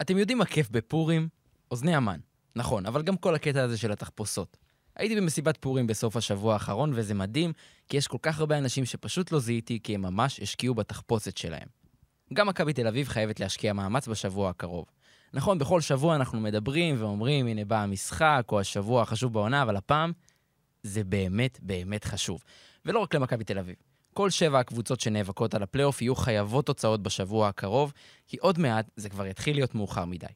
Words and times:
אתם 0.00 0.18
יודעים 0.18 0.38
מה 0.38 0.44
כיף 0.44 0.70
בפורים? 0.70 1.28
אוזני 1.70 1.94
המן. 1.94 2.20
נכון, 2.56 2.86
אבל 2.86 3.02
גם 3.02 3.16
כל 3.16 3.34
הקטע 3.34 3.62
הזה 3.62 3.78
של 3.78 3.92
התחפושות. 3.92 4.56
הייתי 4.96 5.16
במסיבת 5.16 5.56
פורים 5.56 5.86
בסוף 5.86 6.16
השבוע 6.16 6.52
האחרון, 6.54 6.92
וזה 6.94 7.14
מדהים, 7.14 7.52
כי 7.88 7.96
יש 7.96 8.06
כל 8.06 8.18
כך 8.22 8.40
הרבה 8.40 8.58
אנשים 8.58 8.84
שפשוט 8.84 9.32
לא 9.32 9.38
זיהיתי, 9.38 9.78
כי 9.82 9.94
הם 9.94 10.02
ממש 10.02 10.40
השקיעו 10.40 10.74
בתחפושת 10.74 11.36
שלהם. 11.36 11.68
גם 12.34 12.46
מכבי 12.46 12.72
תל 12.72 12.86
אביב 12.86 13.08
חייבת 13.08 13.40
להשקיע 13.40 13.72
מאמץ 13.72 14.08
בשבוע 14.08 14.50
הקרוב. 14.50 14.84
נכון, 15.34 15.58
בכל 15.58 15.80
שבוע 15.80 16.16
אנחנו 16.16 16.40
מדברים 16.40 16.96
ואומרים, 16.98 17.46
הנה 17.46 17.64
בא 17.64 17.82
המשחק, 17.82 18.44
או 18.52 18.60
השבוע 18.60 19.02
החשוב 19.02 19.32
בעונה, 19.32 19.62
אבל 19.62 19.76
הפעם 19.76 20.12
זה 20.82 21.04
באמת 21.04 21.58
באמת 21.62 22.04
חשוב. 22.04 22.42
ולא 22.84 22.98
רק 22.98 23.14
למכבי 23.14 23.44
תל 23.44 23.58
אביב. 23.58 23.76
כל 24.16 24.30
שבע 24.30 24.58
הקבוצות 24.58 25.00
שנאבקות 25.00 25.54
על 25.54 25.62
הפלייאוף 25.62 26.02
יהיו 26.02 26.14
חייבות 26.14 26.66
תוצאות 26.66 27.02
בשבוע 27.02 27.48
הקרוב, 27.48 27.92
כי 28.26 28.36
עוד 28.36 28.58
מעט 28.58 28.90
זה 28.96 29.08
כבר 29.08 29.26
יתחיל 29.26 29.56
להיות 29.56 29.74
מאוחר 29.74 30.04
מדי. 30.04 30.26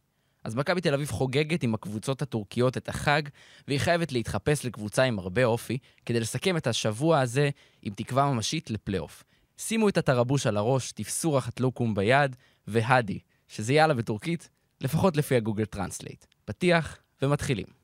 אז 0.44 0.54
מכבי 0.54 0.80
תל 0.80 0.94
אביב 0.94 1.10
חוגגת 1.10 1.62
עם 1.62 1.74
הקבוצות 1.74 2.22
הטורקיות 2.22 2.76
את 2.76 2.88
החג, 2.88 3.22
והיא 3.68 3.78
חייבת 3.78 4.12
להתחפש 4.12 4.64
לקבוצה 4.64 5.02
עם 5.02 5.18
הרבה 5.18 5.44
אופי, 5.44 5.78
כדי 6.06 6.20
לסכם 6.20 6.56
את 6.56 6.66
השבוע 6.66 7.20
הזה 7.20 7.50
עם 7.82 7.94
תקווה 7.94 8.32
ממשית 8.32 8.70
לפלייאוף. 8.70 9.24
שימו 9.58 9.88
את 9.88 9.98
הטרבוש 9.98 10.46
על 10.46 10.56
הראש, 10.56 10.92
תפסו 10.92 11.34
רחת 11.34 11.60
לוקום 11.60 11.94
ביד, 11.94 12.36
ו 12.66 12.73
haydi, 12.73 13.18
שזה 13.48 13.72
יאללה 13.72 13.94
בטורקית, 13.94 14.48
לפחות 14.80 15.16
לפי 15.16 15.36
הגוגל 15.36 15.64
טרנסלייט. 15.64 16.24
פתיח 16.44 16.98
ומתחילים. 17.22 17.79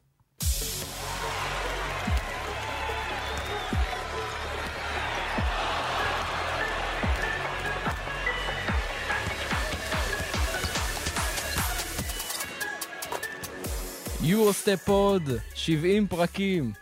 יורוסטפ 14.28 14.84
פוד, 14.84 15.22
70 15.54 16.06
פרקים. 16.06 16.72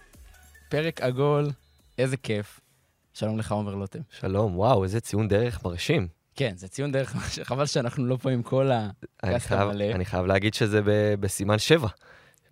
פרק 0.68 1.00
עגול, 1.00 1.50
איזה 1.98 2.16
כיף. 2.16 2.60
שלום 3.14 3.38
לך, 3.38 3.52
עומר 3.52 3.74
לוטם. 3.74 3.98
שלום, 4.20 4.58
וואו, 4.58 4.84
איזה 4.84 5.00
ציון 5.00 5.28
דרך 5.28 5.64
מרשים. 5.64 6.08
כן, 6.34 6.52
זה 6.56 6.68
ציון 6.68 6.92
דרך, 6.92 7.16
חבל 7.42 7.66
שאנחנו 7.66 8.06
לא 8.06 8.16
פה 8.16 8.30
עם 8.30 8.42
כל 8.42 8.70
אני 8.72 8.88
ה 9.22 9.28
cast 9.28 9.52
המלא. 9.52 9.84
אני 9.84 10.04
חייב 10.04 10.26
להגיד 10.26 10.54
שזה 10.54 10.82
ב, 10.82 11.14
בסימן 11.20 11.58
7. 11.58 11.88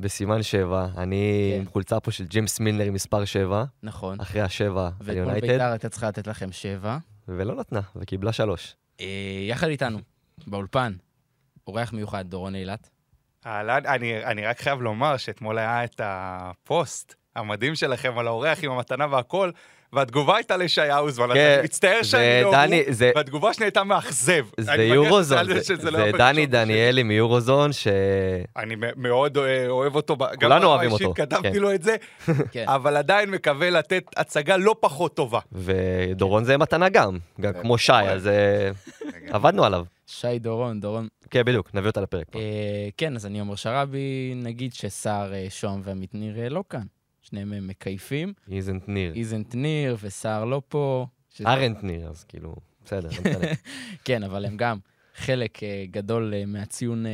בסימן 0.01 0.43
7, 0.43 0.89
אני 0.97 1.53
כן. 1.55 1.61
עם 1.61 1.69
חולצה 1.69 2.01
פה 2.01 2.11
של 2.11 2.25
ג'יימס 2.25 2.61
מילנר 2.61 2.85
עם 2.85 2.95
מספר 2.95 3.25
7, 3.25 3.65
נכון. 3.83 4.21
אחרי 4.21 4.41
השבע 4.41 4.87
על 4.87 4.93
ואתמול 5.01 5.41
בית"ר 5.41 5.63
הייתה 5.63 5.89
צריכה 5.89 6.09
לתת 6.09 6.27
לכם 6.27 6.53
שבע. 6.53 6.99
ולא 7.29 7.55
נתנה, 7.55 7.81
וקיבלה 7.97 8.33
3. 8.33 8.77
אה, 9.01 9.07
יחד 9.49 9.67
איתנו, 9.67 9.99
באולפן, 10.47 10.93
אורח 11.67 11.93
מיוחד, 11.93 12.25
דורון 12.29 12.55
אילת. 12.55 12.91
אהלן, 13.47 13.81
אני, 13.87 14.25
אני 14.25 14.47
רק 14.47 14.61
חייב 14.61 14.83
לומר 14.83 15.17
שאתמול 15.17 15.59
היה 15.59 15.85
את 15.85 16.01
הפוסט 16.05 17.15
המדהים 17.37 17.75
שלכם 17.75 18.19
על 18.19 18.27
האורח 18.27 18.59
עם 18.65 18.71
המתנה 18.71 19.07
והכל, 19.11 19.51
והתגובה 19.93 20.37
הייתה 20.37 20.57
לישעיהו 20.57 21.11
זמן, 21.11 21.35
כן, 21.35 21.55
אני 21.59 21.65
מצטער 21.65 21.99
זה 22.03 22.09
שאני 22.09 22.43
לא 22.43 22.53
דני- 22.53 22.83
הוא, 22.87 22.93
זה- 22.95 23.11
והתגובה 23.17 23.51
השנייה 23.51 23.67
הייתה 23.67 23.85
מאכזב. 23.85 24.47
זה 24.61 24.75
יורוזון, 24.75 25.45
זה, 25.55 25.65
שזה 25.65 25.91
לא 25.91 25.99
זה 25.99 26.13
דני 26.19 26.47
דניאלי 26.47 27.03
מיורוזון, 27.03 27.73
ש... 27.73 27.87
אני 28.57 28.75
מאוד 28.97 29.39
אה, 29.39 29.69
אוהב 29.69 29.95
אותו, 29.97 30.17
כולנו 30.41 30.67
אוהבים 30.67 30.93
אותו, 30.93 31.15
כתבתי 31.15 31.53
כן. 31.53 31.59
לו 31.59 31.75
את 31.75 31.83
זה, 31.83 31.97
כן. 32.53 32.65
אבל 32.69 32.97
עדיין 32.97 33.31
מקווה 33.31 33.71
לתת 33.71 34.03
הצגה 34.17 34.57
לא 34.57 34.77
פחות 34.81 35.17
טובה. 35.17 35.39
ודורון 35.53 36.45
זה 36.45 36.57
מתנה 36.59 36.89
גם, 36.89 37.19
גם 37.41 37.53
כמו 37.63 37.79
שי, 37.79 37.93
אז 37.93 38.27
אה, 38.27 38.71
עבדנו 39.29 39.65
עליו. 39.65 39.85
שי 40.07 40.39
דורון, 40.39 40.81
דורון. 40.81 41.09
כן, 41.31 41.45
בדיוק, 41.45 41.75
נביא 41.75 41.89
אותה 41.89 42.01
לפרק. 42.01 42.31
כבר. 42.31 42.41
אה, 42.41 42.89
כן, 42.97 43.17
אז 43.17 43.27
אני 43.27 43.41
עומר 43.41 43.55
שרעבי, 43.55 44.33
נגיד 44.37 44.75
שסער, 44.75 45.35
אה, 45.35 45.47
שוהם 45.51 45.81
ועמית 45.85 46.15
ניר 46.15 46.39
אה, 46.41 46.49
לא 46.49 46.65
כאן. 46.69 46.87
שניהם 47.23 47.53
הם 47.53 47.67
מקייפים. 47.67 48.33
איזנט 48.51 48.89
ניר. 48.89 49.15
איזנט 49.15 49.55
ניר 49.55 49.97
וסער 50.03 50.45
לא 50.45 50.63
פה. 50.69 51.07
ארנט 51.47 51.83
ניר, 51.83 52.09
אז 52.09 52.25
כאילו, 52.25 52.55
בסדר, 52.85 53.09
לא. 53.09 53.47
כן, 54.05 54.23
אבל 54.23 54.45
הם 54.45 54.57
גם 54.57 54.79
חלק 55.17 55.59
גדול 55.91 56.33
מהציון 56.47 57.05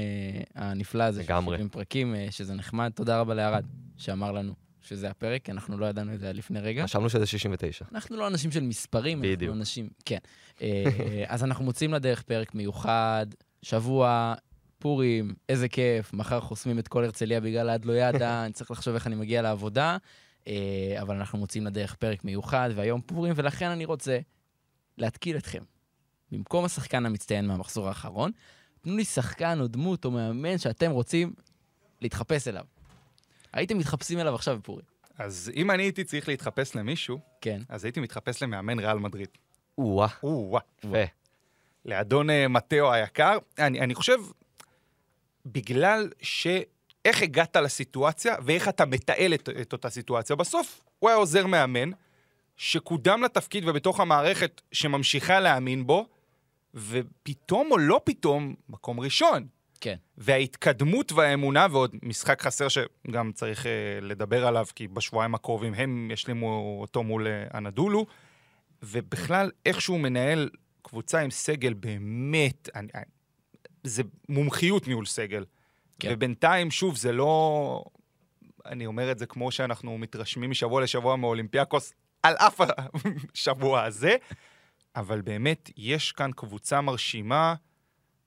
הנפלא 0.54 1.04
הזה. 1.04 1.22
של 1.22 1.32
לגמרי. 1.32 1.56
70 1.56 1.68
פרקים, 1.68 2.14
שזה 2.30 2.54
נחמד. 2.54 2.90
תודה 2.94 3.20
רבה 3.20 3.34
לערד, 3.34 3.64
שאמר 3.96 4.32
לנו 4.32 4.54
שזה 4.88 5.10
הפרק, 5.10 5.44
כי 5.44 5.52
אנחנו 5.52 5.78
לא 5.78 5.86
ידענו 5.86 6.14
את 6.14 6.20
זה 6.20 6.32
לפני 6.32 6.60
רגע. 6.60 6.84
חשבנו 6.84 7.10
שזה 7.10 7.26
69. 7.26 7.84
אנחנו 7.92 8.16
לא 8.16 8.26
אנשים 8.26 8.50
של 8.50 8.60
מספרים, 8.60 9.20
בדיוק. 9.20 9.42
אנחנו 9.42 9.54
אנשים... 9.60 9.88
כן. 10.04 10.18
אה, 10.62 10.84
אז 11.26 11.44
אנחנו 11.44 11.64
מוצאים 11.64 11.94
לדרך 11.94 12.22
פרק 12.22 12.54
מיוחד, 12.54 13.26
שבוע, 13.62 14.34
פורים, 14.78 15.34
איזה 15.48 15.68
כיף, 15.68 16.12
מחר 16.12 16.40
חוסמים 16.40 16.78
את 16.78 16.88
כל 16.88 17.04
הרצליה 17.04 17.40
בגלל 17.40 17.70
עד 17.70 17.84
לא 17.84 17.92
ידע, 17.92 18.42
אני 18.44 18.52
צריך 18.52 18.70
לחשוב 18.70 18.94
איך 18.94 19.06
אני 19.06 19.14
מגיע 19.14 19.42
לעבודה, 19.42 19.96
אה, 20.48 20.96
אבל 21.00 21.16
אנחנו 21.16 21.38
מוצאים 21.38 21.66
לדרך 21.66 21.94
פרק 21.94 22.24
מיוחד, 22.24 22.70
והיום 22.74 23.00
פורים, 23.00 23.32
ולכן 23.36 23.68
אני 23.68 23.84
רוצה 23.84 24.18
להתקיל 24.98 25.36
אתכם. 25.36 25.62
במקום 26.32 26.64
השחקן 26.64 27.06
המצטיין 27.06 27.46
מהמחזור 27.46 27.88
האחרון, 27.88 28.30
תנו 28.80 28.96
לי 28.96 29.04
שחקן 29.04 29.60
או 29.60 29.66
דמות 29.66 30.04
או 30.04 30.10
מאמן 30.10 30.58
שאתם 30.58 30.90
רוצים 30.90 31.32
להתחפש 32.02 32.48
אליו. 32.48 32.64
הייתם 33.52 33.78
מתחפשים 33.78 34.18
אליו 34.18 34.34
עכשיו 34.34 34.58
בפורים. 34.58 34.84
אז 35.18 35.52
אם 35.56 35.70
אני 35.70 35.82
הייתי 35.82 36.04
צריך 36.04 36.28
להתחפש 36.28 36.76
למישהו, 36.76 37.18
כן. 37.40 37.60
אז 37.68 37.84
הייתי 37.84 38.00
מתחפש 38.00 38.42
למאמן 38.42 38.78
ריאל 38.78 38.98
מדריד. 38.98 39.28
או-אה, 39.78 40.06
או-אה. 40.22 40.60
יפה. 40.84 41.12
לאדון 41.84 42.30
אה, 42.30 42.48
מתאו 42.48 42.92
היקר. 42.92 43.38
אני, 43.58 43.80
אני 43.80 43.94
חושב, 43.94 44.18
בגלל 45.46 46.10
ש... 46.22 46.46
איך 47.04 47.22
הגעת 47.22 47.56
לסיטואציה 47.56 48.36
ואיך 48.42 48.68
אתה 48.68 48.86
מתעל 48.86 49.34
את, 49.34 49.48
את 49.60 49.72
אותה 49.72 49.90
סיטואציה. 49.90 50.36
בסוף 50.36 50.80
הוא 50.98 51.10
היה 51.10 51.16
עוזר 51.16 51.46
מאמן 51.46 51.90
שקודם 52.56 53.22
לתפקיד 53.22 53.68
ובתוך 53.68 54.00
המערכת 54.00 54.60
שממשיכה 54.72 55.40
להאמין 55.40 55.86
בו, 55.86 56.06
ופתאום 56.74 57.70
או 57.70 57.78
לא 57.78 58.00
פתאום, 58.04 58.54
מקום 58.68 59.00
ראשון. 59.00 59.46
כן. 59.80 59.96
וההתקדמות 60.18 61.12
והאמונה, 61.12 61.66
ועוד 61.70 61.96
משחק 62.02 62.42
חסר 62.42 62.66
שגם 62.68 63.32
צריך 63.32 63.66
אה, 63.66 63.70
לדבר 64.02 64.46
עליו, 64.46 64.66
כי 64.74 64.88
בשבועיים 64.88 65.34
הקרובים 65.34 65.74
הם 65.74 66.10
ישלימו 66.12 66.78
אותו 66.80 67.02
מול 67.02 67.26
אה, 67.26 67.58
אנדולו, 67.58 68.06
ובכלל, 68.82 69.50
איך 69.66 69.80
שהוא 69.80 70.00
מנהל 70.00 70.50
קבוצה 70.82 71.20
עם 71.20 71.30
סגל 71.30 71.72
באמת, 71.72 72.68
אני, 72.74 72.88
אני, 72.94 73.04
זה 73.84 74.02
מומחיות 74.28 74.86
ניהול 74.86 75.06
סגל. 75.06 75.44
כן. 75.98 76.08
ובינתיים, 76.12 76.70
שוב, 76.70 76.96
זה 76.96 77.12
לא... 77.12 77.84
אני 78.66 78.86
אומר 78.86 79.12
את 79.12 79.18
זה 79.18 79.26
כמו 79.26 79.50
שאנחנו 79.52 79.98
מתרשמים 79.98 80.50
משבוע 80.50 80.82
לשבוע 80.82 81.16
מאולימפיאקוס, 81.16 81.92
על 82.22 82.34
אף 82.36 82.60
השבוע 83.34 83.82
הזה, 83.82 84.16
אבל 84.96 85.20
באמת, 85.20 85.70
יש 85.76 86.12
כאן 86.12 86.30
קבוצה 86.36 86.80
מרשימה 86.80 87.54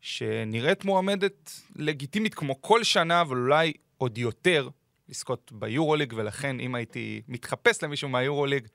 שנראית 0.01 0.85
מועמדת 0.85 1.51
לגיטימית 1.75 2.35
כמו 2.35 2.61
כל 2.61 2.83
שנה, 2.83 3.21
אבל 3.21 3.37
אולי 3.37 3.73
עוד 3.97 4.17
יותר 4.17 4.69
לזכות 5.09 5.51
ביורוליג, 5.55 6.13
ולכן 6.17 6.59
אם 6.59 6.75
הייתי 6.75 7.21
מתחפש 7.27 7.83
למישהו 7.83 8.09
מהיורוליג, 8.09 8.67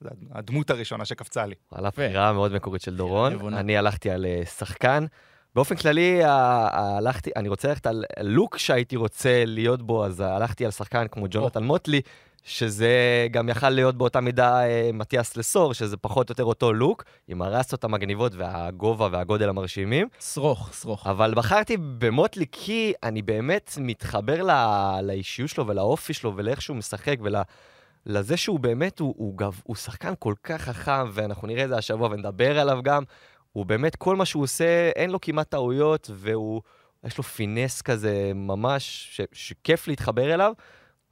זו 0.00 0.08
הדמות 0.30 0.70
הראשונה 0.70 1.04
שקפצה 1.04 1.46
לי. 1.46 1.54
על 1.70 1.86
הבחירה 1.86 2.28
המאוד 2.28 2.52
מקורית 2.52 2.82
של 2.82 2.96
דורון. 2.96 3.54
אני 3.54 3.76
הלכתי 3.76 4.10
על 4.10 4.26
אה, 4.26 4.44
שחקן. 4.44 5.06
באופן 5.54 5.76
כללי, 5.76 6.20
הלכתי, 6.24 7.30
אני 7.36 7.48
רוצה 7.48 7.68
ללכת 7.68 7.86
על 7.86 8.04
לוק 8.20 8.58
שהייתי 8.58 8.96
רוצה 8.96 9.44
להיות 9.46 9.82
בו, 9.82 10.04
אז 10.04 10.20
הלכתי 10.20 10.64
על 10.64 10.70
שחקן 10.70 11.08
כמו 11.08 11.26
ג'ונתן 11.30 11.64
מוטלי, 11.64 12.00
שזה 12.44 13.26
גם 13.30 13.48
יכל 13.48 13.68
להיות 13.68 13.96
באותה 13.96 14.20
מידה 14.20 14.64
אה, 14.64 14.90
מתיאס 14.92 15.36
לסור, 15.36 15.74
שזה 15.74 15.96
פחות 15.96 16.30
או 16.30 16.32
יותר 16.32 16.44
אותו 16.44 16.72
לוק, 16.72 17.04
עם 17.28 17.42
הרסות 17.42 17.84
המגניבות 17.84 18.34
והגובה 18.34 19.08
והגודל 19.12 19.48
המרשימים. 19.48 20.08
שרוך, 20.20 20.74
שרוך. 20.80 21.06
אבל 21.06 21.34
בחרתי 21.36 21.76
במוטלי 21.76 22.46
כי 22.52 22.92
אני 23.02 23.22
באמת 23.22 23.72
מתחבר 23.80 24.42
ל- 24.42 25.00
לאישיות 25.02 25.50
שלו 25.50 25.66
ולאופי 25.66 26.14
שלו 26.14 26.36
ולאיך 26.36 26.62
שהוא 26.62 26.76
משחק 26.76 27.16
ול... 27.22 27.34
לזה 28.06 28.36
שהוא 28.36 28.60
באמת, 28.60 28.98
הוא, 28.98 29.14
הוא, 29.16 29.38
גב, 29.38 29.60
הוא 29.64 29.76
שחקן 29.76 30.14
כל 30.18 30.34
כך 30.42 30.62
חכם, 30.62 31.10
ואנחנו 31.12 31.48
נראה 31.48 31.64
את 31.64 31.68
זה 31.68 31.76
השבוע 31.76 32.08
ונדבר 32.10 32.60
עליו 32.60 32.78
גם. 32.82 33.02
הוא 33.52 33.66
באמת, 33.66 33.96
כל 33.96 34.16
מה 34.16 34.24
שהוא 34.24 34.42
עושה, 34.42 34.90
אין 34.96 35.10
לו 35.10 35.20
כמעט 35.20 35.48
טעויות, 35.48 36.10
והוא, 36.14 36.62
יש 37.04 37.18
לו 37.18 37.24
פינס 37.24 37.82
כזה 37.82 38.32
ממש, 38.34 39.08
ש, 39.12 39.20
שכיף 39.32 39.88
להתחבר 39.88 40.34
אליו. 40.34 40.52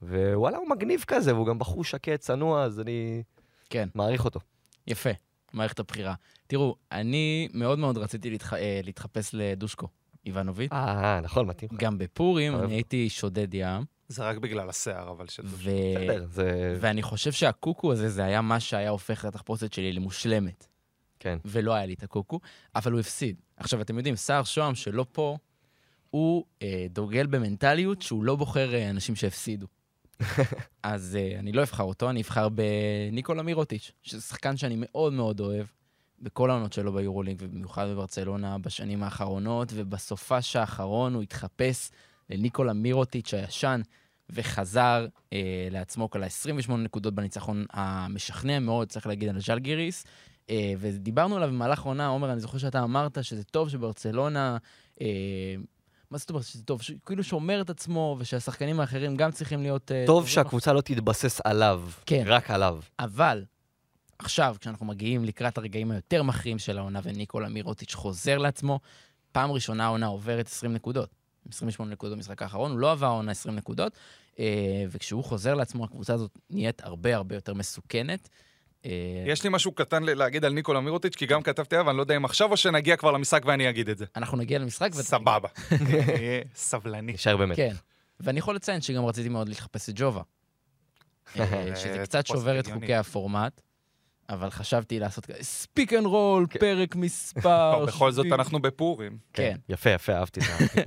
ווואלה, 0.01 0.57
הוא 0.57 0.69
מגניב 0.69 1.03
כזה, 1.07 1.35
והוא 1.35 1.47
גם 1.47 1.59
בחור 1.59 1.83
שקט, 1.83 2.19
צנוע, 2.19 2.63
אז 2.63 2.79
אני 2.79 3.23
כן. 3.69 3.89
מעריך 3.95 4.25
אותו. 4.25 4.39
יפה, 4.87 5.09
מערכת 5.53 5.79
הבחירה. 5.79 6.13
תראו, 6.47 6.75
אני 6.91 7.47
מאוד 7.53 7.79
מאוד 7.79 7.97
רציתי 7.97 8.29
להתח... 8.29 8.53
אה, 8.53 8.79
להתחפש 8.83 9.29
לדושקו 9.33 9.87
איבנוביץ'. 10.25 10.71
אה, 10.71 11.19
נכון, 11.23 11.47
מתאים 11.47 11.69
לך. 11.73 11.79
גם 11.81 11.97
בפורים. 11.97 12.55
אני 12.55 12.73
הייתי 12.73 13.09
שודד 13.09 13.53
ים, 13.53 13.83
זה 14.11 14.23
רק 14.23 14.37
בגלל 14.37 14.69
השיער, 14.69 15.11
אבל 15.11 15.27
שזה... 15.27 15.47
ו... 15.47 15.69
בסדר, 15.95 16.25
זה... 16.25 16.77
ואני 16.81 17.01
חושב 17.01 17.31
שהקוקו 17.31 17.91
הזה, 17.91 18.09
זה 18.09 18.23
היה 18.23 18.41
מה 18.41 18.59
שהיה 18.59 18.89
הופך 18.89 19.19
את 19.19 19.25
התחפושת 19.25 19.73
שלי 19.73 19.93
למושלמת. 19.93 20.67
כן. 21.19 21.37
ולא 21.45 21.73
היה 21.73 21.85
לי 21.85 21.93
את 21.93 22.03
הקוקו, 22.03 22.39
אבל 22.75 22.91
הוא 22.91 22.99
הפסיד. 22.99 23.35
עכשיו, 23.57 23.81
אתם 23.81 23.97
יודעים, 23.97 24.15
סער 24.15 24.43
שוהם 24.43 24.75
שלא 24.75 25.05
פה, 25.11 25.37
הוא 26.09 26.45
אה, 26.61 26.85
דוגל 26.89 27.27
במנטליות 27.27 28.01
שהוא 28.01 28.23
לא 28.23 28.35
בוחר 28.35 28.73
אה, 28.73 28.89
אנשים 28.89 29.15
שהפסידו. 29.15 29.67
אז 30.83 31.17
אה, 31.19 31.39
אני 31.39 31.51
לא 31.51 31.61
אבחר 31.61 31.83
אותו, 31.83 32.09
אני 32.09 32.21
אבחר 32.21 32.47
בניקולה 32.49 33.43
מירוטיץ', 33.43 33.91
שזה 34.01 34.21
שחקן 34.21 34.57
שאני 34.57 34.75
מאוד 34.77 35.13
מאוד 35.13 35.39
אוהב, 35.39 35.65
בכל 36.21 36.49
העונות 36.49 36.73
שלו 36.73 36.93
ביורוליג, 36.93 37.37
ובמיוחד 37.39 37.87
בברצלונה 37.87 38.57
בשנים 38.57 39.03
האחרונות, 39.03 39.71
ובסופש 39.75 40.55
האחרון 40.55 41.13
הוא 41.13 41.23
התחפש 41.23 41.91
לניקולה 42.29 42.73
מירוטיץ' 42.73 43.33
הישן, 43.33 43.81
וחזר 44.29 45.07
אה, 45.33 45.67
לעצמו 45.71 46.09
כל 46.09 46.23
ה-28 46.23 46.71
נקודות 46.71 47.15
בניצחון 47.15 47.65
המשכנע 47.73 48.59
מאוד, 48.59 48.89
צריך 48.89 49.07
להגיד, 49.07 49.29
על 49.29 49.39
ז'לגיריס. 49.39 50.05
אה, 50.49 50.73
ודיברנו 50.77 51.35
עליו 51.35 51.49
במהלך 51.49 51.79
העונה, 51.79 52.07
עומר, 52.07 52.31
אני 52.31 52.39
זוכר 52.39 52.57
שאתה 52.57 52.83
אמרת 52.83 53.23
שזה 53.23 53.43
טוב 53.43 53.69
שברצלונה... 53.69 54.57
אה, 55.01 55.55
מה 56.11 56.17
זאת 56.17 56.29
אומרת 56.29 56.45
שזה 56.45 56.63
טוב? 56.63 56.81
כאילו 57.05 57.23
שומר 57.23 57.61
את 57.61 57.69
עצמו, 57.69 58.15
ושהשחקנים 58.19 58.79
האחרים 58.79 59.15
גם 59.15 59.31
צריכים 59.31 59.61
להיות... 59.61 59.91
אה, 59.91 60.03
טוב. 60.07 60.27
שהקבוצה 60.27 60.73
לא 60.73 60.81
תתבסס 60.81 61.41
עליו, 61.43 61.83
כן. 62.05 62.23
רק 62.25 62.51
עליו. 62.51 62.79
אבל 62.99 63.45
עכשיו, 64.19 64.55
כשאנחנו 64.59 64.85
מגיעים 64.85 65.25
לקראת 65.25 65.57
הרגעים 65.57 65.91
היותר 65.91 66.23
מכריעים 66.23 66.59
של 66.59 66.77
העונה, 66.77 66.99
וניקולה 67.03 67.49
מירוטיץ' 67.49 67.95
חוזר 67.95 68.37
לעצמו, 68.37 68.79
פעם 69.31 69.51
ראשונה 69.51 69.85
העונה 69.85 70.05
עוברת 70.05 70.47
20 70.47 70.73
נקודות. 70.73 71.09
28 71.51 71.91
נקודות 71.91 72.17
במשחק 72.17 72.41
האחרון, 72.41 72.71
הוא 72.71 72.79
לא 72.79 72.91
עבר 72.91 73.05
העונה 73.05 73.31
20 73.31 73.55
נקודות, 73.55 73.93
אה, 74.39 74.85
וכשהוא 74.89 75.23
חוזר 75.23 75.53
לעצמו, 75.53 75.83
הקבוצה 75.83 76.13
הזאת 76.13 76.37
נהיית 76.49 76.81
הרבה 76.83 77.15
הרבה 77.15 77.35
יותר 77.35 77.53
מסוכנת. 77.53 78.29
אה, 78.85 78.91
יש 79.25 79.43
לי 79.43 79.49
משהו 79.49 79.71
קטן 79.71 80.03
להגיד 80.03 80.45
על 80.45 80.53
ניקולה 80.53 80.79
מירוטיץ', 80.79 81.15
כי 81.15 81.25
גם 81.25 81.41
כתבתי 81.41 81.75
עליו, 81.75 81.89
אני 81.89 81.97
לא 81.97 82.01
יודע 82.01 82.15
אם 82.15 82.25
עכשיו 82.25 82.51
או 82.51 82.57
שנגיע 82.57 82.97
כבר 82.97 83.11
למשחק 83.11 83.41
ואני 83.45 83.69
אגיד 83.69 83.89
את 83.89 83.97
זה. 83.97 84.05
אנחנו 84.15 84.37
נגיע 84.37 84.59
למשחק. 84.59 84.89
ואתה- 84.91 85.03
סבבה. 85.03 85.49
אהיה 85.71 86.41
סבלני. 86.55 87.13
נשאר 87.13 87.37
באמת. 87.37 87.55
כן. 87.57 87.73
ואני 88.19 88.39
יכול 88.39 88.55
לציין 88.55 88.81
שגם 88.81 89.05
רציתי 89.05 89.29
מאוד 89.29 89.49
לחפש 89.49 89.89
את 89.89 89.93
ג'ובה. 89.97 90.21
אה, 91.39 91.75
שזה 91.75 91.99
קצת 92.03 92.27
שובר 92.27 92.59
את. 92.59 92.67
חוקי 92.67 92.95
הפורמט, 92.95 93.61
אבל 94.29 94.49
חשבתי 94.49 94.99
לעשות 94.99 95.27
speak 95.41 95.93
and 95.93 96.05
roll, 96.05 96.45
כן. 96.49 96.59
פרק 96.59 96.95
מספר... 97.05 97.85
בכל 97.85 98.11
זאת 98.11 98.25
70. 98.25 98.33
אנחנו 98.33 98.59
בפורים. 98.61 99.17
כן. 99.33 99.55
יפה, 99.69 99.89
יפה, 99.89 100.13
אהבתי 100.13 100.39
את 100.39 100.45
החיקוי. 100.49 100.83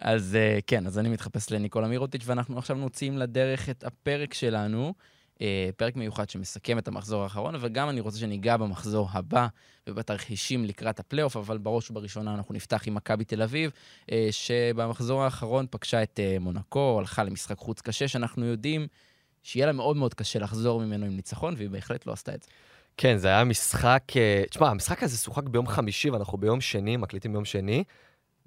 אז 0.00 0.36
אה, 0.40 0.58
כן, 0.66 0.86
אז 0.86 0.98
אני 0.98 1.08
מתחפש 1.08 1.50
לניקולה 1.50 1.88
מירוטיץ', 1.88 2.22
ואנחנו 2.26 2.58
עכשיו 2.58 2.76
מוציאים 2.76 3.18
לדרך 3.18 3.68
את 3.68 3.84
הפרק 3.84 4.34
שלנו, 4.34 4.86
אה, 4.86 4.92
פרק 5.76 5.96
מיוחד 5.96 6.30
שמסכם 6.30 6.78
את 6.78 6.88
המחזור 6.88 7.22
האחרון, 7.22 7.54
וגם 7.60 7.88
אני 7.88 8.00
רוצה 8.00 8.18
שניגע 8.18 8.56
במחזור 8.56 9.08
הבא 9.12 9.46
ובתרחישים 9.86 10.64
לקראת 10.64 11.00
הפלייאוף, 11.00 11.36
אבל 11.36 11.58
בראש 11.58 11.90
ובראשונה 11.90 12.34
אנחנו 12.34 12.54
נפתח 12.54 12.82
עם 12.86 12.94
מכבי 12.94 13.24
תל 13.24 13.42
אביב, 13.42 13.70
אה, 14.12 14.28
שבמחזור 14.30 15.22
האחרון 15.22 15.66
פגשה 15.70 16.02
את 16.02 16.20
אה, 16.22 16.36
מונקו, 16.40 16.96
הלכה 16.98 17.24
למשחק 17.24 17.58
חוץ 17.58 17.80
קשה, 17.80 18.08
שאנחנו 18.08 18.44
יודעים 18.46 18.86
שיהיה 19.42 19.66
לה 19.66 19.72
מאוד 19.72 19.96
מאוד 19.96 20.14
קשה 20.14 20.38
לחזור 20.38 20.80
ממנו 20.80 21.06
עם 21.06 21.16
ניצחון, 21.16 21.54
והיא 21.56 21.70
בהחלט 21.70 22.06
לא 22.06 22.12
עשתה 22.12 22.34
את 22.34 22.42
זה. 22.42 22.48
כן, 22.96 23.16
זה 23.16 23.28
היה 23.28 23.44
משחק... 23.44 24.02
אה, 24.16 24.44
תשמע, 24.50 24.68
המשחק 24.68 25.02
הזה 25.02 25.18
שוחק 25.18 25.44
ביום 25.44 25.66
חמישי, 25.66 26.10
ואנחנו 26.10 26.38
ביום 26.38 26.60
שני, 26.60 26.96
מקליטים 26.96 27.32
ביום 27.32 27.44
שני, 27.44 27.84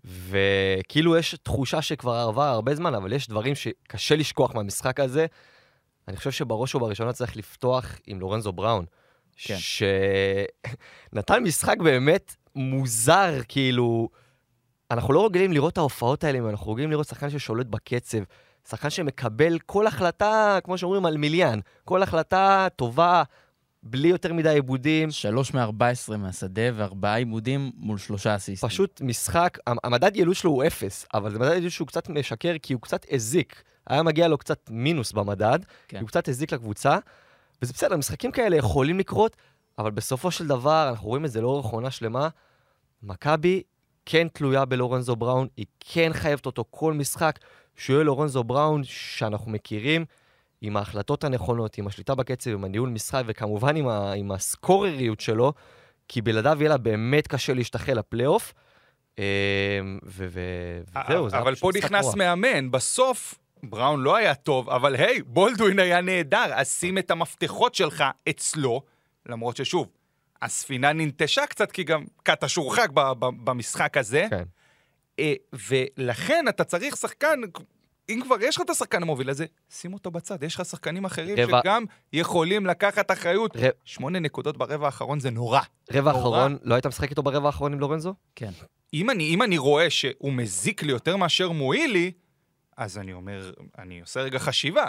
וכאילו 0.06 1.18
יש 1.18 1.36
תחושה 1.44 1.82
שכבר 1.82 2.16
עבר 2.16 2.44
הרבה 2.44 2.76
זמן, 2.76 2.96
אבל 2.96 3.14
יש 3.14 3.28
דברים 3.28 3.56
שקשה 3.56 4.16
לשכוח 4.16 4.56
מהמשחק 4.56 5.00
הזה. 5.00 5.26
אני 6.08 6.18
חושב 6.18 6.32
שבראש 6.32 6.76
ובראשונה 6.76 7.14
צריך 7.14 7.38
לפתוח 7.38 7.96
עם 8.08 8.20
לורנזו 8.20 8.52
בראון. 8.52 8.86
כן. 9.38 9.56
שנתן 11.14 11.44
משחק 11.44 11.78
באמת 11.84 12.36
מוזר, 12.56 13.34
כאילו... 13.48 14.10
אנחנו 14.92 15.14
לא 15.14 15.26
רגילים 15.26 15.54
לראות 15.54 15.74
את 15.74 15.78
ההופעות 15.78 16.24
האלה, 16.24 16.50
אנחנו 16.50 16.72
רגילים 16.72 16.92
לראות 16.92 17.08
שחקן 17.08 17.30
ששולט 17.30 17.66
בקצב, 17.66 18.18
שחקן 18.70 18.90
שמקבל 18.90 19.60
כל 19.60 19.88
החלטה, 19.88 20.60
כמו 20.64 20.78
שאומרים, 20.78 21.06
על 21.06 21.18
מיליאן. 21.18 21.60
כל 21.86 22.04
החלטה 22.04 22.68
טובה, 22.76 23.24
בלי 23.84 24.08
יותר 24.08 24.34
מדי 24.34 24.50
עיבודים. 24.50 25.12
שלוש 25.12 25.54
מ-14 25.54 26.18
מהשדה 26.18 26.62
וארבעה 26.76 27.16
עיבודים 27.16 27.72
מול 27.78 27.98
שלושה 27.98 28.36
אסיסטים. 28.36 28.70
פשוט 28.70 29.02
משחק, 29.02 29.58
המ- 29.68 29.78
המדד 29.84 30.16
יעילות 30.16 30.36
שלו 30.36 30.52
הוא 30.52 30.64
אפס, 30.68 31.06
אבל 31.14 31.32
זה 31.32 31.40
מדד 31.40 31.52
יעילות 31.52 31.72
שהוא 31.72 31.88
קצת 31.88 32.10
משקר, 32.10 32.56
כי 32.62 32.74
הוא 32.74 32.82
קצת 32.82 33.06
הזיק. 33.12 33.64
היה 33.88 34.04
מגיע 34.04 34.28
לו 34.28 34.38
קצת 34.38 34.70
מינוס 34.70 35.12
במדד, 35.12 35.60
כן. 35.88 36.00
הוא 36.00 36.08
קצת 36.08 36.28
הזיק 36.28 36.52
לקבוצה, 36.54 36.98
וזה 37.62 37.74
בסדר, 37.74 37.98
משחקים 37.98 38.32
כאלה 38.32 38.56
יכולים 38.56 39.00
לקרות, 39.00 39.36
אבל 39.80 39.92
בסופו 39.92 40.32
של 40.32 40.48
דבר, 40.48 40.90
אנחנו 40.90 41.08
רואים 41.08 41.26
את 41.26 41.32
זה 41.32 41.42
לאורך 41.42 41.66
עונה 41.66 41.92
שלמה, 41.92 42.30
מכבי 43.04 43.62
כן 44.06 44.28
תלויה 44.28 44.66
בלורנזו 44.66 45.16
בראון, 45.16 45.48
היא 45.58 45.66
כן 45.80 46.10
חייבת 46.14 46.46
אותו 46.46 46.66
כל 46.70 46.94
משחק, 46.94 47.40
שהוא 47.76 47.94
יהיה 47.94 48.04
לורנזו 48.04 48.44
בראון 48.44 48.84
שאנחנו 48.84 49.52
מכירים, 49.52 50.06
עם 50.62 50.78
ההחלטות 50.78 51.24
הנכונות, 51.24 51.78
עם 51.78 51.88
השליטה 51.88 52.16
בקצב, 52.16 52.52
עם 52.52 52.64
הניהול 52.64 52.90
משחק, 52.90 53.24
וכמובן 53.26 53.76
עם, 53.76 53.88
ה- 53.88 54.14
עם 54.14 54.32
הסקורריות 54.32 55.20
שלו, 55.20 55.54
כי 56.08 56.22
בלעדיו 56.22 56.58
יהיה 56.60 56.70
לה 56.70 56.78
באמת 56.78 57.28
קשה 57.28 57.54
להשתחל 57.54 57.94
לפלייאוף. 57.94 58.54
אה, 59.20 59.24
וזהו, 60.04 61.30
זה 61.30 61.36
היה 61.36 61.42
אבל 61.42 61.56
פשוט 61.56 61.62
פה 61.62 61.70
משחק 61.78 61.86
נכנס 61.86 62.06
נורא. 62.06 62.16
מאמן, 62.16 62.72
בסוף 62.72 63.36
בראון 63.70 64.02
לא 64.02 64.16
היה 64.16 64.36
טוב, 64.36 64.70
אבל 64.70 64.96
היי, 64.96 65.22
בולדווין 65.22 65.80
היה 65.80 66.02
נהדר, 66.02 66.46
אז 66.54 66.70
שים 66.72 66.98
את 66.98 67.12
המפתחות 67.12 67.76
שלך 67.76 68.04
אצלו, 68.30 68.82
למרות 69.30 69.58
ששוב, 69.58 69.88
הספינה 70.42 70.94
ננטשה 70.94 71.46
קצת, 71.46 71.72
כי 71.72 71.84
גם 71.84 72.04
קטש 72.24 72.56
הורחק 72.56 72.90
ב- 72.94 73.12
ב- 73.20 73.46
במשחק 73.50 73.98
הזה, 73.98 74.28
כן. 74.30 74.44
אה, 75.20 75.34
ולכן 75.70 76.46
אתה 76.50 76.64
צריך 76.64 76.96
שחקן, 76.98 77.40
אם 78.10 78.20
כבר 78.24 78.36
יש 78.42 78.56
לך 78.56 78.62
את 78.62 78.70
השחקן 78.70 79.02
המוביל 79.02 79.30
הזה, 79.30 79.46
שים 79.70 79.94
אותו 79.94 80.12
בצד, 80.12 80.44
יש 80.44 80.56
לך 80.56 80.66
שחקנים 80.66 81.06
אחרים 81.06 81.36
רבע- 81.40 81.60
שגם 81.64 81.84
יכולים 82.14 82.66
לקחת 82.66 83.12
אחריות. 83.12 83.56
ר- 83.56 83.70
שמונה 83.84 84.20
נקודות 84.20 84.58
ברבע 84.58 84.86
האחרון 84.86 85.20
זה 85.20 85.30
נורא. 85.30 85.60
רבע 85.92 86.12
נורא. 86.12 86.22
אחרון, 86.22 86.58
לא 86.64 86.76
היית 86.76 86.86
משחק 86.86 87.10
איתו 87.10 87.24
ברבע 87.24 87.48
האחרון 87.48 87.74
עם 87.74 87.80
לורנזו? 87.80 88.14
כן. 88.36 88.52
אם 88.94 89.10
אני, 89.10 89.24
אם 89.34 89.42
אני 89.42 89.58
רואה 89.58 89.90
שהוא 89.90 90.34
מזיק 90.34 90.84
לי 90.84 90.92
יותר 90.92 91.16
מאשר 91.18 91.52
מועיל 91.52 91.92
לי, 91.92 92.12
אז 92.78 92.98
אני 92.98 93.14
אומר, 93.14 93.52
אני 93.78 94.02
עושה 94.02 94.22
רגע 94.22 94.40
חשיבה. 94.40 94.86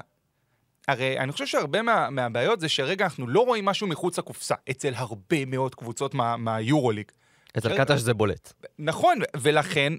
הרי 0.88 1.18
אני 1.18 1.32
חושב 1.32 1.46
שהרבה 1.46 1.82
מה, 1.82 2.10
מהבעיות 2.10 2.60
זה 2.60 2.68
שרגע 2.68 3.04
אנחנו 3.04 3.26
לא 3.28 3.40
רואים 3.40 3.64
משהו 3.64 3.86
מחוץ 3.86 4.18
לקופסה, 4.18 4.54
אצל 4.70 4.92
הרבה 4.94 5.44
מאוד 5.44 5.74
קבוצות 5.74 6.14
מה, 6.14 6.36
מהיורוליג. 6.36 7.10
אצל 7.58 7.68
רגע, 7.68 7.84
קטש 7.84 7.98
זה 8.00 8.14
בולט. 8.14 8.52
נכון, 8.78 9.18
ולכן, 9.36 9.92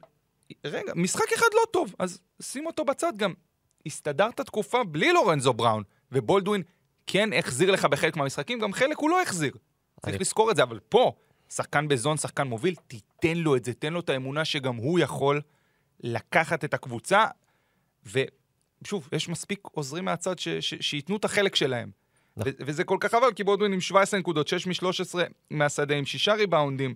רגע, 0.65 0.93
משחק 0.95 1.33
אחד 1.35 1.45
לא 1.53 1.61
טוב, 1.71 1.95
אז 1.99 2.19
שים 2.41 2.65
אותו 2.65 2.85
בצד 2.85 3.13
גם. 3.17 3.33
הסתדרת 3.85 4.41
תקופה 4.41 4.83
בלי 4.83 5.13
לורנזו 5.13 5.53
בראון, 5.53 5.83
ובולדווין 6.11 6.63
כן 7.07 7.29
החזיר 7.33 7.71
לך 7.71 7.85
בחלק 7.85 8.17
מהמשחקים, 8.17 8.59
גם 8.59 8.73
חלק 8.73 8.97
הוא 8.97 9.09
לא 9.09 9.21
החזיר. 9.21 9.51
צריך 10.01 10.13
אני- 10.15 10.17
לזכור 10.21 10.51
את 10.51 10.55
זה, 10.55 10.63
אבל 10.63 10.79
פה, 10.89 11.11
שחקן 11.49 11.87
בזון, 11.87 12.17
שחקן 12.17 12.47
מוביל, 12.47 12.75
תיתן 12.87 13.37
לו 13.37 13.55
את 13.55 13.65
זה, 13.65 13.73
תן 13.73 13.93
לו 13.93 13.99
את 13.99 14.09
האמונה 14.09 14.45
שגם 14.45 14.75
הוא 14.75 14.99
יכול 14.99 15.41
לקחת 15.99 16.63
את 16.65 16.73
הקבוצה, 16.73 17.25
ושוב, 18.11 19.09
יש 19.11 19.29
מספיק 19.29 19.59
עוזרים 19.71 20.05
מהצד 20.05 20.39
ש- 20.39 20.49
ש- 20.49 20.75
שייתנו 20.81 21.17
את 21.17 21.25
החלק 21.25 21.55
שלהם. 21.55 21.91
נכון. 22.37 22.51
ו- 22.51 22.55
וזה 22.65 22.83
כל 22.83 22.97
כך 22.99 23.11
חבל, 23.11 23.33
כי 23.35 23.43
בולדווין 23.43 23.73
עם 23.73 23.81
17 23.81 24.19
נקודות, 24.19 24.47
6 24.47 24.67
מ-13 24.67 25.15
מהשדה, 25.51 25.95
עם 25.95 26.05
6 26.05 26.27
ריבאונדים. 26.29 26.95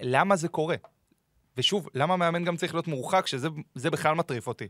למה 0.00 0.36
זה 0.36 0.48
קורה? 0.48 0.76
ושוב, 1.56 1.88
למה 1.94 2.16
מאמן 2.16 2.44
גם 2.44 2.56
צריך 2.56 2.74
להיות 2.74 2.88
מורחק, 2.88 3.26
שזה 3.26 3.48
זה 3.74 3.90
בכלל 3.90 4.14
מטריף 4.14 4.46
אותי. 4.46 4.68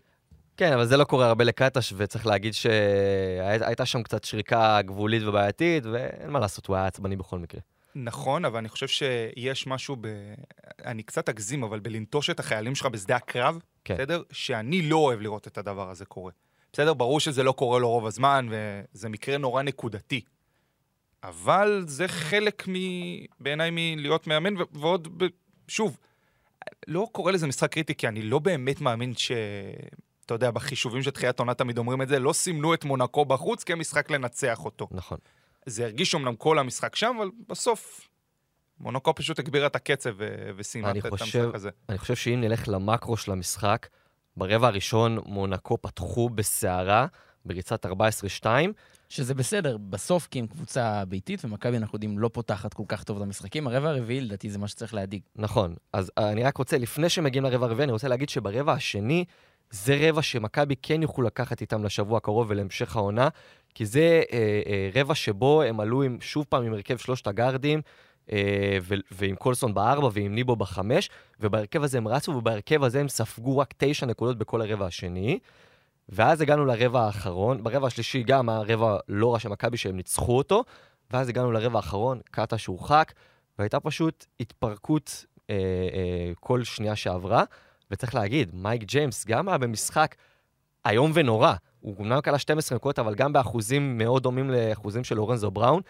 כן, 0.57 0.73
אבל 0.73 0.87
זה 0.87 0.97
לא 0.97 1.05
קורה 1.05 1.27
הרבה 1.27 1.45
לקטש, 1.45 1.93
וצריך 1.97 2.27
להגיד 2.27 2.55
שהייתה 2.55 3.87
שם 3.87 4.03
קצת 4.03 4.25
שריקה 4.25 4.83
גבולית 4.83 5.23
ובעייתית, 5.23 5.87
ואין 5.87 6.31
מה 6.31 6.39
לעשות, 6.41 6.67
הוא 6.67 6.77
היה 6.77 6.87
עצבני 6.87 7.17
בכל 7.17 7.39
מקרה. 7.39 7.61
נכון, 7.95 8.45
אבל 8.45 8.59
אני 8.59 8.69
חושב 8.69 8.89
שיש 8.89 9.67
משהו 9.67 9.97
ב... 10.01 10.07
אני 10.85 11.03
קצת 11.03 11.29
אגזים, 11.29 11.63
אבל 11.63 11.81
בלנטוש 11.81 12.31
את 12.31 12.41
החיילים 12.41 12.75
שלך 12.75 12.87
בשדה 12.87 13.17
הקרב, 13.17 13.59
כן. 13.85 13.95
בסדר? 13.95 14.23
שאני 14.33 14.83
לא 14.83 14.97
אוהב 14.97 15.21
לראות 15.21 15.47
את 15.47 15.59
הדבר 15.59 15.91
הזה 15.91 16.05
קורה. 16.05 16.33
בסדר, 16.73 16.95
ברור 16.95 17.21
שזה 17.21 17.43
לא 17.43 17.53
קורה 17.53 17.79
לו 17.79 17.91
רוב 17.91 18.07
הזמן, 18.07 18.49
וזה 18.51 19.09
מקרה 19.09 19.39
נורא 19.39 19.63
נקודתי. 19.63 20.21
אבל 21.23 21.85
זה 21.87 22.09
חלק 22.09 22.69
מ... 22.69 22.73
בעיניי 23.41 23.71
מלהיות 23.73 24.27
מאמן, 24.27 24.57
ו- 24.57 24.65
ועוד, 24.73 25.09
ב... 25.23 25.27
שוב, 25.69 25.99
לא 26.89 27.09
קורא 27.13 27.33
לזה 27.33 27.47
משחק 27.47 27.73
קריטי, 27.73 27.95
כי 27.95 28.09
אני 28.09 28.23
לא 28.23 28.39
באמת 28.39 28.81
מאמין 28.81 29.15
ש... 29.15 29.33
אתה 30.27 30.35
יודע, 30.35 30.51
בחישובים 30.51 31.03
של 31.03 31.11
תחילת 31.11 31.39
עונה 31.39 31.55
תמיד 31.55 31.79
אומרים 31.79 32.03
את 32.03 32.09
זה, 32.09 32.19
לא 32.19 32.33
סימנו 32.33 32.75
את 32.75 32.85
מונקו 32.85 33.25
בחוץ 33.25 33.65
כמשחק 33.65 34.11
לנצח 34.11 34.65
אותו. 34.65 34.89
נכון. 34.91 35.19
זה 35.67 35.85
הרגיש 35.85 36.15
אמנם 36.15 36.37
כל 36.37 36.59
המשחק 36.59 36.97
שם, 36.97 37.17
אבל 37.19 37.31
בסוף 37.49 38.09
מונקו 38.81 39.15
פשוט 39.15 39.39
הגבירה 39.39 39.67
את 39.67 39.77
הקצב 39.77 40.11
ו- 40.17 40.51
וסיימה 40.57 40.91
אני 40.91 40.99
את 41.01 41.07
חושב- 41.07 41.39
המשחק 41.39 41.55
הזה. 41.55 41.71
אני 41.89 41.99
חושב 41.99 42.17
שאם 42.17 42.41
נלך 42.41 42.69
למקרו 42.69 43.17
של 43.17 43.33
המשחק, 43.33 43.87
ברבע 44.37 44.67
הראשון 44.67 45.19
מונקו 45.27 45.79
פתחו 45.83 46.29
בסערה, 46.29 47.07
בריצת 47.45 47.87
14-2, 47.87 48.47
שזה 49.09 49.35
בסדר, 49.35 49.77
בסוף 49.77 50.29
כי 50.31 50.39
הם 50.39 50.47
קבוצה 50.47 51.05
ביתית, 51.09 51.45
ומכבי, 51.45 51.77
אנחנו 51.77 51.97
יודעים, 51.97 52.19
לא 52.19 52.31
פותחת 52.33 52.75
כל 52.75 52.83
כך 52.89 53.05
טוב 53.05 53.17
את 53.17 53.23
המשחקים. 53.23 53.67
הרבע 53.67 53.89
הרביעי, 53.91 54.21
לדעתי, 54.21 54.51
זה 54.51 54.59
מה 54.59 54.69
שצריך 54.69 54.95
להדאיג. 54.95 55.23
נכון. 55.37 55.75
אז 55.93 56.11
אני 56.19 56.43
רק 56.43 56.57
רוצה, 56.57 56.79
לפני 56.79 57.09
שמגיעים 57.09 57.45
לרבע 57.45 57.67
הרביעי, 57.67 57.85
אני 57.85 57.93
רוצה 57.93 58.09
להגיד 58.09 58.29
שברבע 58.29 58.73
השני, 58.73 59.25
זה 59.71 60.09
רבע 60.09 60.23
שמכבי 60.23 60.75
כן 60.83 61.03
יוכלו 61.03 61.25
לקחת 61.25 61.61
איתם 61.61 61.85
לשבוע 61.85 62.17
הקרוב 62.17 62.47
ולהמשך 62.51 62.97
העונה, 62.97 63.29
כי 63.75 63.87
זה 63.87 64.23
אה, 64.33 64.61
אה, 64.67 64.91
רבע 64.95 65.15
שבו 65.15 65.63
הם 65.63 65.81
עלו 65.81 66.03
עם, 66.03 66.19
שוב 66.21 66.47
פעם 66.49 66.63
עם 66.65 66.73
הרכב 66.73 66.97
שלושת 66.97 67.27
הגארדים, 67.27 67.79
אה, 67.79 67.83
ועם 69.11 69.37
קולסון 69.37 69.75
בארבע 69.75 70.09
ועם 70.13 70.35
ניבו 70.35 70.57
בחמש, 70.57 71.11
ובהרכב 71.41 71.83
הזה 71.83 71.99
הם 71.99 72.09
רצו, 72.09 72.33
ובהרכב 72.33 72.85
הזה 72.85 73.01
הם 73.01 73.09
ספגו 73.09 73.59
רק 73.59 73.75
תשע 73.77 74.07
נקודות 74.07 74.39
בכל 74.39 74.63
הרבע 74.63 74.87
השני. 74.87 75.39
ואז 76.09 76.41
הגענו 76.41 76.65
לרבע 76.65 77.01
האחרון, 77.01 77.63
ברבע 77.63 77.87
השלישי 77.87 78.23
גם 78.23 78.49
הרבע 78.49 78.99
לא 79.09 79.33
רע 79.33 79.39
של 79.39 79.49
מכבי 79.49 79.77
שהם 79.77 79.97
ניצחו 79.97 80.39
אותו, 80.39 80.65
ואז 81.11 81.29
הגענו 81.29 81.53
לרבע 81.53 81.79
האחרון, 81.79 82.21
קאטה 82.31 82.59
שהורחק, 82.59 83.13
והייתה 83.59 83.81
פשוט 83.81 84.27
התפרקות 84.41 85.25
אה, 85.51 85.55
אה, 85.55 86.33
כל 86.41 86.65
שנייה 86.65 86.97
שעברה. 86.97 87.45
וצריך 87.91 88.15
להגיד, 88.15 88.51
מייק 88.55 88.83
ג'יימס 88.83 89.27
גם 89.27 89.49
היה 89.49 89.59
במשחק 89.59 90.15
איום 90.87 91.11
ונורא. 91.15 91.53
הוא 91.81 91.97
אומנם 91.99 92.21
קלה 92.21 92.39
12 92.39 92.77
נקודות, 92.77 92.99
אבל 92.99 93.15
גם 93.15 93.33
באחוזים 93.33 93.99
מאוד 93.99 94.23
דומים 94.23 94.51
לאחוזים 94.51 95.05
של 95.05 95.15
לורנזו 95.15 95.51
בראון. 95.51 95.83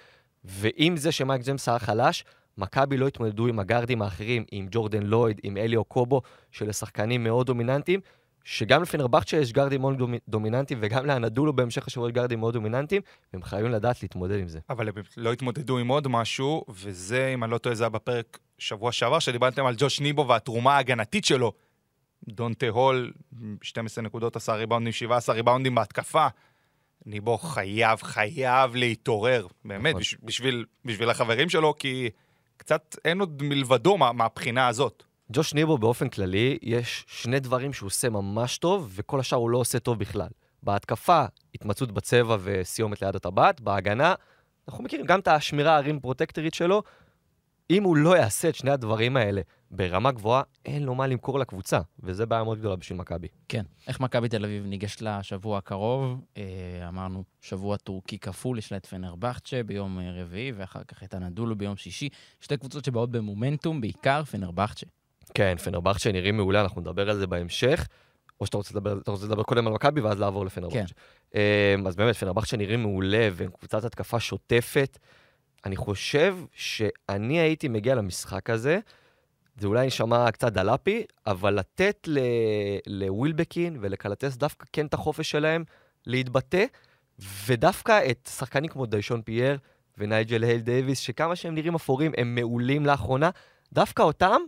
ועם 0.45 0.97
זה 0.97 1.13
שמייק 1.13 1.43
ג'יימס 1.43 1.69
היה 1.69 1.79
חלש, 1.79 2.25
מכבי 2.59 2.97
לא 2.97 3.07
התמודדו 3.07 3.47
עם 3.47 3.59
הגארדים 3.59 4.03
האחרים, 4.03 4.45
עם 4.51 4.67
ג'ורדן 4.71 5.03
לויד, 5.03 5.41
עם 5.43 5.57
אליו 5.57 5.85
קובו, 5.85 6.23
שאלה 6.51 6.73
שחקנים 6.73 7.25
מאוד 7.25 7.47
דומיננטיים, 7.47 8.01
שגם 8.45 8.83
לפנרבכצ'ה 8.83 9.37
יש 9.37 9.53
גארדים 9.53 9.81
מאוד 9.81 10.03
דומיננטיים, 10.29 10.81
וגם 10.83 11.07
לאנדולו 11.07 11.53
בהמשך 11.53 11.87
השבוע 11.87 12.09
יש 12.09 12.15
גארדים 12.15 12.41
מאוד 12.41 12.55
דומיננטיים, 12.55 13.03
והם 13.33 13.43
חייבים 13.43 13.71
לדעת 13.73 14.03
להתמודד 14.03 14.39
עם 14.39 14.49
זה. 14.49 14.59
אבל 14.71 14.89
הם 14.89 14.95
לא 15.17 15.33
התמודדו 15.33 15.79
עם 15.79 15.89
עוד 15.89 16.09
משהו, 16.09 16.65
וזה, 16.69 17.31
אם 17.35 17.45
אני 17.45 17.53
לא 17.53 17.59
טועה, 17.59 17.75
זה 17.75 17.85
היה 17.85 17.91
בפרק 17.91 18.39
שבוע 18.59 18.93
שעבר, 18.93 19.19
שדיברתם 19.19 19.67
על 19.67 19.75
ג'וש 19.79 20.01
ניבו 20.01 20.29
והתרומה 20.29 20.77
ההגנתית 20.77 21.25
שלו. 21.25 21.53
דונטה 22.29 22.69
הול, 22.69 23.13
12 23.63 24.05
נקודות, 24.05 24.37
10 24.37 24.53
ריבאונדים, 24.53 24.93
17 24.93 25.35
ריבאונדים 25.35 25.75
בהתקפה. 25.75 26.27
ניבו 27.07 27.39
חייב, 27.39 28.03
חייב 28.03 28.75
להתעורר, 28.77 29.47
באמת, 29.65 29.91
נכון. 29.91 30.03
בשביל, 30.23 30.65
בשביל 30.85 31.11
החברים 31.11 31.49
שלו, 31.49 31.75
כי 31.79 32.11
קצת 32.57 32.97
אין 33.05 33.21
עוד 33.21 33.43
מלבדו 33.43 33.99
מה, 33.99 34.13
מהבחינה 34.13 34.69
הזאת. 34.69 35.03
ג'וש 35.33 35.55
ניבו 35.55 35.79
באופן 35.79 36.09
כללי, 36.09 36.59
יש 36.63 37.05
שני 37.09 37.41
דברים 37.41 37.73
שהוא 37.73 37.87
עושה 37.87 38.09
ממש 38.09 38.59
טוב, 38.59 38.93
וכל 38.95 39.21
השאר 39.21 39.39
הוא 39.39 39.51
לא 39.51 39.59
עושה 39.59 39.79
טוב 39.79 39.99
בכלל. 39.99 40.29
בהתקפה, 40.63 41.25
התמצאות 41.55 41.93
בצבע 41.93 42.37
וסיומת 42.41 43.03
ליד 43.03 43.17
הטבעת, 43.17 43.61
בהגנה, 43.61 44.15
אנחנו 44.69 44.85
מכירים 44.85 45.07
גם 45.07 45.21
את 45.21 45.29
השמירה 45.29 45.77
הרים 45.77 46.01
פרוטקטורית 46.01 46.55
שלו. 46.55 46.83
אם 47.71 47.83
הוא 47.83 47.97
לא 47.97 48.17
יעשה 48.17 48.49
את 48.49 48.55
שני 48.55 48.71
הדברים 48.71 49.17
האלה 49.17 49.41
ברמה 49.71 50.13
גבוהה, 50.13 50.43
אין 50.67 50.83
לו 50.83 50.95
מה 50.95 51.07
למכור 51.07 51.39
לקבוצה, 51.39 51.81
וזה 52.03 52.27
בעיה 52.27 52.45
מאוד 52.45 52.59
גדולה 52.59 52.77
בשביל 52.77 52.99
מכבי. 52.99 53.29
כן. 53.49 53.63
איך 53.89 54.01
מכבי 54.01 54.29
תל 54.29 54.45
אביב 54.45 54.67
ניגשת 54.67 55.03
לשבוע 55.03 55.59
הקרוב? 55.59 56.21
אה, 56.37 56.43
אמרנו, 56.89 57.25
שבוע 57.41 57.77
טורקי 57.77 58.19
כפול, 58.19 58.59
יש 58.59 58.73
לה 58.73 58.79
את 58.79 58.87
פנרבכצ'ה 58.87 59.63
ביום 59.63 59.99
אה, 59.99 60.23
רביעי, 60.23 60.53
ואחר 60.53 60.81
כך 60.89 61.03
את 61.03 61.15
הנדולו 61.15 61.57
ביום 61.57 61.77
שישי. 61.77 62.09
שתי 62.41 62.57
קבוצות 62.57 62.85
שבאות 62.85 63.11
במומנטום, 63.11 63.81
בעיקר 63.81 64.25
פנרבכצ'ה. 64.25 64.87
כן, 65.35 65.57
פנרבכצ'ה 65.65 66.13
נראים 66.13 66.37
מעולה, 66.37 66.61
אנחנו 66.61 66.81
נדבר 66.81 67.11
על 67.11 67.17
זה 67.17 67.27
בהמשך. 67.27 67.87
או 68.41 68.47
שאתה 68.47 68.57
רוצה 68.57 68.71
לדבר, 68.75 68.99
רוצה 69.07 69.27
לדבר 69.27 69.43
קודם 69.43 69.67
על 69.67 69.73
מכבי 69.73 70.01
ואז 70.01 70.21
לעבור 70.21 70.47
לפנרבכצ'ה. 70.47 70.95
כן. 71.33 71.41
אמ, 71.79 71.87
אז 71.87 71.97
באמת, 71.97 72.17
פנרבכצ'ה 72.17 72.57
נראים 72.57 72.83
מעולה, 72.83 73.29
והם 73.33 73.51
קבוצת 73.51 73.85
התקפה 73.85 74.21
שוטפת. 74.21 74.99
אני 75.65 75.77
חושב 75.77 76.37
שאני 76.53 77.41
הייתי 77.41 77.69
מגיע 77.69 77.95
למשחק 77.95 78.51
הזה, 78.51 78.79
זה 79.59 79.67
אולי 79.67 79.87
נשמע 79.87 80.31
קצת 80.31 80.53
דלפי, 80.53 81.05
אבל 81.27 81.55
לתת 81.55 82.09
לווילבקין 82.87 83.79
ולקלאתס 83.81 84.37
דווקא 84.37 84.67
כן 84.73 84.87
את 84.87 84.95
החופש 84.95 85.31
שלהם 85.31 85.65
להתבטא, 86.07 86.65
ודווקא 87.47 88.01
את 88.11 88.31
שחקנים 88.37 88.71
כמו 88.71 88.87
דיישון 88.87 89.23
פייר 89.23 89.59
ונייג'ל 89.99 90.45
הייז 90.45 90.61
דייוויס, 90.61 90.99
שכמה 90.99 91.37
שהם 91.37 91.55
נראים 91.55 91.75
אפורים, 91.75 92.13
הם 92.17 92.35
מעולים 92.35 92.87
לאחרונה, 92.87 93.31
דווקא 93.73 94.03
אותם 94.03 94.41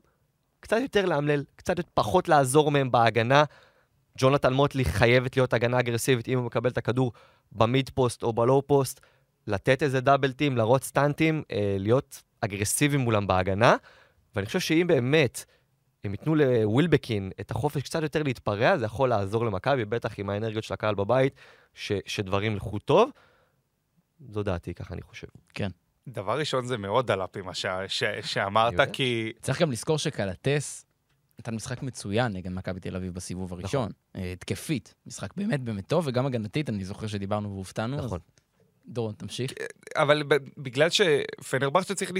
קצת 0.61 0.77
יותר 0.83 1.07
לאמלל, 1.07 1.45
קצת 1.57 1.81
פחות 1.95 2.29
לעזור 2.29 2.71
מהם 2.71 2.91
בהגנה. 2.91 3.45
ג'ונתן 4.19 4.53
מוטלי 4.53 4.85
חייבת 4.85 5.37
להיות 5.37 5.53
הגנה 5.53 5.81
אגרסיבית 5.81 6.29
אם 6.29 6.39
הוא 6.39 6.47
מקבל 6.47 6.71
את 6.71 6.79
הכדור 6.79 7.13
ב 7.53 7.62
mid 7.62 7.91
post 7.95 8.23
או 8.23 8.33
ב 8.33 8.41
low 8.41 8.67
post, 8.67 9.01
לתת 9.47 9.83
איזה 9.83 10.01
double 10.01 10.33
team, 10.33 10.57
לרוץ 10.57 10.85
סטנטים, 10.85 11.43
אה, 11.53 11.77
להיות 11.79 12.23
אגרסיביים 12.41 13.01
מולם 13.01 13.27
בהגנה. 13.27 13.77
ואני 14.35 14.47
חושב 14.47 14.61
שאם 14.61 14.87
באמת 14.87 15.45
הם 16.05 16.13
ייתנו 16.13 16.35
לווילבקין 16.35 17.31
את 17.41 17.51
החופש 17.51 17.83
קצת 17.83 18.03
יותר 18.03 18.23
להתפרע, 18.23 18.79
זה 18.79 18.85
יכול 18.85 19.09
לעזור 19.09 19.47
למכבי, 19.47 19.85
בטח 19.85 20.19
עם 20.19 20.31
האנרגיות 20.31 20.65
של 20.65 20.75
הקהל 20.75 20.95
בבית, 20.95 21.35
ש, 21.75 21.93
שדברים 22.07 22.53
ילכו 22.53 22.79
טוב. 22.79 23.11
זו 24.29 24.43
דעתי, 24.43 24.75
ככה 24.75 24.95
אני 24.95 25.03
חושב. 25.03 25.27
כן. 25.55 25.69
דבר 26.09 26.39
ראשון, 26.39 26.67
זה 26.67 26.79
מאוד 26.79 27.07
דלפי 27.07 27.41
מה 27.41 27.55
ש... 27.55 27.67
ש... 27.89 28.05
שאמרת, 28.23 28.75
כי... 28.93 29.33
צריך 29.41 29.63
גם 29.63 29.73
לזכור 29.73 29.99
שקלטס 29.99 30.85
נתן 31.39 31.55
משחק 31.55 31.83
מצוין 31.83 32.33
נגד 32.33 32.51
מכבי 32.51 32.81
תל 32.81 32.97
אביב 32.97 33.15
בסיבוב. 33.15 33.53
הראשון. 33.53 33.91
נכון. 34.15 34.27
התקפית, 34.33 34.95
משחק 35.07 35.35
באמת 35.37 35.61
באמת 35.61 35.87
טוב, 35.87 36.07
וגם 36.07 36.27
הגנתית, 36.27 36.69
אני 36.69 36.85
זוכר 36.85 37.07
שדיברנו 37.07 37.51
והופתענו. 37.55 37.97
נכון. 37.97 38.19
אז... 38.19 38.42
דורון, 38.89 39.15
תמשיך. 39.17 39.53
אבל 39.97 40.23
בגלל 40.59 40.89
שפנרבכצ'ה 40.91 41.95
צריך 41.95 42.13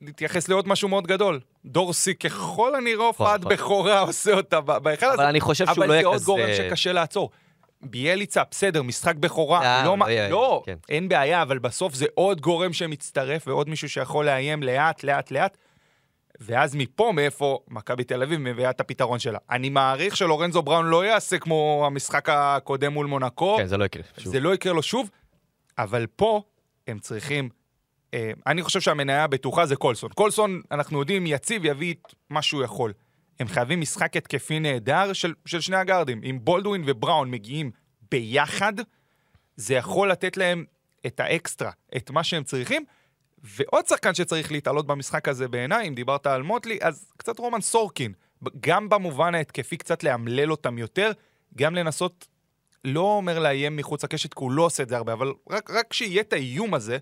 להתייחס 0.00 0.48
לעוד 0.48 0.68
משהו 0.68 0.88
מאוד 0.88 1.06
גדול. 1.06 1.40
דורסי 1.64 2.14
ככל 2.14 2.74
הנראה 2.74 2.94
נכון, 2.94 3.06
הופעת 3.06 3.40
נכון. 3.40 3.52
בכורה 3.52 4.00
עושה 4.00 4.32
אותה 4.32 4.60
בהיכל 4.60 5.06
הזה. 5.06 5.14
אבל 5.14 5.26
אני 5.26 5.40
חושב 5.40 5.66
שהוא 5.74 5.84
לא 5.84 5.92
יהיה 5.92 6.02
כזה... 6.02 6.08
אבל 6.08 6.18
זה 6.18 6.32
עוד 6.32 6.38
גורם 6.38 6.54
שקשה 6.56 6.92
לעצור. 6.92 7.30
ביאליצה, 7.82 8.42
בסדר, 8.50 8.82
משחק 8.82 9.16
בכורה, 9.16 9.62
אה, 9.62 9.84
לא, 9.84 9.96
לא, 9.98 10.28
לא 10.30 10.62
כן. 10.66 10.76
אין 10.88 11.08
בעיה, 11.08 11.42
אבל 11.42 11.58
בסוף 11.58 11.94
זה 11.94 12.06
עוד 12.14 12.40
גורם 12.40 12.72
שמצטרף 12.72 13.48
ועוד 13.48 13.68
מישהו 13.68 13.88
שיכול 13.88 14.26
לאיים 14.26 14.62
לאט, 14.62 15.04
לאט, 15.04 15.30
לאט. 15.30 15.56
ואז 16.40 16.74
מפה, 16.74 17.12
מאיפה 17.14 17.58
מכבי 17.68 18.04
תל 18.04 18.22
אביב 18.22 18.40
מביאה 18.40 18.70
את 18.70 18.80
הפתרון 18.80 19.18
שלה. 19.18 19.38
אני 19.50 19.68
מעריך 19.68 20.16
שלורנזו 20.16 20.62
בראון 20.62 20.86
לא 20.86 21.04
יעשה 21.04 21.38
כמו 21.38 21.84
המשחק 21.86 22.28
הקודם 22.28 22.92
מול 22.92 23.06
מונקו. 23.06 23.56
כן, 23.58 23.66
זה 23.66 23.76
לא 23.76 23.84
יקרה. 23.84 24.02
שוב. 24.18 24.32
זה 24.32 24.40
לא 24.40 24.54
יקרה 24.54 24.72
לו 24.72 24.82
שוב. 24.82 25.10
אבל 25.78 26.06
פה 26.06 26.42
הם 26.86 26.98
צריכים... 26.98 27.48
אה, 28.14 28.32
אני 28.46 28.62
חושב 28.62 28.80
שהמניה 28.80 29.24
הבטוחה 29.24 29.66
זה 29.66 29.76
קולסון. 29.76 30.10
קולסון, 30.12 30.60
אנחנו 30.70 31.00
יודעים, 31.00 31.26
יציב, 31.26 31.64
יביא 31.64 31.94
את 31.94 32.14
מה 32.30 32.42
שהוא 32.42 32.62
יכול. 32.62 32.92
הם 33.40 33.48
חייבים 33.48 33.80
משחק 33.80 34.16
התקפי 34.16 34.60
נהדר 34.60 35.12
של, 35.12 35.34
של 35.46 35.60
שני 35.60 35.76
הגארדים. 35.76 36.20
אם 36.24 36.38
בולדווין 36.42 36.82
ובראון 36.86 37.30
מגיעים 37.30 37.70
ביחד, 38.10 38.72
זה 39.56 39.74
יכול 39.74 40.10
לתת 40.10 40.36
להם 40.36 40.64
את 41.06 41.20
האקסטרה, 41.20 41.70
את 41.96 42.10
מה 42.10 42.24
שהם 42.24 42.44
צריכים. 42.44 42.84
ועוד 43.42 43.86
שחקן 43.86 44.14
שצריך 44.14 44.52
להתעלות 44.52 44.86
במשחק 44.86 45.28
הזה 45.28 45.48
בעיניי, 45.48 45.88
אם 45.88 45.94
דיברת 45.94 46.26
על 46.26 46.42
מוטלי, 46.42 46.78
אז 46.82 47.12
קצת 47.16 47.38
רומן 47.38 47.60
סורקין. 47.60 48.12
גם 48.60 48.88
במובן 48.88 49.34
ההתקפי 49.34 49.76
קצת 49.76 50.02
לאמלל 50.02 50.50
אותם 50.50 50.78
יותר, 50.78 51.12
גם 51.56 51.74
לנסות 51.74 52.28
לא 52.84 53.00
אומר 53.00 53.38
לאיים 53.38 53.76
מחוץ 53.76 54.04
לקשת, 54.04 54.34
כי 54.34 54.40
הוא 54.40 54.50
לא 54.50 54.62
עושה 54.62 54.82
את 54.82 54.88
זה 54.88 54.96
הרבה, 54.96 55.12
אבל 55.12 55.32
רק, 55.50 55.70
רק 55.70 55.92
שיהיה 55.92 56.20
את 56.20 56.32
האיום 56.32 56.74
הזה, 56.74 56.98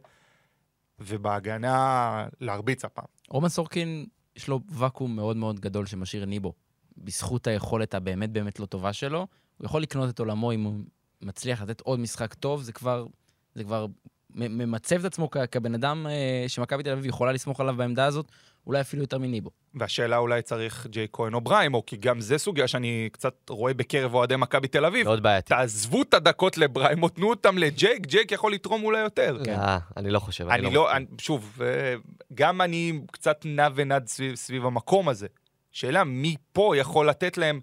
ובהגנה 0.99 2.27
להרביץ 2.41 2.85
הפעם. 2.85 3.05
רומן 3.29 3.49
סורקין, 3.49 4.07
יש 4.37 4.49
לו 4.49 4.61
ואקום 4.69 5.17
מאוד 5.17 5.37
מאוד 5.37 5.61
גדול 5.61 5.87
שמשאיר 5.87 6.25
ניבו. 6.25 6.53
בזכות 6.97 7.47
היכולת 7.47 7.95
הבאמת 7.95 8.31
באמת 8.31 8.61
לא 8.61 8.67
טובה 8.67 8.93
שלו, 8.93 9.27
הוא 9.59 9.65
יכול 9.65 9.83
לקנות 9.83 10.11
את 10.11 10.19
עולמו 10.19 10.53
אם 10.53 10.63
הוא 10.63 10.75
מצליח 11.23 11.63
לתת 11.63 11.81
עוד 11.81 12.01
משחק 12.01 12.35
טוב, 12.35 12.63
זה 12.63 12.73
כבר, 12.73 13.07
זה 13.55 13.65
כבר 13.65 13.87
ממצב 14.31 14.99
את 14.99 15.05
עצמו 15.05 15.31
כבן 15.51 15.75
אדם 15.75 16.07
אה, 16.07 16.45
שמכבי 16.49 16.83
תל 16.83 16.93
אביב 16.93 17.07
יכולה 17.07 17.33
לסמוך 17.33 17.61
עליו 17.61 17.77
בעמדה 17.77 18.05
הזאת, 18.05 18.33
אולי 18.67 18.81
אפילו 18.81 19.03
יותר 19.03 19.19
מניבו. 19.19 19.51
והשאלה 19.75 20.17
אולי 20.17 20.43
צריך 20.43 20.87
ג'יי 20.87 21.07
כהן 21.13 21.35
או 21.35 21.41
בריימו, 21.41 21.87
כי 21.87 21.97
גם 21.97 22.21
זה 22.21 22.39
סוגיה 22.39 22.69
שאני 22.69 23.09
קצת 23.13 23.35
רואה 23.51 23.75
בקרב 23.75 24.15
אוהדי 24.15 24.37
מכבי 24.37 24.69
תל 24.69 24.85
אביב. 24.85 25.07
מאוד 25.07 25.23
בעייתי. 25.23 25.49
תעזבו 25.49 26.03
את 26.03 26.15
הדקות 26.15 26.59
לבריימו, 26.59 27.09
תנו 27.09 27.31
אותם 27.31 27.59
לג'ייק, 27.59 28.07
ג'ייק 28.07 28.33
יכול 28.33 28.53
לתרום 28.53 28.85
אולי 28.85 28.99
יותר. 28.99 29.39
כן. 29.45 29.55
אה, 29.55 29.79
אני 29.97 30.11
לא 30.11 30.19
חושב, 30.19 30.49
אני, 30.49 30.55
אני 30.55 30.67
לא... 30.67 30.73
לא 30.73 30.97
אני, 30.97 31.07
שוב, 31.19 31.59
אה, 31.61 31.95
גם 32.35 32.61
אני 32.63 33.01
קצת 33.13 33.41
נע 33.45 33.69
ונד 33.75 34.07
סביב, 34.07 34.35
סביב 34.35 34.67
המקום 34.67 35.09
הזה. 35.09 35.27
שאלה, 35.73 36.05
מי 36.05 36.37
פה 36.53 36.75
יכול 36.77 37.09
לתת 37.09 37.39
להם 37.39 37.61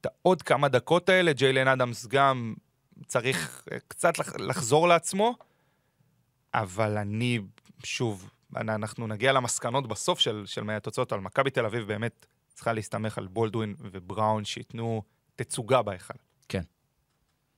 את 0.00 0.06
העוד 0.06 0.42
כמה 0.42 0.68
דקות 0.68 1.08
האלה? 1.08 1.32
ג'יילן 1.32 1.68
אדמס 1.68 2.06
גם 2.06 2.54
צריך 3.06 3.62
אה, 3.72 3.78
קצת 3.88 4.12
לחזור 4.38 4.88
לעצמו, 4.88 5.34
אבל 6.54 6.98
אני, 6.98 7.38
שוב, 7.84 8.30
אנחנו 8.56 9.06
נגיע 9.06 9.32
למסקנות 9.32 9.88
בסוף 9.88 10.18
של, 10.20 10.42
של 10.46 10.62
מהתוצאות, 10.62 11.12
אבל 11.12 11.22
מכבי 11.22 11.50
תל 11.50 11.66
אביב 11.66 11.86
באמת 11.86 12.26
צריכה 12.54 12.72
להסתמך 12.72 13.18
על 13.18 13.26
בולדווין 13.26 13.74
ובראון 13.78 14.44
שייתנו 14.44 15.02
תצוגה 15.36 15.82
בהיכל. 15.82 16.14
כן. 16.48 16.62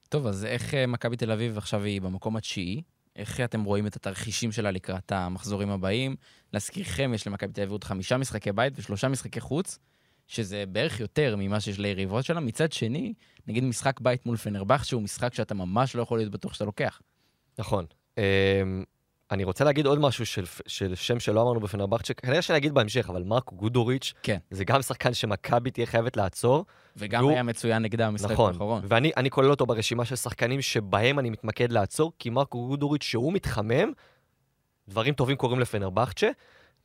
טוב, 0.08 0.26
אז 0.26 0.44
איך 0.44 0.74
אה, 0.74 0.86
מכבי 0.86 1.16
תל 1.16 1.32
אביב 1.32 1.58
עכשיו 1.58 1.82
היא 1.82 2.00
במקום 2.00 2.36
התשיעי? 2.36 2.82
איך 3.16 3.40
אתם 3.40 3.64
רואים 3.64 3.86
את 3.86 3.96
התרחישים 3.96 4.52
שלה 4.52 4.70
לקראת 4.70 5.12
המחזורים 5.12 5.70
הבאים? 5.70 6.16
להזכירכם, 6.52 7.12
יש 7.14 7.26
למכבי 7.26 7.52
תל 7.52 7.60
אביב 7.60 7.72
עוד 7.72 7.84
חמישה 7.84 8.16
משחקי 8.16 8.52
בית 8.52 8.72
ושלושה 8.76 9.08
משחקי 9.08 9.40
חוץ, 9.40 9.78
שזה 10.26 10.64
בערך 10.68 11.00
יותר 11.00 11.36
ממה 11.38 11.60
שיש 11.60 11.78
ליריבות 11.78 12.24
שלה. 12.24 12.40
מצד 12.40 12.72
שני, 12.72 13.14
נגיד 13.46 13.64
משחק 13.64 14.00
בית 14.00 14.26
מול 14.26 14.36
פנרבך, 14.36 14.84
שהוא 14.84 15.02
משחק 15.02 15.34
שאתה 15.34 15.54
ממש 15.54 15.96
לא 15.96 16.02
יכול 16.02 16.18
להיות 16.18 16.32
בטוח 16.32 16.54
שאתה 16.54 16.64
לוקח. 16.64 17.00
נכון. 17.58 17.84
אני 19.32 19.44
רוצה 19.44 19.64
להגיד 19.64 19.86
עוד 19.86 19.98
משהו 19.98 20.26
של, 20.26 20.44
של 20.66 20.94
שם 20.94 21.20
שלא 21.20 21.42
אמרנו 21.42 21.60
בפנרבכצ'ה, 21.60 22.14
כנראה 22.14 22.42
שאני 22.42 22.58
אגיד 22.58 22.74
בהמשך, 22.74 23.10
אבל 23.10 23.22
מרקו 23.22 23.56
גודוריץ', 23.56 24.12
כן. 24.22 24.38
זה 24.50 24.64
גם 24.64 24.82
שחקן 24.82 25.14
שמכבי 25.14 25.70
תהיה 25.70 25.86
חייבת 25.86 26.16
לעצור. 26.16 26.64
וגם 26.96 27.20
והוא- 27.20 27.32
היה 27.32 27.42
מצוין 27.42 27.82
נגדה 27.82 28.06
במשחק 28.06 28.30
נכון, 28.30 28.52
האחרון. 28.52 28.82
ואני 28.88 29.10
אני 29.16 29.30
כולל 29.30 29.50
אותו 29.50 29.66
ברשימה 29.66 30.04
של 30.04 30.16
שחקנים 30.16 30.62
שבהם 30.62 31.18
אני 31.18 31.30
מתמקד 31.30 31.72
לעצור, 31.72 32.12
כי 32.18 32.30
מרקו 32.30 32.66
גודוריץ', 32.68 33.02
שהוא 33.02 33.32
מתחמם, 33.32 33.92
דברים 34.88 35.14
טובים 35.14 35.36
קורים 35.36 35.60
לפנרבכצ'ה, 35.60 36.28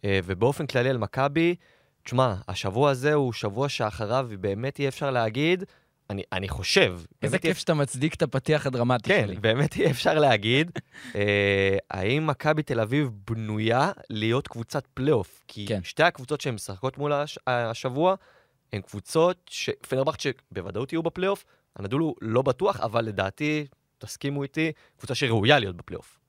אה, 0.05 0.19
ובאופן 0.23 0.65
כללי 0.67 0.89
על 0.89 0.97
מכבי, 0.97 1.55
תשמע, 2.03 2.35
השבוע 2.47 2.89
הזה 2.89 3.13
הוא 3.13 3.33
שבוע 3.33 3.69
שאחריו 3.69 4.29
באמת 4.39 4.79
יהיה 4.79 4.89
אפשר 4.89 5.11
להגיד, 5.11 5.63
אני, 6.09 6.23
אני 6.31 6.49
חושב, 6.49 6.83
איזה 6.91 7.05
באמת 7.21 7.43
יהיה 7.45 7.53
כיף 7.53 7.57
שאתה 7.57 7.73
מצדיק 7.73 8.13
את 8.15 8.21
הפתיח 8.21 8.67
הדרמטי 8.67 9.09
כן, 9.09 9.23
שלי. 9.27 9.35
באמת 9.35 9.75
אי 9.75 9.91
אפשר 9.91 10.13
להגיד, 10.19 10.71
אה, 11.15 11.77
האם 11.91 12.27
מכבי 12.27 12.63
תל 12.63 12.79
אביב 12.79 13.09
בנויה 13.31 13.91
להיות 14.09 14.47
קבוצת 14.47 14.87
פלייאוף? 14.93 15.43
כי 15.47 15.65
כן. 15.67 15.79
שתי 15.83 16.03
הקבוצות 16.03 16.41
שהן 16.41 16.53
משחקות 16.55 16.97
מול 16.97 17.13
הש, 17.13 17.39
השבוע, 17.47 18.15
הן 18.73 18.81
קבוצות 18.81 19.37
שפנרבכצ'ה 19.49 20.29
בוודאות 20.51 20.93
יהיו 20.93 21.03
בפלייאוף, 21.03 21.45
אנדולו 21.75 22.15
לא 22.21 22.41
בטוח, 22.41 22.79
אבל 22.79 23.05
לדעתי, 23.05 23.65
תסכימו 23.97 24.43
איתי, 24.43 24.71
קבוצה 24.97 25.15
שראויה 25.15 25.59
להיות 25.59 25.75
בפלייאוף. 25.75 26.19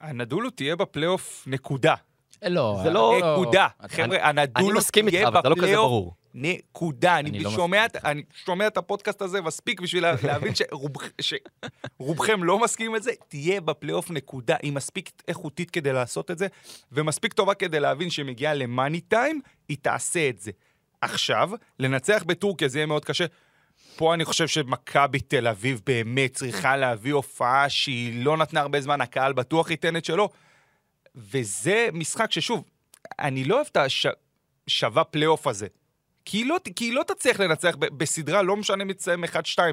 אנדולו 0.00 0.50
תהיה 0.50 0.76
בפלייאוף 0.76 1.44
נקודה. 1.46 1.94
לא, 2.42 2.80
זה 2.82 2.90
לא- 2.90 3.20
נקודה. 3.34 3.68
אתה- 3.84 3.88
חבר'ה, 3.88 4.30
אני 4.30 4.40
אנדולו 4.40 4.78
מסכים 4.78 5.06
איתך, 5.06 5.16
תהיה 5.16 5.28
אבל 5.28 5.40
זה 5.42 5.48
לא 5.48 5.54
כזה 5.54 5.62
בפלייאוף 5.62 5.86
ברור. 5.86 6.14
נקודה. 6.34 7.18
אני 7.18 7.30
אני 7.30 7.38
לא 7.40 7.50
שומע 7.50 7.86
את- 7.86 7.96
אני 8.04 8.22
שומע 8.44 8.66
את 8.66 8.76
הפודקאסט 8.76 9.22
הזה 9.22 9.40
מספיק 9.42 9.80
בשביל 9.80 10.02
לה- 10.02 10.14
להבין 10.28 10.52
שרוב- 10.54 10.92
שרובכם 11.20 12.44
לא 12.44 12.58
מסכימים 12.58 12.94
לזה, 12.94 13.10
תהיה 13.28 13.60
בפלייאוף 13.60 14.10
נקודה. 14.10 14.56
היא 14.62 14.72
מספיק 14.72 15.10
איכותית 15.28 15.70
כדי 15.70 15.92
לעשות 15.92 16.30
את 16.30 16.38
זה, 16.38 16.46
ומספיק 16.92 17.32
טובה 17.32 17.54
כדי 17.54 17.80
להבין 17.80 18.10
שהיא 18.10 18.26
מגיעה 18.26 18.54
ל 18.54 18.62
money 18.62 19.00
time, 19.00 19.40
היא 19.68 19.76
תעשה 19.82 20.28
את 20.28 20.40
זה. 20.40 20.50
עכשיו, 21.00 21.50
לנצח 21.78 22.22
בטורקיה 22.26 22.68
זה 22.68 22.78
יהיה 22.78 22.86
מאוד 22.86 23.04
קשה. 23.04 23.24
פה 23.96 24.14
אני 24.14 24.24
חושב 24.24 24.48
שמכבי 24.48 25.20
תל 25.20 25.48
אביב 25.48 25.80
באמת 25.86 26.34
צריכה 26.34 26.76
להביא 26.76 27.12
הופעה 27.12 27.68
שהיא 27.68 28.24
לא 28.24 28.36
נתנה 28.36 28.60
הרבה 28.60 28.80
זמן, 28.80 29.00
הקהל 29.00 29.32
בטוח 29.32 29.70
ייתן 29.70 29.96
את 29.96 30.04
שלו. 30.04 30.28
וזה 31.16 31.88
משחק 31.92 32.32
ששוב, 32.32 32.64
אני 33.18 33.44
לא 33.44 33.54
אוהב 33.54 33.66
את 33.72 33.76
השווה 34.68 35.04
פלייאוף 35.04 35.46
הזה. 35.46 35.66
כי 36.24 36.38
היא 36.38 36.46
לא, 36.46 36.56
כי 36.76 36.84
היא 36.84 36.92
לא 36.92 37.02
תצליח 37.06 37.40
לנצח 37.40 37.74
ב- 37.78 37.86
בסדרה, 37.98 38.42
לא 38.42 38.56
משנה 38.56 38.84
מי 38.84 38.94
תסיים 38.94 39.24
1-2, 39.24 39.28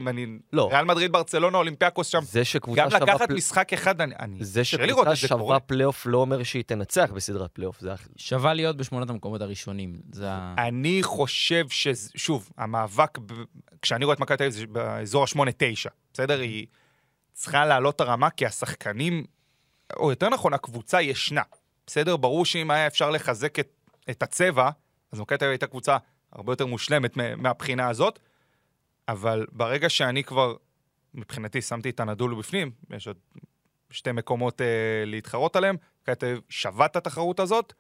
אני... 0.08 0.28
לא. 0.54 0.70
ריאל 0.72 0.86
מדריד, 0.86 1.12
ברצלונה, 1.12 1.58
אולימפיאקוס 1.58 2.08
שם. 2.08 2.20
זה 2.24 2.46
שקבוצה 2.46 2.82
גם 2.82 2.90
שווה 2.90 3.00
לקחת 3.06 3.28
פל- 3.28 3.34
משחק 3.34 3.74
אחד, 3.74 4.02
אני... 4.02 4.16
אני 4.20 4.38
זה 4.46 4.64
שקבוצה 4.64 5.16
שווה. 5.16 5.60
פלייאוף 5.60 6.06
לא 6.06 6.18
אומר 6.18 6.44
שהיא 6.44 6.64
תנצח 6.64 7.12
בסדרת 7.16 7.52
פלייאוף. 7.52 7.80
זה 7.80 7.94
אח- 7.94 8.08
שווה 8.18 8.54
להיות 8.54 8.78
בשמונת 8.78 9.10
המקומות 9.10 9.42
הראשונים. 9.42 10.00
זה 10.12 10.26
ה... 10.32 10.56
אני 10.58 11.00
חושב 11.04 11.66
ש... 11.70 11.88
שוב, 12.16 12.50
המאבק, 12.58 13.18
ב... 13.18 13.34
כשאני 13.82 14.06
רואה 14.06 14.16
את 14.16 14.20
מכבי 14.20 14.38
תל 14.38 14.44
אביב, 14.44 14.54
זה 14.56 14.68
באזור 14.68 15.24
ה-8-9, 15.24 15.90
בסדר? 16.14 16.40
היא 16.40 16.68
צריכה 17.34 17.66
לעלות 17.66 18.02
הרמה, 18.02 18.30
כי 18.30 18.46
השחקנים, 18.46 19.24
או 19.98 20.10
יותר 20.10 20.30
נכון, 20.30 20.54
הקבוצה 20.54 21.02
ישנה. 21.02 21.42
בסדר? 21.88 22.18
ברור 22.18 22.46
שאם 22.46 22.72
היה 22.72 22.88
אפשר 22.88 23.10
לחזק 23.10 23.60
את, 23.60 23.70
את 24.10 24.24
הצבע, 24.24 24.70
אז 25.12 25.20
מכבי 25.20 25.38
תל 25.38 25.46
אביב 25.46 25.52
הייתה 25.52 25.68
קבוצה 25.68 25.98
הרבה 26.32 26.52
יותר 26.52 26.66
מושלמת 26.66 27.18
מה- 27.18 27.36
מהבחינה 27.36 27.90
הזאת, 27.90 28.20
אבל 29.08 29.46
ברגע 29.52 29.90
שאני 29.90 30.24
כבר, 30.24 30.56
מבחינתי, 31.14 31.62
שמתי 31.62 31.90
את 31.90 32.00
הנדולו 32.00 32.38
בפנים, 32.38 32.72
יש 32.90 33.08
עוד 33.08 33.18
שתי 33.90 34.12
מקומות 34.12 34.62
אה, 34.62 34.66
להתחרות 35.06 35.56
עליהם, 35.56 35.76
אביב 36.04 36.26
שווה 36.50 36.86
את 36.86 36.96
התחרות 36.96 37.40
הזאת, 37.40 37.74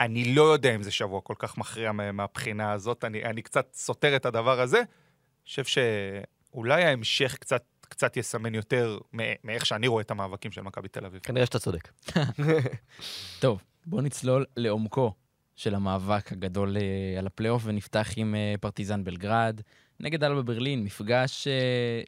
אני 0.00 0.34
לא 0.34 0.42
יודע 0.42 0.74
אם 0.74 0.82
זה 0.82 0.90
שבוע 0.90 1.20
כל 1.20 1.34
כך 1.38 1.58
מכריע 1.58 1.92
מה- 1.92 2.12
מהבחינה 2.12 2.72
הזאת, 2.72 3.04
אני, 3.04 3.24
אני 3.24 3.42
קצת 3.42 3.68
סותר 3.74 4.16
את 4.16 4.26
הדבר 4.26 4.60
הזה. 4.60 4.78
אני 4.78 4.84
חושב 5.44 5.64
שאולי 5.64 6.84
ההמשך 6.84 7.36
קצת, 7.40 7.64
קצת 7.80 8.16
יסמן 8.16 8.54
יותר 8.54 8.98
מאיך 9.44 9.66
שאני 9.66 9.86
רואה 9.88 10.02
את 10.02 10.10
המאבקים 10.10 10.52
של 10.52 10.62
מכבי 10.62 10.88
תל 10.88 11.06
אביב. 11.06 11.20
כנראה 11.22 11.46
שאתה 11.46 11.58
צודק. 11.58 11.88
טוב, 13.40 13.62
בואו 13.86 14.02
נצלול 14.02 14.44
לעומקו 14.56 15.12
של 15.56 15.74
המאבק 15.74 16.32
הגדול 16.32 16.76
אה, 16.76 16.82
על 17.18 17.26
הפלייאוף, 17.26 17.62
ונפתח 17.66 18.08
עם 18.16 18.34
אה, 18.34 18.54
פרטיזן 18.60 19.04
בלגרד. 19.04 19.60
נגד 20.00 20.24
אלבה 20.24 20.42
ברלין, 20.42 20.84
מפגש 20.84 21.48
אה, 21.48 21.52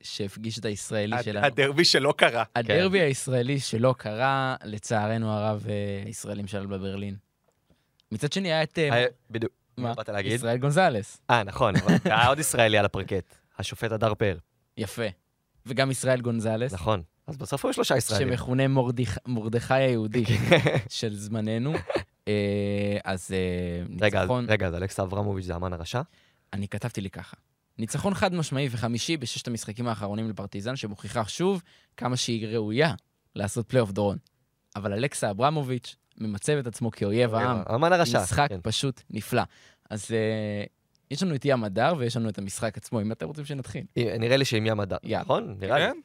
שהפגיש 0.03 0.59
את 0.59 0.65
הישראלי 0.65 1.17
הד- 1.17 1.25
שלנו. 1.25 1.47
הדרבי 1.47 1.85
שלא 1.85 2.15
קרה. 2.17 2.45
הדרבי 2.57 3.01
הישראלי 3.01 3.61
שלא 3.61 3.95
קרה, 3.99 4.57
לצערנו 4.65 5.33
הרב, 5.33 5.67
הישראלים 6.07 6.47
של 6.47 6.59
אלבה 6.59 6.79
ברלין. 6.79 7.17
מצד 8.13 8.33
שני 8.33 8.49
היה 8.53 8.63
את... 8.63 8.79
בדיוק. 9.31 9.53
מה? 9.77 9.95
באת 9.95 10.09
להגיד? 10.09 10.33
ישראל 10.33 10.57
גונזלס. 10.59 11.21
אה, 11.31 11.43
נכון, 11.45 11.75
אבל 11.77 11.95
היה 12.05 12.29
עוד 12.29 12.39
ישראלי 12.39 12.79
על 12.79 12.85
הפרקט, 12.85 13.35
השופט 13.59 13.93
הדר 13.93 14.15
פאר. 14.15 14.37
יפה. 14.77 15.03
וגם 15.67 15.91
ישראל 15.91 16.21
גונזלס, 16.21 16.73
נכון. 16.73 17.03
אז 17.27 17.37
בסוף 17.37 17.65
היו 17.65 17.73
שלושה 17.75 17.97
ישראלים. 17.97 18.29
שמכונה 18.29 18.63
מורדיכ- 18.67 19.19
מרדכי 19.27 19.75
היהודי 19.75 20.25
כן. 20.27 20.59
של 20.89 21.15
זמננו. 21.15 21.73
אה, 22.29 22.99
אז 23.05 23.31
אה, 23.33 23.85
רגע, 24.01 24.19
אז- 24.19 24.23
ניצחון... 24.23 24.47
רגע, 24.49 24.67
אז 24.67 24.75
אלכסה 24.75 25.03
אברמוביץ' 25.03 25.45
זה 25.45 25.57
אמן 25.57 25.73
הרשע? 25.73 26.01
אני 26.53 26.69
כתבתי 26.69 27.01
לי 27.01 27.11
ככה. 27.11 27.37
ניצחון 27.79 28.15
חד 28.15 28.35
משמעי 28.35 28.69
וחמישי 28.71 29.17
בששת 29.17 29.49
המשחקים 29.49 29.89
האחרונים 29.89 30.31
לפרטיזן, 30.31 30.77
שמוכיחה 30.77 31.25
שוב 31.25 31.63
כמה 31.97 32.17
שהיא 32.17 32.47
ראויה 32.47 32.95
לעשות 33.35 33.69
פלייאוף 33.69 33.93
דורון. 33.93 34.19
אבל 34.77 34.93
אלכסה 34.93 35.31
אברמוביץ' 35.31 35.97
ממצב 36.19 36.53
את 36.53 36.67
עצמו 36.67 36.91
כאויב 36.91 37.35
העם. 37.35 37.63
אמן 37.75 37.93
הרשע. 37.93 38.23
משחק 38.23 38.49
כן. 38.49 38.61
פשוט 38.63 39.03
נפלא. 39.11 39.43
אז 39.91 40.05
uh, 40.05 40.69
יש 41.11 41.23
לנו 41.23 41.35
את 41.35 41.45
ים 41.45 41.65
הדר 41.65 41.95
ויש 41.99 42.17
לנו 42.17 42.29
את 42.29 42.39
המשחק 42.39 42.77
עצמו, 42.77 43.01
אם 43.01 43.13
אתם 43.13 43.27
רוצים 43.27 43.45
שנתחיל. 43.45 43.85
אה, 43.99 44.17
נראה 44.19 44.37
לי 44.37 44.45
שעם 44.45 44.67
ים 44.67 44.81
הדר. 44.81 44.97
יאללה. 45.03 45.25
נכון? 45.25 45.57
נראה 45.61 45.79
לי. 45.79 45.85
כן? 45.85 45.99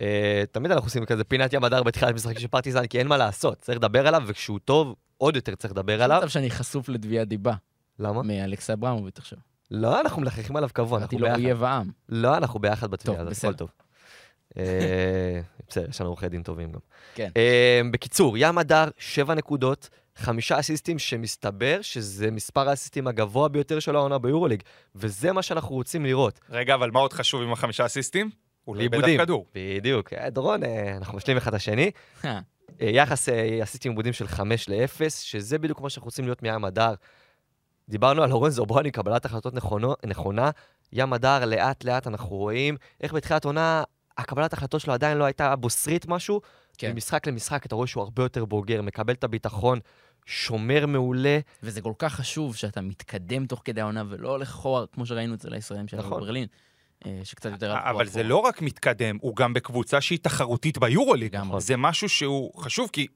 אה, 0.00 0.42
תמיד 0.52 0.70
אנחנו 0.70 0.86
עושים 0.86 1.04
כזה 1.04 1.24
פינת 1.24 1.52
ים 1.52 1.64
הדר 1.64 1.82
בתחילת 1.82 2.14
משחקים 2.14 2.40
של 2.40 2.48
פרטיזן, 2.48 2.86
כי 2.86 2.98
אין 2.98 3.06
מה 3.06 3.16
לעשות. 3.16 3.58
צריך 3.60 3.78
לדבר 3.78 4.06
עליו, 4.06 4.22
וכשהוא 4.26 4.58
טוב, 4.64 4.94
עוד 5.22 5.36
יותר 5.36 5.54
צריך 5.54 5.72
לדבר 5.72 6.02
עליו. 6.02 6.16
עכשיו 6.16 6.30
שאני 6.30 6.50
חשוף 6.50 6.88
לתביעת 6.88 7.28
דיבה 7.28 7.54
למה? 7.98 8.22
מאלכסה 8.22 8.72
אברמוביץ' 8.72 9.18
עכשיו. 9.18 9.38
לא, 9.70 10.00
אנחנו 10.00 10.22
מלחכים 10.22 10.56
עליו 10.56 10.68
קבוע, 10.72 10.98
אמרתי 10.98 11.16
אנחנו 11.16 11.26
לו 11.26 11.32
ביחד. 11.32 11.44
אויב 11.44 11.64
העם. 11.64 11.90
לא, 12.08 12.36
אנחנו 12.36 12.60
ביחד 12.60 12.90
בתביעה 12.90 13.20
הזאת. 13.20 13.44
הכל 13.44 13.54
טוב. 13.54 13.70
אה, 14.58 15.40
בסדר, 15.68 15.90
יש 15.90 16.00
לנו 16.00 16.10
עורכי 16.10 16.28
דין 16.28 16.42
טובים 16.42 16.72
גם. 16.72 16.78
כן. 17.14 17.30
אה, 17.36 17.80
בקיצור, 17.90 18.38
ים 18.38 18.58
הדר, 18.58 18.84
שבע 18.98 19.34
נקודות, 19.34 19.88
חמישה 20.16 20.60
אסיסטים, 20.60 20.98
שמסתבר 20.98 21.78
שזה 21.82 22.30
מספר 22.30 22.68
האסיסטים 22.68 23.06
הגבוה 23.06 23.48
ביותר 23.48 23.80
של 23.80 23.96
העונה 23.96 24.18
ביורוליג, 24.18 24.62
וזה 24.94 25.32
מה 25.32 25.42
שאנחנו 25.42 25.74
רוצים 25.74 26.04
לראות. 26.04 26.40
רגע, 26.50 26.74
אבל 26.74 26.90
מה 26.90 27.00
עוד 27.00 27.12
חשוב 27.12 27.42
עם 27.42 27.52
החמישה 27.52 27.86
אסיסטים? 27.86 28.30
הוא 28.64 28.76
לא 28.76 28.80
איבד. 28.80 29.04
אף 29.04 29.20
כדור. 29.20 29.46
בדיוק. 29.54 30.12
אה, 30.12 30.30
דורון, 30.30 30.60
אנחנו 30.96 31.16
משלים 31.16 31.36
אחד 31.36 31.48
את 31.48 31.54
השני. 31.54 31.90
אה, 32.80 32.90
יחס 32.90 33.28
אה, 33.28 33.58
אסיסטים 33.62 33.92
עיבודים 33.92 34.12
של 34.12 34.26
5 34.26 34.68
ל-0, 34.68 35.10
שזה 35.10 35.58
בדיוק 35.58 35.80
מה 35.80 35.90
שאנחנו 35.90 36.06
רוצים 36.06 36.24
להיות 36.24 36.42
מים 36.42 36.64
הדר. 36.64 36.94
דיברנו 37.88 38.22
על 38.22 38.30
לורנזו 38.30 38.66
ברוני, 38.66 38.90
קבלת 38.90 39.24
החלטות 39.24 39.54
נכונו, 39.54 39.94
נכונה. 40.06 40.50
ים 40.92 41.12
הדר, 41.12 41.44
לאט 41.44 41.84
לאט 41.84 42.06
אנחנו 42.06 42.36
רואים 42.36 42.76
איך 43.00 43.14
בתחילת 43.14 43.44
עונה, 43.44 43.82
הקבלת 44.18 44.52
החלטות 44.52 44.80
שלו 44.80 44.92
עדיין 44.92 45.18
לא 45.18 45.24
הייתה 45.24 45.56
בוסרית 45.56 46.08
משהו. 46.08 46.40
כן. 46.78 46.92
ממשחק 46.92 47.26
למשחק 47.26 47.66
אתה 47.66 47.74
רואה 47.74 47.86
שהוא 47.86 48.02
הרבה 48.02 48.22
יותר 48.22 48.44
בוגר, 48.44 48.82
מקבל 48.82 49.14
את 49.14 49.24
הביטחון, 49.24 49.78
שומר 50.26 50.86
מעולה. 50.86 51.38
וזה 51.62 51.80
כל 51.80 51.92
כך 51.98 52.14
חשוב 52.14 52.56
שאתה 52.56 52.80
מתקדם 52.80 53.46
תוך 53.46 53.62
כדי 53.64 53.80
העונה 53.80 54.04
ולא 54.08 54.30
הולך 54.30 54.48
אחורה, 54.48 54.84
כמו 54.92 55.06
שראינו 55.06 55.34
אצל 55.34 55.54
הישראלים 55.54 55.88
של 55.88 55.96
נכון. 55.96 56.20
ברלין, 56.20 56.42
אה, 56.42 56.48
שקצת 57.24 57.50
יותר... 57.50 57.74
אבל 57.78 58.06
זה. 58.06 58.22
לא 58.22 58.36
רק 58.36 58.62
מתקדם, 58.62 59.18
הוא 59.20 59.36
גם 59.36 59.54
בקבוצה 59.54 60.00
שהיא 60.00 60.18
תחרותית 60.22 60.78
ביורוליג. 60.78 61.36
זה 61.58 61.76
משהו 61.76 62.08
שהוא 62.08 62.62
חשוב, 62.62 62.90
כי 62.92 63.06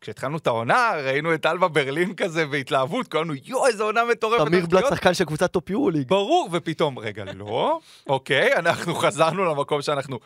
כשהתחלנו 0.00 0.36
את 0.36 0.46
העונה, 0.46 0.90
ראינו 1.04 1.34
את 1.34 1.46
אלבה 1.46 1.68
ברלין 1.68 2.14
כזה 2.14 2.46
בהתלהבות, 2.46 3.08
כולנו, 3.08 3.32
יואו, 3.44 3.66
איזו 3.66 3.84
עונה 3.84 4.04
מטורפת. 4.04 4.46
תמיר 4.46 4.66
בלאט 4.66 4.72
להיות." 4.82 4.94
שחקן 4.94 5.14
של 5.14 5.24
קבוצת 5.24 5.52
טופ 5.52 5.70
יורוליג. 5.70 6.08
ברור, 6.08 6.48
ופתאום, 6.52 6.98
רגע, 6.98 7.24
לא, 7.34 7.80
אוקיי, 8.08 8.56
אנחנו 8.56 8.94
חזרנו 8.94 9.44
למקום 9.44 9.82
שאנחנו 9.82 10.18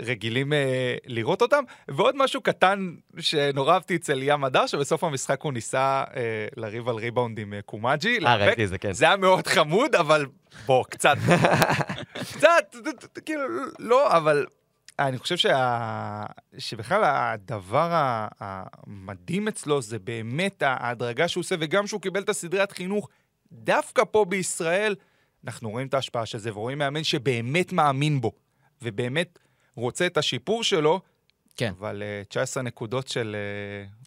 רגילים 0.00 0.52
אה, 0.52 0.94
לראות 1.06 1.42
אותם. 1.42 1.64
ועוד 1.88 2.16
משהו 2.16 2.40
קטן 2.40 2.94
שנורא 3.18 3.74
אהבתי 3.74 3.96
אצל 3.96 4.22
ים 4.22 4.44
הדר, 4.44 4.66
שבסוף 4.66 5.04
המשחק 5.04 5.42
הוא 5.42 5.52
ניסה 5.52 6.04
אה, 6.16 6.46
לריב 6.56 6.88
על 6.88 6.96
ריבאונד 6.96 7.38
עם 7.38 7.54
אה, 7.54 7.62
קומאג'י. 7.62 8.18
אה. 8.26 8.36
ראיתי 8.36 8.64
את 8.64 8.68
זה, 8.68 8.78
כן. 8.78 8.92
זה 8.92 9.04
היה 9.04 9.16
מאוד 9.16 9.46
חמוד, 9.46 9.94
אבל 9.94 10.26
בוא, 10.66 10.84
קצת, 10.84 11.16
קצת, 12.36 12.76
כאילו, 13.24 13.42
לא, 13.78 14.16
אבל 14.16 14.46
אני 14.98 15.18
חושב 15.18 15.36
שה... 15.36 16.24
שבכלל 16.58 17.00
הדבר 17.04 17.88
המדהים 18.40 19.48
אצלו 19.48 19.82
זה 19.82 19.98
באמת 19.98 20.62
ההדרגה 20.62 21.28
שהוא 21.28 21.40
עושה, 21.40 21.54
וגם 21.60 21.86
שהוא 21.86 22.00
קיבל 22.00 22.20
את 22.20 22.28
הסדרת 22.28 22.72
חינוך, 22.72 23.08
דווקא 23.52 24.02
פה 24.10 24.24
בישראל, 24.24 24.94
אנחנו 25.44 25.70
רואים 25.70 25.86
את 25.86 25.94
ההשפעה 25.94 26.26
של 26.26 26.38
זה, 26.38 26.50
ורואים 26.52 26.78
מאמן 26.78 27.04
שבאמת 27.04 27.72
מאמין 27.72 28.20
בו, 28.20 28.32
ובאמת 28.82 29.38
רוצה 29.74 30.06
את 30.06 30.16
השיפור 30.16 30.64
שלו, 30.64 31.00
כן. 31.56 31.72
אבל 31.78 32.02
uh, 32.22 32.28
19 32.28 32.62
נקודות 32.62 33.08
של, 33.08 33.36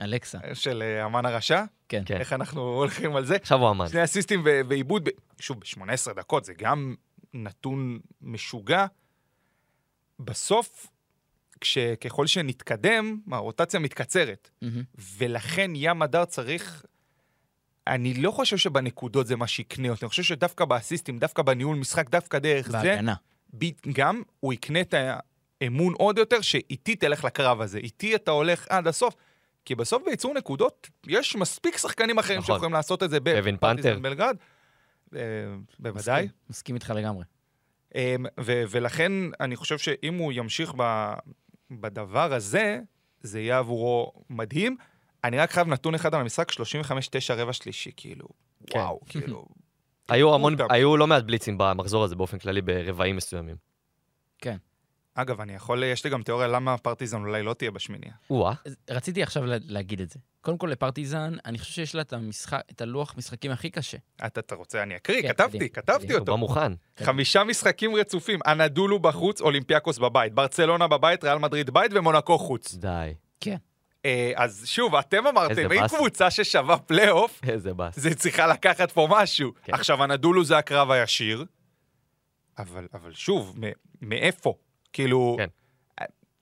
אלכסה. 0.02 0.38
uh, 0.38 0.56
של 0.56 0.84
uh, 1.02 1.06
אמן 1.06 1.26
הרשע, 1.26 1.64
כן. 1.90 2.04
כן. 2.06 2.18
איך 2.18 2.34
אנחנו 2.34 2.62
הולכים 2.62 3.16
על 3.16 3.26
זה? 3.26 3.36
עכשיו 3.36 3.60
הוא 3.60 3.72
אמן. 3.72 3.88
שני 3.88 4.04
אסיסטים 4.04 4.42
ועיבוד, 4.70 5.04
ב- 5.06 5.12
שוב, 5.40 5.60
ב-18 5.60 6.14
דקות, 6.14 6.46
זה 6.46 6.54
גם 6.54 6.96
נתון 7.34 8.00
משוגע. 8.22 8.86
בסוף, 10.20 10.88
ככל 12.02 12.28
שנתקדם, 12.28 13.20
הרוטציה 13.32 13.80
מתקצרת, 13.80 14.50
מהמם. 14.62 14.84
ולכן 15.18 15.72
ים 15.76 16.02
הדר 16.02 16.26
צריך... 16.26 16.86
אני 17.88 18.14
לא 18.14 18.32
חושב 18.32 18.58
שבנקודות 18.58 19.28
זה 19.28 19.36
מה 19.36 19.48
שיקנה 19.48 19.90
אותי, 19.90 20.06
אני 20.06 20.10
חושב 20.10 20.24
שדווקא 20.24 20.66
באסיסטים, 20.66 21.20
דווקא 21.20 21.42
בניהול 21.44 21.78
משחק, 21.78 22.10
דווקא 22.10 22.40
דרך 22.40 22.70
זה, 22.70 22.78
בהגנה. 22.78 23.16
גם 23.94 24.22
הוא 24.40 24.54
יקנה 24.54 24.82
את 24.82 24.94
האמון 25.62 25.94
עוד 25.94 26.18
יותר, 26.18 26.42
שאיתי 26.42 26.96
תלך 26.96 27.24
לקרב 27.24 27.62
הזה. 27.62 27.78
איתי 27.78 28.16
אתה 28.16 28.32
הולך 28.32 28.68
עד 28.70 28.88
הסוף. 28.88 29.16
כי 29.66 29.76
בסוף 29.76 30.04
בייצור 30.06 30.34
נקודות, 30.34 30.90
יש 31.08 31.36
מספיק 31.36 31.78
שחקנים 31.78 32.18
אחרים 32.20 32.40
נכון. 32.40 32.56
שיכולים 32.56 32.74
לעשות 32.74 33.04
את 33.04 33.10
זה 33.10 33.20
בפרטיזן. 33.20 34.02
בלגרד. 34.02 34.38
אה, 35.16 35.20
בוודאי. 35.80 36.24
מסכים, 36.24 36.38
מסכים 36.50 36.76
איתך 36.76 36.94
לגמרי. 36.96 37.24
אה, 37.96 38.16
ו- 38.40 38.64
ולכן 38.70 39.12
אני 39.40 39.56
חושב 39.56 39.78
שאם 39.78 40.14
הוא 40.14 40.34
ימשיך 40.36 40.74
ב- 40.78 41.14
בדבר 41.72 42.34
הזה, 42.34 42.80
זה 43.22 43.40
יהיה 43.40 43.58
עבורו 43.58 44.14
מדהים. 44.30 44.78
אני 45.24 45.38
רק 45.38 45.52
חייב 45.52 45.68
נתון 45.68 45.96
אחד 45.96 46.16
על 46.16 46.22
המשחק, 46.22 46.52
35-9 46.52 46.58
רבע 47.38 47.54
שלישי, 47.54 47.92
כאילו, 47.98 48.28
כן. 48.68 48.80
וואו, 48.80 49.00
כאילו, 49.10 49.46
היו 50.10 50.36
המון. 50.36 50.56
היו 50.70 50.98
לא 50.98 51.08
מעט 51.08 51.24
בליצים 51.24 51.58
במחזור 51.58 52.04
הזה 52.04 52.16
באופן 52.16 52.40
כללי 52.40 52.62
ברבעים 52.62 53.16
מסוימים. 53.16 53.56
אגב, 55.16 55.42
אני 55.42 55.54
יכול, 55.56 55.84
יש 55.84 56.04
לי 56.04 56.10
גם 56.10 56.24
תיאוריה 56.24 56.48
למה 56.48 56.78
פרטיזן 56.78 57.22
אולי 57.22 57.44
לא 57.44 57.54
תהיה 57.54 57.72
בשמיניה. 57.72 58.12
או-אה, 58.30 58.54
רציתי 58.90 59.24
עכשיו 59.24 59.46
לה- 59.46 59.56
להגיד 59.62 60.02
את 60.02 60.10
זה. 60.10 60.20
קודם 60.42 60.58
כל, 60.58 60.68
לפרטיזן, 60.68 61.34
אני 61.46 61.60
חושב 61.60 61.72
שיש 61.74 61.96
לה 61.96 62.02
את 62.02 62.14
המשחק, 62.14 62.62
את 62.72 62.82
הלוח 62.82 63.14
משחקים 63.18 63.52
הכי 63.52 63.70
קשה. 63.70 63.98
אתה, 64.26 64.40
אתה 64.40 64.56
רוצה, 64.56 64.84
אני 64.84 64.96
אקריא, 64.96 65.22
כן, 65.22 65.28
כתבתי, 65.28 65.58
קדימה, 65.58 65.70
כתבתי 65.74 66.00
קדימה. 66.04 66.14
הוא 66.14 66.20
אותו. 66.20 66.32
בא 66.32 66.38
מוכן. 66.40 66.72
כן. 66.96 67.06
חמישה 67.06 67.44
משחקים 67.44 67.96
רצופים, 67.96 68.40
אנדולו 68.48 69.00
בחוץ, 69.00 69.42
אולימפיאקוס 69.42 69.98
בבית, 69.98 70.34
ברצלונה 70.34 70.88
בבית, 70.88 71.24
ריאל 71.24 71.38
מדריד 71.38 71.70
בית 71.70 71.92
ומונקו 71.96 72.38
חוץ. 72.38 72.74
די, 72.76 73.14
אה, 74.06 74.32
אז 74.36 74.64
שוב, 74.66 74.96
אתם 74.96 75.28
אמרתם, 75.28 75.72
אם. 75.72 75.88
קבוצה 75.98 76.32
ששווה 76.32 76.78
פלייאוף. 76.78 77.42
זה 77.96 78.16
צריכה 78.16 78.48
לקחת 78.48 78.92
פה 78.92 79.08
משהו. 79.12 79.52
כן. 79.64 79.74
עכשיו, 79.74 80.04
אנדולו 80.04 80.44
זה 80.46 80.58
הקרב 80.58 80.92
הישיר, 80.92 81.46
אבל, 82.58 82.88
אבל 82.94 83.14
שוב, 83.14 83.54
מ- 83.60 83.72
מאיפה? 84.02 84.54
כאילו, 84.96 85.36
כן. 85.40 85.48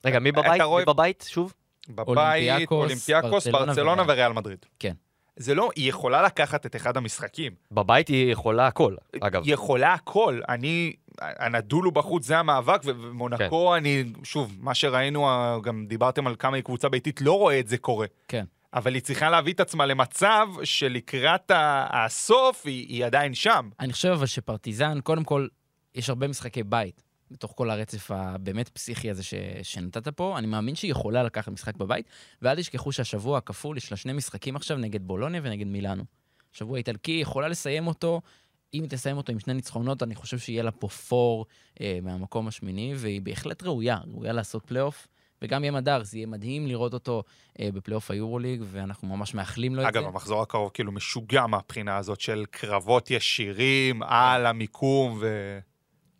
רגע, 0.04 0.18
מי 0.18 0.32
בבית? 0.32 0.62
רואה- 0.62 0.80
מי 0.80 0.86
בבית? 0.86 1.24
שוב? 1.28 1.54
בבית, 1.88 2.70
אולימפיאקוס, 2.70 3.46
ברצלונה 3.46 4.02
וריאל. 4.08 4.32
מדריד. 4.32 4.66
כן. 4.78 4.92
זה 5.36 5.54
לא, 5.54 5.70
היא 5.76 5.88
יכולה 5.88 6.22
לקחת 6.22 6.66
את 6.66 6.76
אחד 6.76 6.96
המשחקים. 6.96 7.52
בבית 7.70 8.08
היא 8.08 8.32
יכולה 8.32 8.66
הכל, 8.66 8.94
אגב. 9.20 9.42
היא 9.44 9.54
יכולה 9.54 9.94
הכל. 9.94 10.40
אני, 10.48 10.92
הנדולו 11.20 11.90
בחוץ 11.92 12.26
זה 12.26 12.38
המאבק, 12.38 12.80
ומונקו, 12.84 13.70
כן. 13.70 13.76
אני, 13.76 14.04
שוב, 14.24 14.56
מה 14.60 14.74
שראינו, 14.74 15.28
גם 15.62 15.86
דיברתם 15.88 16.26
על 16.26 16.36
כמה 16.38 16.56
היא 16.56 16.64
קבוצה 16.64 16.88
ביתית, 16.88 17.20
לא 17.20 17.38
רואה 17.38 17.60
את 17.60 17.68
זה 17.68 17.78
קורה. 17.78 18.06
כן. 18.28 18.44
אבל 18.74 18.94
היא 18.94 19.02
צריכה 19.02 19.30
להביא 19.30 19.52
את 19.52 19.60
עצמה 19.60 19.86
למצב 19.86 20.48
שלקראת 20.64 21.50
הסוף 21.90 22.66
היא, 22.66 22.86
היא 22.88 23.04
עדיין 23.06 23.34
שם. 23.34 23.68
אני 23.80 23.92
חושב 23.92 24.08
אבל 24.08 24.26
שפרטיזן, 24.26 25.00
קודם 25.00 25.24
כל, 25.24 25.46
יש 25.94 26.08
הרבה 26.08 26.28
משחקי 26.28 26.62
בית. 26.62 27.02
בתוך 27.34 27.52
כל 27.56 27.70
הרצף 27.70 28.10
הבאמת 28.10 28.68
פסיכי 28.68 29.10
הזה 29.10 29.22
ש... 29.22 29.34
שנתת 29.62 30.08
פה, 30.08 30.38
אני 30.38 30.46
מאמין 30.46 30.74
שהיא 30.74 30.90
יכולה 30.90 31.22
לקחת 31.22 31.52
משחק 31.52 31.76
בבית, 31.76 32.06
ואל 32.42 32.56
תשכחו 32.56 32.92
שהשבוע 32.92 33.38
הכפול, 33.38 33.76
יש 33.76 33.90
לה 33.90 33.96
שני 33.96 34.12
משחקים 34.12 34.56
עכשיו 34.56 34.76
נגד 34.76 35.02
בולוניה 35.02 35.40
ונגד 35.44 35.66
מילאנו. 35.66 36.04
שבוע 36.52 36.78
איטלקי, 36.78 37.12
יכולה 37.12 37.48
לסיים 37.48 37.86
אותו, 37.86 38.20
אם 38.74 38.82
היא 38.82 38.90
תסיים 38.90 39.16
אותו 39.16 39.32
עם 39.32 39.38
שני 39.38 39.54
ניצחונות, 39.54 40.02
אני 40.02 40.14
חושב 40.14 40.38
שיהיה 40.38 40.62
לה 40.62 40.70
פה 40.70 40.88
פור 40.88 41.46
אה, 41.80 41.98
מהמקום 42.02 42.48
השמיני, 42.48 42.92
והיא 42.96 43.22
בהחלט 43.22 43.62
ראויה, 43.62 43.98
ראויה 44.06 44.32
לעשות 44.32 44.66
פלייאוף. 44.66 45.08
וגם 45.42 45.64
ים 45.64 45.76
הדר, 45.76 46.02
זה 46.02 46.18
יהיה 46.18 46.26
מדהים 46.26 46.66
לראות 46.66 46.94
אותו 46.94 47.22
אה, 47.60 47.68
בפלייאוף 47.74 48.10
היורוליג, 48.10 48.62
ואנחנו 48.64 49.08
ממש 49.08 49.34
מאחלים 49.34 49.74
לו 49.74 49.82
את 49.82 49.86
אגב, 49.86 50.02
זה. 50.02 50.08
המחזור 50.08 50.42
הקרוב 50.42 50.70
כאילו 50.74 50.92
משוגע 50.92 51.46
מהבחינה 51.46 51.96
הזאת 51.96 52.20
של 52.20 52.44
קרבות 52.50 53.10
ישירים 53.10 54.02
על 54.02 54.46
המיקום 54.46 55.18
ו... 55.20 55.58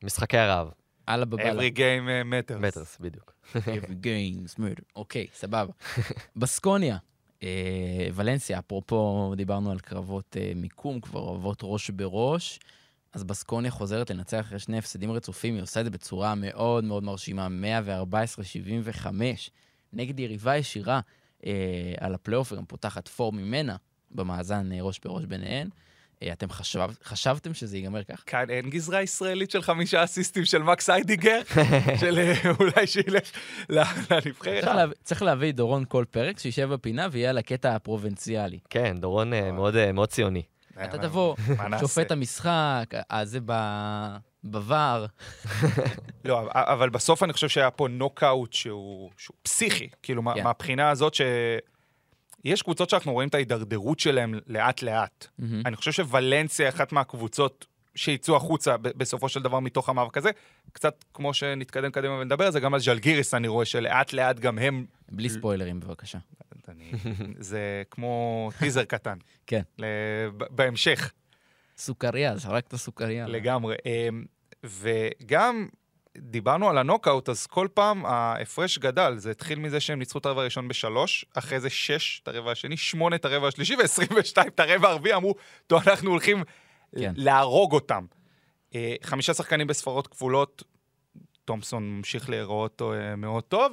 משחקי 0.04 0.38
הרעב. 0.38 0.83
אללה 1.08 1.24
בבאללה. 1.24 1.62
every 1.62 1.72
game 1.76 1.76
uh, 1.76 2.52
matters. 2.52 2.58
מטרס, 2.66 2.98
בדיוק. 3.00 3.34
Every 3.54 3.94
games 4.06 4.58
murder. 4.58 4.84
אוקיי, 4.96 5.26
סבבה. 5.34 5.72
בסקוניה, 6.36 6.96
אה, 7.42 8.08
ולנסיה, 8.14 8.58
אפרופו, 8.58 9.34
דיברנו 9.36 9.70
על 9.70 9.78
קרבות 9.78 10.36
אה, 10.40 10.52
מיקום, 10.56 11.00
כבר 11.00 11.20
אוהבות 11.20 11.58
ראש 11.62 11.90
בראש. 11.90 12.60
אז 13.12 13.24
בסקוניה 13.24 13.70
חוזרת 13.70 14.10
לנצח 14.10 14.40
אחרי 14.40 14.58
שני 14.58 14.78
הפסדים 14.78 15.12
רצופים, 15.12 15.54
היא 15.54 15.62
עושה 15.62 15.80
את 15.80 15.84
זה 15.84 15.90
בצורה 15.90 16.34
מאוד 16.34 16.84
מאוד 16.84 17.04
מרשימה, 17.04 17.48
114-75, 19.04 19.06
נגד 19.92 20.20
יריבה 20.20 20.56
ישירה 20.56 21.00
אה, 21.46 21.52
על 22.00 22.14
הפלייאוף, 22.14 22.52
וגם 22.52 22.64
פותחת 22.64 23.08
פור 23.08 23.32
ממנה 23.32 23.76
במאזן 24.10 24.72
אה, 24.72 24.82
ראש 24.82 25.00
בראש 25.04 25.24
ביניהן. 25.24 25.68
אה, 26.24 26.32
אתם 26.32 26.50
חשב, 26.50 26.80
חשבתם 27.04 27.54
שזה 27.54 27.76
ייגמר 27.76 28.02
כך? 28.04 28.22
כאן 28.26 28.50
אין 28.50 28.70
גזרה 28.70 29.02
ישראלית 29.02 29.50
של 29.50 29.62
חמישה 29.62 30.04
אסיסטים 30.04 30.44
של 30.44 30.62
מקס 30.62 30.90
איידיגר, 30.90 31.40
של 32.00 32.18
אה, 32.18 32.50
אולי 32.60 32.86
שילך 32.86 33.30
לנבחרת. 33.68 34.64
צריך, 34.64 34.74
להביא, 34.76 34.94
צריך 35.04 35.22
להביא 35.22 35.50
את 35.50 35.56
דורון 35.56 35.84
כל 35.88 36.04
פרק, 36.10 36.38
שישב 36.38 36.68
בפינה 36.72 37.06
ויהיה 37.10 37.30
על 37.30 37.38
הקטע 37.38 37.74
הפרובינציאלי. 37.74 38.58
כן, 38.70 38.96
דורון 39.00 39.32
אה, 39.34 39.52
מאוד, 39.52 39.76
אה, 39.76 39.92
מאוד 39.92 40.08
ציוני. 40.08 40.42
אתה 40.84 40.98
תבוא? 40.98 41.36
שופט 41.80 42.10
המשחק, 42.12 42.84
הזה 43.10 43.38
ב- 43.46 44.16
בVAR. 44.44 45.08
לא, 46.24 46.40
אבל 46.52 46.88
בסוף 46.90 47.22
אני 47.22 47.32
חושב 47.32 47.48
שהיה 47.48 47.70
פה 47.70 47.88
נוקאוט 47.88 48.52
שהוא, 48.52 49.10
שהוא 49.18 49.36
פסיכי, 49.42 49.88
כאילו 50.02 50.22
מה- 50.22 50.34
כן. 50.34 50.44
מהבחינה 50.44 50.90
הזאת 50.90 51.14
ש... 51.14 51.20
יש 52.44 52.62
קבוצות 52.62 52.90
שאנחנו 52.90 53.12
רואים 53.12 53.28
את 53.28 53.34
ההידרדרות 53.34 53.98
שלהם 53.98 54.34
לאט-לאט. 54.46 55.26
מהמם. 55.38 55.62
אני 55.66 55.76
חושב 55.76 55.92
שוולנסיה 55.92 56.68
אחת 56.68 56.92
מהקבוצות 56.92 57.66
שיצאו 57.94 58.36
החוצה 58.36 58.76
בסופו 58.76 59.28
של 59.28 59.42
דבר 59.42 59.60
מתוך 59.60 59.88
המאבק 59.88 60.16
הזה. 60.16 60.30
קצת 60.72 61.04
כמו 61.14 61.34
שנתקדם 61.34 61.90
קדימה 61.90 62.14
ונדבר 62.14 62.46
על 62.46 62.52
זה, 62.52 62.60
גם 62.60 62.74
על 62.74 62.80
ז'לגיריס 62.80 63.34
אני 63.34 63.48
רואה 63.48 63.64
שלאט-לאט 63.64 64.38
גם 64.38 64.58
הם... 64.58 64.86
בלי 65.08 65.28
ספוילרים, 65.28 65.80
בבקשה. 65.80 66.18
אני, 66.68 66.92
זה 67.38 67.82
כמו 67.90 68.50
טיזר 68.58 68.84
קטן. 68.84 69.18
כן. 69.46 69.62
בהמשך. 70.50 71.12
סוכריה, 71.76 72.36
זרקת 72.36 72.74
סוכריה. 72.74 73.26
לגמרי. 73.26 73.76
אמ, 73.86 74.24
וגם 74.64 75.68
דיברנו 76.18 76.70
על 76.70 76.78
הנוקאוט, 76.78 77.28
אז 77.28 77.46
כל 77.46 77.68
פעם 77.74 78.06
ההפרש 78.06 78.78
גדל. 78.78 79.14
זה 79.16 79.30
התחיל 79.30 79.58
מזה 79.58 79.80
שהם 79.80 79.98
ניצחו 79.98 80.18
את 80.18 80.26
הרבע 80.26 80.40
הראשון 80.40 80.68
בשלוש, 80.68 81.24
אחרי 81.34 81.60
זה 81.60 81.70
שש 81.70 82.20
את 82.22 82.28
הרבע 82.28 82.50
השני, 82.50 82.76
שמונה 82.76 83.16
את 83.16 83.24
הרבע 83.24 83.48
השלישי 83.48 83.76
ו-22 83.76 84.46
את 84.46 84.60
הרבע 84.60 84.88
הרביעי, 84.88 85.14
אמרו, 85.14 85.34
טוב, 85.66 85.88
אנחנו 85.88 86.10
הולכים 86.10 86.42
כן. 86.98 87.12
להרוג 87.16 87.72
אותם. 87.72 88.04
אה, 88.74 88.94
חמישה 89.02 89.34
שחקנים 89.34 89.66
בספרות 89.66 90.06
כפולות, 90.06 90.62
תומפסון 91.44 91.96
ממשיך 91.96 92.30
להיראות 92.30 92.82
אה, 92.82 93.16
מאוד 93.16 93.44
טוב. 93.44 93.72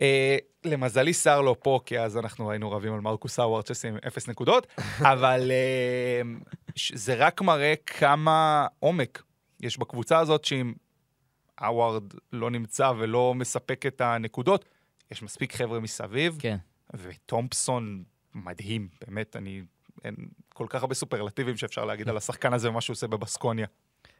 אה, 0.00 0.36
למזלי 0.64 1.12
סער 1.12 1.40
לא 1.40 1.56
פה, 1.62 1.80
כי 1.86 2.00
אז 2.00 2.18
אנחנו 2.18 2.50
היינו 2.50 2.70
רבים 2.70 2.94
על 2.94 3.00
מרקוס 3.00 3.38
האווארד 3.38 3.66
שעושים 3.66 3.96
אפס 4.06 4.28
נקודות, 4.28 4.66
אבל 5.12 5.50
זה 6.94 7.14
רק 7.14 7.42
מראה 7.42 7.74
כמה 7.86 8.66
עומק 8.78 9.22
יש 9.60 9.78
בקבוצה 9.78 10.18
הזאת, 10.18 10.44
שאם 10.44 10.72
האווארד 11.60 12.04
לא 12.32 12.50
נמצא 12.50 12.92
ולא 12.98 13.34
מספק 13.34 13.86
את 13.86 14.00
הנקודות, 14.00 14.64
יש 15.10 15.22
מספיק 15.22 15.56
חבר'ה 15.56 15.80
מסביב, 15.80 16.36
כן. 16.38 16.56
וטומפסון 16.94 18.02
מדהים, 18.34 18.88
באמת, 19.06 19.36
אני... 19.36 19.62
אין 20.04 20.14
כל 20.54 20.66
כך 20.68 20.82
הרבה 20.82 20.94
סופרלטיבים 20.94 21.56
שאפשר 21.56 21.84
להגיד 21.84 22.08
על 22.08 22.16
השחקן 22.16 22.52
הזה 22.52 22.68
ומה 22.68 22.80
שהוא 22.80 22.94
עושה 22.94 23.06
בבסקוניה. 23.06 23.66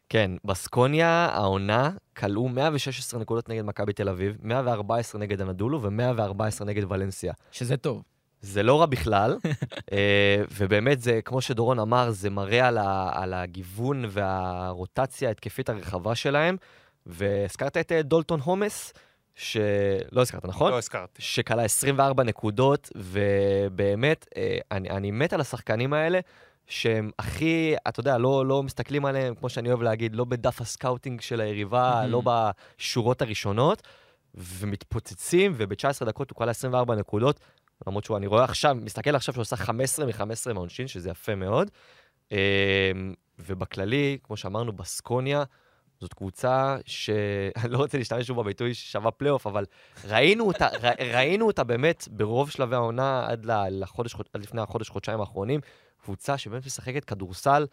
כן, 0.09 0.31
בסקוניה, 0.45 1.29
העונה, 1.33 1.91
כלאו 2.17 2.49
116 2.49 3.21
נקודות 3.21 3.49
נגד 3.49 3.65
מכבי 3.65 3.93
תל 3.93 4.09
אביב, 4.09 4.37
114 4.43 5.21
נגד 5.21 5.41
הנדולו 5.41 5.83
ו-114 5.83 6.65
נגד 6.65 6.93
ולנסיה. 6.93 7.33
שזה 7.53 7.77
טוב. 7.77 8.03
זה 8.41 8.63
לא 8.63 8.81
רע 8.81 8.87
בכלל, 8.87 9.37
אה, 9.93 10.43
ובאמת 10.51 11.01
זה, 11.01 11.21
כמו 11.25 11.41
שדורון 11.41 11.79
אמר, 11.79 12.11
זה 12.11 12.31
מראה 12.31 12.69
על, 12.69 12.79
ה, 12.79 13.11
על 13.13 13.35
הגיוון 13.35 14.05
והרוטציה 14.09 15.29
ההתקפית 15.29 15.69
הרחבה 15.69 16.15
שלהם. 16.15 16.57
והזכרת 17.07 17.77
את 17.77 17.93
אה, 17.93 18.03
דלטון 18.03 18.41
הומס, 18.41 18.93
שלא 19.35 20.21
הזכרת, 20.21 20.45
נכון? 20.45 20.73
לא 20.73 20.79
הזכרתי. 20.79 21.23
שכלה 21.23 21.63
24 21.63 22.23
נקודות, 22.23 22.91
ובאמת, 22.97 24.27
אה, 24.37 24.59
אני, 24.71 24.91
אני 24.91 25.11
מת 25.11 25.33
על 25.33 25.41
השחקנים 25.41 25.93
האלה, 25.93 26.21
שהם 26.67 27.11
הכי, 27.19 27.75
אתה 27.89 28.01
יודע, 28.01 28.19
לא, 28.19 28.47
לא 28.47 28.63
מסתכלים 28.63 29.05
עליהם, 29.05 29.35
כמו 29.35 29.49
שאני 29.49 29.69
אוהב 29.69 29.83
להגיד, 29.83 30.15
לא 30.15 30.25
בדף 30.25 30.61
ה 30.61 30.68
scouting 30.68 31.21
של 31.21 31.41
היריבה. 31.41 32.07
לא 32.07 32.23
בשורות 32.25 33.23
הראשונות, 33.23 33.83
ומתפוצצים, 34.35 35.53
וב-19 35.57 36.05
דקות 36.05 36.31
הוא 36.31 36.37
כלה 36.37 36.51
24 36.51 36.95
נקודות, 36.95 37.41
למרות 37.87 38.05
שהוא, 38.05 38.17
אני 38.17 38.27
רואה 38.27 38.45
עכשיו, 38.45 38.77
מסתכל 38.81 39.17
עכשיו 39.17 39.35
שהוא 39.35 39.43
עשה 39.43 39.57
15 39.57 40.07
מ-15 40.07 40.53
מהעונשין, 40.53 40.89
שזה 40.89 41.11
יפה 41.11 41.35
מאוד. 41.35 41.71
אה, 42.33 42.93
ובכללי, 43.39 44.19
כמו 44.23 44.37
שאמרנו, 44.37 44.73
בסקוניה, 44.73 45.45
זאת 46.01 46.15
קבוצה 46.15 46.77
שאני 46.87 47.71
לא 47.73 47.79
רוצה 47.79 47.99
להשתמש 47.99 48.27
שוב 48.27 48.41
בביטוי 48.41 48.75
ששווה 48.75 49.11
פלייאוף, 49.11 49.47
אבל 49.47 49.65
ראינו 50.09 50.47
אותה, 50.47 50.67
ר- 50.83 51.15
ראינו 51.15 51.47
אותה 51.47 51.65
באמת 51.65 52.09
ברוב 52.11 52.51
שלבי 52.51 52.75
העונה 52.77 53.27
עד, 53.29 53.47
לחודש, 53.71 54.15
עד 54.33 54.43
לפני 54.43 54.61
החודש-חודשיים 54.61 55.21
האחרונים. 55.21 55.61
קבוצה 56.03 56.39
שבאמת 56.39 56.67
משחקת 56.67 57.05
כדורסל 57.05 57.67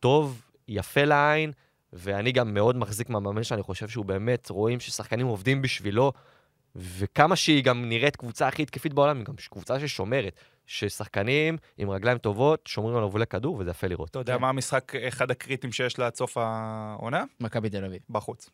טוב, 0.00 0.42
יפה 0.68 1.04
לעין, 1.04 1.52
ואני 1.92 2.32
גם 2.32 2.54
מאוד 2.54 2.76
מחזיק 2.76 3.10
מהמאמן 3.10 3.42
שאני 3.42 3.62
חושב 3.62 3.88
שהוא 3.88 4.04
באמת, 4.04 4.50
רואים 4.50 4.80
ששחקנים 4.80 5.26
עובדים 5.26 5.62
בשבילו, 5.62 6.12
וכמה 6.76 7.36
שהיא 7.36 7.64
גם 7.64 7.88
נראית 7.88 8.16
קבוצה 8.16 8.48
הכי 8.48 8.62
התקפית 8.62 8.92
בעולם, 8.94 9.16
היא 9.18 9.24
גם 9.24 9.34
קבוצה 9.50 9.80
ששומרת, 9.80 10.34
ששחקנים 10.66 11.56
עם 11.78 11.90
רגליים 11.90 12.18
טובות 12.18 12.66
שומרים 12.66 12.96
על 12.96 13.02
הובלי 13.02 13.26
כדור, 13.26 13.56
וזה 13.56 13.70
יפה 13.70 13.86
לראות. 13.86 14.10
אתה 14.10 14.18
יודע 14.18 14.34
כן. 14.34 14.40
מה 14.40 14.48
המשחק, 14.48 14.94
אחד 14.94 15.30
הקריטים 15.30 15.72
שיש 15.72 15.98
לה 15.98 16.06
עד 16.06 16.14
סוף 16.14 16.36
העונה? 16.36 17.24
מכבי 17.40 17.70
תל 17.70 17.84
אביב. 17.84 18.00
בחוץ. 18.10 18.50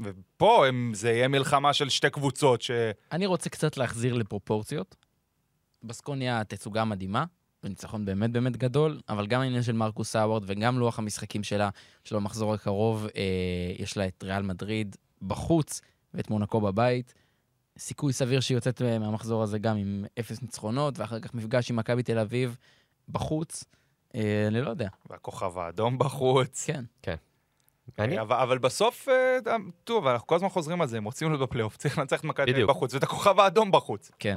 ופה 0.00 0.66
הם, 0.66 0.92
זה 0.94 1.10
יהיה 1.10 1.28
מלחמה 1.28 1.72
של 1.72 1.88
שתי 1.88 2.10
קבוצות 2.10 2.62
ש... 2.62 2.70
אני 3.12 3.26
רוצה 3.26 3.50
קצת 3.50 3.76
להחזיר 3.76 4.14
לפרופורציות. 4.14 4.96
בסקוניה 5.82 6.44
תצוגה 6.44 6.84
מדהימה, 6.84 7.24
וניצחון 7.64 8.04
באמת 8.04 8.30
באמת 8.30 8.56
גדול, 8.56 9.00
אבל 9.08 9.26
גם 9.26 9.40
העניין 9.40 9.62
של 9.62 9.72
מרקוס 9.72 10.16
האווארד 10.16 10.42
וגם 10.46 10.78
לוח 10.78 10.98
המשחקים 10.98 11.42
שלה, 11.42 11.70
של 12.04 12.16
המחזור 12.16 12.54
הקרוב, 12.54 13.06
אה, 13.16 13.22
יש 13.78 13.96
לה 13.96 14.06
את 14.06 14.24
ריאל 14.24 14.42
מדריד 14.42 14.96
בחוץ 15.22 15.80
ואת 16.14 16.30
מונקו 16.30 16.60
בבית. 16.60 17.14
סיכוי 17.78 18.12
סביר 18.12 18.40
שהיא 18.40 18.56
יוצאת 18.56 18.82
אה, 18.82 18.98
מהמחזור 18.98 19.42
הזה 19.42 19.58
גם 19.58 19.76
עם 19.76 20.04
אפס 20.18 20.42
ניצחונות, 20.42 20.98
ואחר 20.98 21.20
כך 21.20 21.34
מפגש 21.34 21.70
עם 21.70 21.76
מכבי 21.76 22.02
תל 22.02 22.18
אביב 22.18 22.56
בחוץ. 23.08 23.64
אה, 24.14 24.44
אני 24.48 24.60
לא 24.60 24.70
יודע, 24.70 24.88
והכוכב 25.10 25.58
האדום 25.58 25.98
בחוץ. 25.98 26.66
כן. 27.02 27.14
מעניין. 27.98 28.20
אבל, 28.20 28.36
אבל 28.36 28.58
בסוף, 28.58 29.08
אה, 29.08 29.56
טוב, 29.84 30.06
אנחנו 30.06 30.26
כל 30.26 30.34
הזמן 30.34 30.48
חוזרים 30.48 30.80
על 30.80 30.88
זה, 30.88 30.96
הם 30.96 31.04
רוצים 31.04 31.28
להיות 31.28 31.40
בפלייאוף, 31.40 31.76
צריך 31.76 31.98
לנצח 31.98 32.20
את 32.20 32.24
מכבי 32.24 32.46
תל 32.46 32.56
אביב. 32.56 32.68
בחוץ, 32.68 32.94
ואת 32.94 33.02
הכוכב 33.02 33.40
האדום 33.40 33.72
בחוץ. 33.72 34.10
כן. 34.18 34.36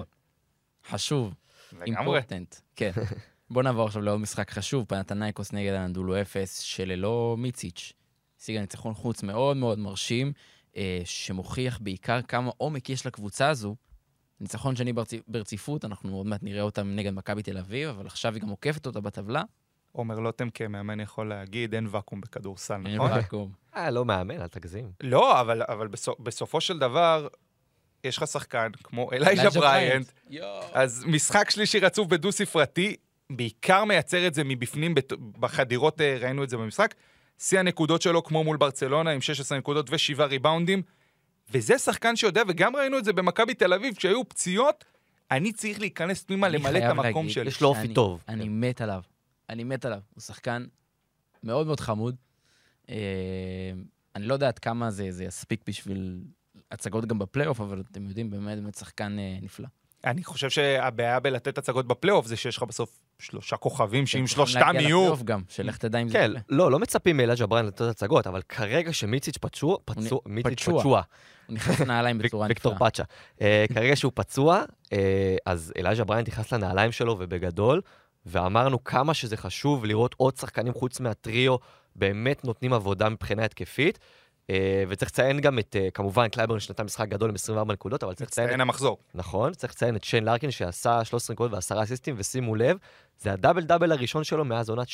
חשוב. 0.90 1.34
לגמרי. 1.74 1.96
אימפורטנט. 1.96 2.56
כן. 2.76 2.92
בוא 3.52 3.64
נעבור 3.64 3.86
עכשיו 3.86 4.02
לעוד 4.02 4.20
משחק 4.20 4.52
חשוב, 4.52 4.86
פנתנייקוס 4.88 5.54
נגד 5.54 5.74
האנדולו 5.74 6.22
אפס, 6.22 6.60
שללא 6.60 7.36
מיציץ'. 7.38 7.94
השיגה 8.42 8.62
ניצחון 8.62 8.94
חוץ 8.94 9.24
מאוד 9.24 9.58
מאוד 9.58 9.80
מרשים, 9.80 10.34
אה, 10.78 11.02
שמוכיח 11.06 11.80
בעיקר 11.82 12.22
כמה 12.22 12.52
עומק 12.58 12.90
יש 12.90 13.06
לקבוצה 13.06 13.50
הזו. 13.50 13.76
ניצחון 14.40 14.76
שני 14.76 14.94
ברצ... 14.94 15.14
ברציפות, 15.28 15.86
אנחנו 15.86 16.16
עוד 16.16 16.26
מעט 16.26 16.44
נראה 16.44 16.62
אותם 16.62 16.96
נגד 16.96 17.14
מכבי 17.14 17.44
תל 17.44 17.58
אביב, 17.58 17.90
אבל 17.90 18.06
עכשיו 18.06 18.34
היא 18.34 18.42
גם 18.42 18.50
עוקפת 18.50 18.86
אותה 18.86 19.00
בטבלה. 19.00 19.44
עומר 19.92 20.20
לוטם 20.20 20.50
כמאמן 20.50 21.00
יכול 21.00 21.30
להגיד, 21.30 21.76
אין 21.76 21.88
ואקום 21.92 22.22
בכדורסל, 22.22 22.82
אין 22.86 22.96
נכון? 22.96 23.12
ואקום. 23.12 23.52
אה, 23.76 23.92
לא 23.92 24.06
מאמן, 24.06 24.42
אל 24.42 24.48
תגזים. 24.48 24.92
לא, 25.02 25.42
אבל, 25.42 25.62
אבל 25.70 25.88
בסופ, 25.88 26.20
בסופו 26.20 26.62
של 26.62 26.80
דבר, 26.80 27.28
יש 28.04 28.18
לך 28.18 28.28
שחקן 28.28 28.72
כמו 28.84 29.12
אלייז'ה 29.12 29.50
בריינט. 29.50 30.12
אז 30.74 31.04
משחק 31.08 31.50
שלישי 31.50 31.80
רצוף 31.80 32.08
בדו-ספרתי, 32.08 32.96
בעיקר 33.30 33.86
מייצר 33.86 34.28
את 34.28 34.34
זה 34.34 34.44
מבפנים, 34.44 34.96
בחדירות 35.40 36.02
אה, 36.02 36.18
ראינו 36.20 36.44
את 36.44 36.50
זה 36.50 36.58
במשחק. 36.58 36.96
שיא 37.40 37.60
הנקודות 37.60 38.02
שלו 38.02 38.24
כמו 38.24 38.44
מול 38.44 38.58
ברצלונה 38.58 39.12
עם 39.12 39.22
16 39.22 39.58
נקודות 39.58 39.88
ושבעה 39.90 40.28
ריבאונדים. 40.28 40.82
וזה 41.52 41.78
שחקן 41.78 42.16
שיודע, 42.16 42.42
וגם 42.48 42.76
ראינו 42.76 42.98
את 42.98 43.06
זה 43.06 43.14
במכבי 43.14 43.54
תל 43.54 43.74
אביב, 43.74 43.96
כשהיו 43.96 44.30
פציעות, 44.30 44.86
אני 45.32 45.54
צריך 45.54 45.80
להיכנס 45.80 46.24
פנימה 46.24 46.50
למלא 46.50 46.78
את 46.78 46.84
המקום 46.84 47.04
להגיד 47.04 47.32
שלי. 47.32 47.48
יש 47.48 47.62
לו 47.62 47.68
אופי 47.68 47.94
טוב. 47.94 48.24
אני 48.28 48.44
כן. 48.44 48.50
מת 48.50 48.82
עליו. 48.82 49.02
אני 49.50 49.64
מת 49.64 49.86
עליו. 49.86 50.00
הוא 50.16 50.22
שחקן 50.22 50.66
מאוד 51.44 51.68
מאוד 51.68 51.80
חמוד. 51.80 52.16
אה, 52.90 52.96
אני 54.16 54.26
לא 54.26 54.34
יודע 54.34 54.48
עד 54.48 54.60
כמה 54.60 54.92
זה, 54.92 55.12
זה 55.12 55.24
יספיק 55.24 55.62
בשביל 55.68 56.22
הצגות 56.72 57.06
גם 57.06 57.20
בפלייאוף, 57.20 57.62
אבל 57.62 57.84
אתם 57.92 58.08
יודעים, 58.08 58.30
באמת 58.30 58.58
באמת 58.60 58.76
שחקן 58.76 59.20
אה, 59.20 59.38
נפלא. 59.42 59.68
אני 60.06 60.24
חושב 60.24 60.50
שהבעיה 60.50 61.20
בלתת 61.20 61.58
הצגות 61.58 61.88
בפלייאוף 61.88 62.28
זה 62.28 62.36
שיש 62.36 62.58
לך 62.58 62.64
בסוף 62.64 63.00
שלושה 63.20 63.58
כוכבים, 63.58 64.06
שאם 64.06 64.22
כן, 64.22 64.28
שלושתם 64.28 64.60
להגיע 64.60 64.82
יהיו... 64.82 64.98
לפלייאוף 64.98 65.24
גם, 65.24 65.42
שלך 65.50 65.78
תדע 65.78 66.00
אם 66.00 66.08
זה 66.08 66.14
כן. 66.14 66.32
לא, 66.50 66.72
לא 66.72 66.80
מצפים 66.80 67.18
מאלייז'ה 67.18 67.38
בראיינט 67.38 67.66
לתת 67.66 67.82
הצגות, 67.82 68.28
אבל 68.28 68.42
כרגע 68.42 68.94
שמיציץ' 68.94 69.38
פצוע, 69.38 69.78
פצוע, 69.86 70.20
מיציץ' 70.26 70.64
פצוע. 70.64 71.02
הוא 71.48 71.56
נכנס 71.56 71.80
לנעליים 71.80 72.18
בצורה 72.24 72.48
ויקטור 72.48 72.74
נפלאה. 72.74 72.90
פאצ'ה. 72.90 73.04
אה, 73.42 73.66
כרגע 73.74 73.96
שהוא 73.96 74.12
פצוע, 74.16 74.64
אה, 74.94 75.36
אז 75.46 75.74
אלייז'ה 75.78 75.98
בראיינט 75.98 76.26
נכנס 76.28 76.54
לנעליים 76.54 76.92
שלו 76.92 77.16
ובגדול, 77.20 77.82
ואמרנו 78.26 78.84
כמה 78.84 79.14
שזה 79.14 79.38
חשוב 79.38 79.86
לראות 79.86 80.16
עוד 80.18 80.38
שחקנים 80.38 80.74
חוץ 80.74 81.00
מהטריו, 81.00 81.56
באמת 81.96 82.46
נותנים 82.46 82.74
עבודה 82.74 83.10
מבחינה 83.10 83.46
התקפית. 83.46 84.00
אה, 84.50 84.84
וצריך 84.90 85.12
לציין 85.12 85.40
גם 85.40 85.60
את, 85.60 85.76
אה, 85.80 85.92
כמובן, 85.94 86.28
קלייברן 86.28 86.60
שנתן 86.60 86.84
משחק 86.84 87.08
גדול 87.10 87.30
עם 87.30 87.36
24 87.36 87.74
נקודות, 87.74 88.04
אבל 88.04 88.14
צריך 88.14 88.30
לציין 88.30 88.46
מצטיין 88.48 88.62
המחזור. 88.62 88.98
נכון, 89.14 89.54
צריך 89.54 89.74
לציין 89.74 89.96
את 89.96 90.04
שיין 90.04 90.24
לארקין 90.24 90.52
שעשה 90.52 91.06
13 91.06 91.34
נקודות 91.34 91.54
ועשרה 91.54 91.84
אסיסטים, 91.84 92.16
ושימו 92.18 92.56
לב, 92.56 92.78
זה 93.20 93.34
הדאבל 93.34 93.64
דאבל 93.64 93.92
הראשון 93.92 94.24
שלו 94.24 94.46
מאז 94.46 94.70
עונת 94.70 94.88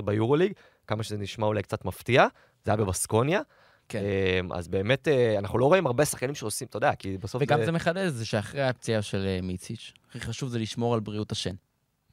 16-17 0.00 0.02
ביורוליג, 0.02 0.52
כמה 0.86 1.02
שזה 1.02 1.16
נשמע 1.16 1.46
אולי 1.46 1.62
קצת 1.62 1.84
מפתיע, 1.84 2.26
זה 2.64 2.70
היה 2.70 2.76
בבסקוניה. 2.76 3.40
כן. 3.88 4.02
אמ, 4.40 4.52
אז 4.52 4.68
באמת, 4.68 5.08
אה, 5.08 5.38
אנחנו 5.38 5.58
לא 5.58 5.64
רואים 5.64 5.86
הרבה 5.86 6.04
שחקנים 6.04 6.34
שעושים, 6.34 6.66
אתה 6.68 6.76
יודע, 6.76 6.94
כי 6.94 7.18
בסוף 7.18 7.42
וגם 7.42 7.58
זה... 7.58 7.64
זה 7.64 7.72
מחדד 7.72 8.06
את 8.06 8.14
זה 8.14 8.26
שאחרי 8.26 8.62
הפציעה 8.62 9.02
של 9.02 9.38
מיציץ', 9.42 9.92
הכי 10.08 10.20
חשוב 10.20 10.48
זה 10.48 10.58
לשמור 10.58 10.94
על 10.94 11.00
בריאות 11.00 11.32
השן. 11.32 11.54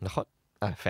נכון. 0.01 0.23
יפה. 0.67 0.89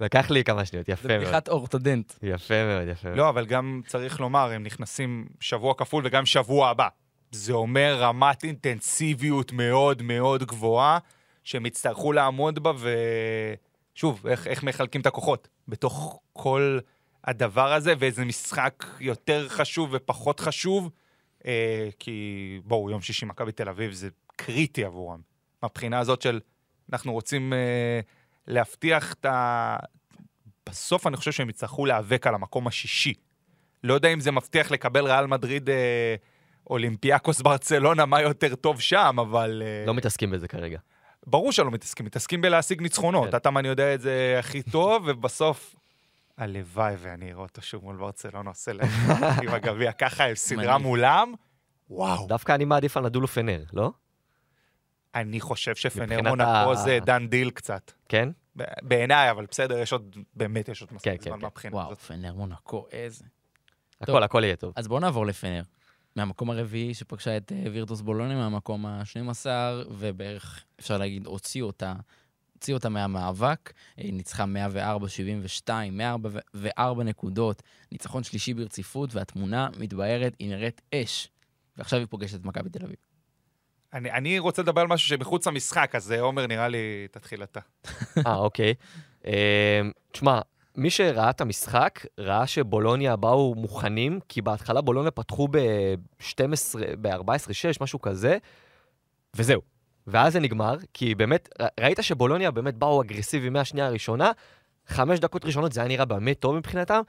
לקח 0.00 0.30
לי 0.30 0.44
כמה 0.44 0.64
שניות, 0.64 0.86
זה 0.86 0.92
יפה 0.92 1.08
מאוד. 1.08 1.20
בדיחת 1.20 1.48
אורתודנט. 1.48 2.12
יפה 2.22 2.64
מאוד, 2.64 2.88
יפה 2.88 3.08
מאוד. 3.08 3.18
לא, 3.18 3.28
אבל 3.28 3.46
גם 3.46 3.80
צריך 3.86 4.20
לומר, 4.20 4.52
הם 4.52 4.62
נכנסים 4.62 5.26
שבוע 5.40 5.74
כפול 5.74 6.06
וגם 6.06 6.26
שבוע 6.26 6.68
הבא. 6.68 6.88
זה 7.30 7.52
אומר 7.52 7.96
רמת 8.00 8.44
אינטנסיביות 8.44 9.52
מאוד 9.52 10.02
מאוד 10.02 10.44
גבוהה, 10.44 10.98
שהם 11.44 11.66
יצטרכו 11.66 12.12
לעמוד 12.12 12.58
בה, 12.58 12.72
ושוב, 13.94 14.26
איך, 14.26 14.46
איך 14.46 14.62
מחלקים 14.62 15.00
את 15.00 15.06
הכוחות 15.06 15.48
בתוך 15.68 16.20
כל 16.32 16.78
הדבר 17.24 17.72
הזה, 17.72 17.94
ואיזה 17.98 18.24
משחק 18.24 18.84
יותר 19.00 19.48
חשוב 19.48 19.90
ופחות 19.92 20.40
חשוב, 20.40 20.90
אה, 21.46 21.88
כי 21.98 22.60
בואו, 22.64 22.90
יום 22.90 23.00
שישי 23.00 23.26
מכבי 23.26 23.52
תל 23.52 23.68
אביב 23.68 23.92
זה 23.92 24.08
קריטי 24.36 24.84
עבורם. 24.84 25.20
מהבחינה 25.62 25.98
הזאת 25.98 26.22
של 26.22 26.40
אנחנו 26.92 27.12
רוצים 27.12 27.52
אה, 27.52 28.00
להבטיח 28.46 29.12
את 29.12 29.24
ה... 29.24 29.76
בסוף 30.68 31.06
אני 31.06 31.16
חושב 31.16 31.32
שהם 31.32 31.50
יצטרכו 31.50 31.86
להיאבק 31.86 32.26
על 32.26 32.34
המקום 32.34 32.66
השישי. 32.66 33.14
לא 33.84 33.94
יודע 33.94 34.08
אם 34.08 34.20
זה 34.20 34.30
מבטיח 34.30 34.70
לקבל 34.70 35.04
ריאל 35.04 35.26
מדריד 35.26 35.70
אה, 35.70 36.14
אולימפיאקוס 36.70 37.40
ברצלונה, 37.40 38.06
מה 38.06 38.22
יותר 38.22 38.54
טוב 38.54 38.80
שם, 38.80 39.16
אבל... 39.20 39.62
אה, 39.66 39.86
לא 39.86 39.94
מתעסקים 39.94 40.30
בזה 40.30 40.48
כרגע. 40.48 40.78
ברור 41.26 41.52
שלא 41.52 41.70
מתעסקים, 41.70 42.06
מתעסקים 42.06 42.40
בלהשיג 42.40 42.82
ניצחונות. 42.82 43.30
כן. 43.30 43.36
אתה 43.36 43.48
אני 43.56 43.68
יודע 43.68 43.94
את 43.94 44.00
זה 44.00 44.36
הכי 44.38 44.62
טוב, 44.62 45.02
ובסוף... 45.06 45.76
הלוואי 46.38 46.94
ואני 46.98 47.32
אראה 47.32 47.42
אותו 47.42 47.62
שוב 47.62 47.84
מול 47.84 47.96
ברצלונה 47.96 48.50
עושה 48.50 48.72
להם 48.72 48.88
עם 49.42 49.48
הגביע 49.48 49.92
ככה, 49.92 50.24
עם 50.24 50.34
סדרה. 50.34 50.78
מולם. 50.78 51.34
וואו. 51.90 52.26
דווקא 52.26 52.52
אני 52.54 52.64
מעדיף 52.64 52.96
אנדולו 52.96 53.28
פנר, 53.28 53.64
לא? 53.72 53.90
אני 55.20 55.40
חושב 55.40 55.74
שפנר 55.74 56.22
מונקו 56.22 56.72
ה- 56.72 56.74
זה 56.74 56.98
done 57.06 57.28
deal 57.28 57.50
קצת. 57.50 57.92
כן? 58.08 58.28
בעיניי, 58.82 59.30
אבל 59.30 59.46
בסדר, 59.50 59.78
יש 59.78 59.92
עוד, 59.92 60.16
באמת 60.34 60.68
יש 60.68 60.80
עוד 60.80 60.90
כן, 60.90 60.96
מספיק 60.96 61.22
כן, 61.22 61.30
זמן 61.30 61.38
כן. 61.38 61.42
מהבחינה 61.42 61.76
וואו, 61.76 61.86
הזאת. 61.90 61.98
פנר 62.02 62.34
מונקו, 62.34 62.86
איזה. 62.92 63.24
הכל, 64.00 64.22
הכל 64.22 64.42
יהיה 64.44 64.56
טוב. 64.56 64.72
אז 64.76 64.88
בואו 64.88 65.00
נעבור 65.00 65.26
לפנר. 65.26 65.62
מהמקום 66.16 66.50
הרביעי 66.50 66.94
שפגשה 66.94 67.36
את 67.36 67.52
אה, 67.52 67.64
וירטוס 67.72 68.00
בולוני, 68.00 68.34
מהמקום 68.34 68.86
ה-12, 68.86 69.46
ובערך, 69.90 70.64
אפשר 70.80 70.98
להגיד, 70.98 71.26
הוציא 71.26 71.62
אותה, 71.62 71.94
הוציא 72.54 72.74
אותה 72.74 72.88
מהמאבק. 72.88 73.72
היא 73.96 74.12
ניצחה 74.14 74.44
104-72, 75.68 75.70
104 75.92 77.04
נקודות, 77.04 77.62
ניצחון 77.92 78.22
שלישי 78.22 78.54
ברציפות, 78.54 79.14
והתמונה 79.14 79.68
מתבהרת, 79.78 80.36
היא 80.38 80.48
נראית 80.48 80.80
אש. 80.94 81.28
ועכשיו 81.76 81.98
היא 81.98 82.06
פוגשת 82.10 82.34
את 82.40 82.44
מכבי 82.44 82.70
תל 82.70 82.84
אביב. 82.84 82.96
אני, 83.94 84.10
אני 84.10 84.38
רוצה 84.38 84.62
לדבר 84.62 84.80
על 84.80 84.86
משהו 84.86 85.08
שמחוץ 85.08 85.46
למשחק, 85.46 85.94
אז 85.94 86.12
אה, 86.12 86.20
עומר, 86.20 86.46
נראה 86.46 86.68
לי, 86.68 87.08
תתחיל 87.10 87.42
אתה. 87.42 87.60
אה, 88.26 88.34
אוקיי. 88.36 88.74
אמ, 89.24 89.32
תשמע, 90.12 90.40
מי 90.76 90.90
שראה 90.90 91.30
את 91.30 91.40
המשחק, 91.40 92.06
ראה 92.18 92.46
שבולוניה 92.46 93.16
באו 93.16 93.54
מוכנים, 93.54 94.20
כי 94.28 94.42
בהתחלה 94.42 94.80
בולוניה 94.80 95.10
פתחו 95.10 95.48
ב-12, 95.50 96.78
ב-14-6, 97.00 97.78
משהו 97.80 98.00
כזה, 98.00 98.38
וזהו. 99.36 99.60
ואז 100.06 100.32
זה 100.32 100.40
נגמר, 100.40 100.76
כי 100.94 101.14
באמת, 101.14 101.48
ראית 101.80 101.98
שבולוניה 102.02 102.50
באמת 102.50 102.74
באו 102.74 103.02
אגרסיבי 103.02 103.48
מהשנייה 103.48 103.86
הראשונה, 103.86 104.32
חמש 104.86 105.18
דקות 105.18 105.44
ראשונות 105.44 105.72
זה 105.72 105.80
היה 105.80 105.88
נראה 105.88 106.04
באמת 106.04 106.38
טוב 106.38 106.56
מבחינתם, 106.56 107.00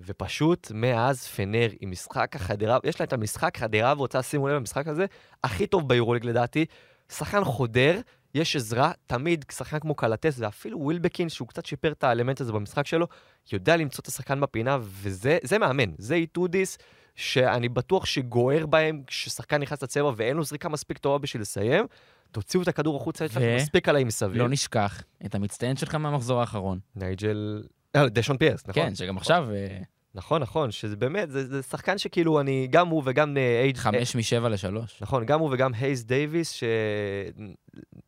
ופשוט 0.00 0.70
מאז 0.74 1.26
פנר 1.26 1.68
עם 1.80 1.90
משחק 1.90 2.36
החדרה, 2.36 2.78
יש 2.84 3.00
לה 3.00 3.04
את 3.04 3.12
המשחק 3.12 3.56
חדרה 3.56 3.94
ורוצה 3.96 4.22
שימו 4.22 4.48
לב 4.48 4.54
למשחק 4.54 4.88
הזה, 4.88 5.06
הכי 5.44 5.66
טוב 5.66 5.88
ביורוליג 5.88 6.24
לדעתי, 6.24 6.64
שחקן 7.12 7.44
חודר, 7.44 8.00
יש 8.34 8.56
עזרה, 8.56 8.92
תמיד 9.06 9.44
שחקן 9.52 9.78
כמו 9.78 9.94
קלטס, 9.94 10.36
ואפילו 10.38 10.78
ווילבקין, 10.80 11.28
שהוא 11.28 11.48
קצת 11.48 11.66
שיפר 11.66 11.92
את 11.92 12.04
האלמנט 12.04 12.40
הזה 12.40 12.52
במשחק 12.52 12.86
שלו, 12.86 13.06
יודע 13.52 13.76
למצוא 13.76 14.02
את 14.02 14.06
השחקן 14.06 14.40
בפינה, 14.40 14.78
וזה 14.80 15.38
זה 15.42 15.58
מאמן, 15.58 15.90
זה 15.98 16.14
איטודיס, 16.14 16.78
שאני 17.16 17.68
בטוח 17.68 18.06
שגוער 18.06 18.66
בהם 18.66 19.02
כששחקן 19.06 19.62
נכנס 19.62 19.82
לצבע 19.82 20.12
ואין 20.16 20.36
לו 20.36 20.44
זריקה 20.44 20.68
מספיק 20.68 20.98
טובה 20.98 21.18
בשביל 21.18 21.42
לסיים, 21.42 21.86
תוציאו 22.32 22.62
את 22.62 22.68
הכדור 22.68 22.96
החוצה, 22.96 23.24
יש 23.24 23.30
לכם 23.30 23.40
ו- 23.44 23.56
מספיק 23.56 23.88
קלעים 23.88 24.04
מסביב. 24.04 24.36
לא 24.36 24.48
נשכח 24.48 25.02
את 25.26 25.34
המצטיין 25.34 25.76
שלך 25.76 25.94
מהמחזור 25.94 26.40
האחרון. 26.40 26.78
נייג'ל... 26.96 27.62
אה, 27.96 28.08
דישון 28.08 28.36
פייר, 28.36 28.62
נכון. 28.68 28.82
כן, 28.82 28.94
שגם 28.94 29.16
עכשיו 29.16 29.48
אה, 29.52 29.78
נכון, 30.14 30.42
נכון, 30.42 30.70
שזה 30.70 30.96
באמת, 30.96 31.30
זה, 31.30 31.46
זה 31.46 31.62
שחקן 31.62 31.98
שכאילו 31.98 32.40
אני, 32.40 32.68
גם 32.70 32.88
הוא 32.88 33.02
וגם 33.04 33.36
אה, 33.36 33.62
אייג'... 33.62 33.76
חמש 33.76 34.16
משבע 34.16 34.48
לשלוש. 34.48 34.98
נכון, 35.00 35.26
גם 35.26 35.40
הוא 35.40 35.50
וגם 35.52 35.74
הייז 35.74 36.04
דייוויס, 36.04 36.62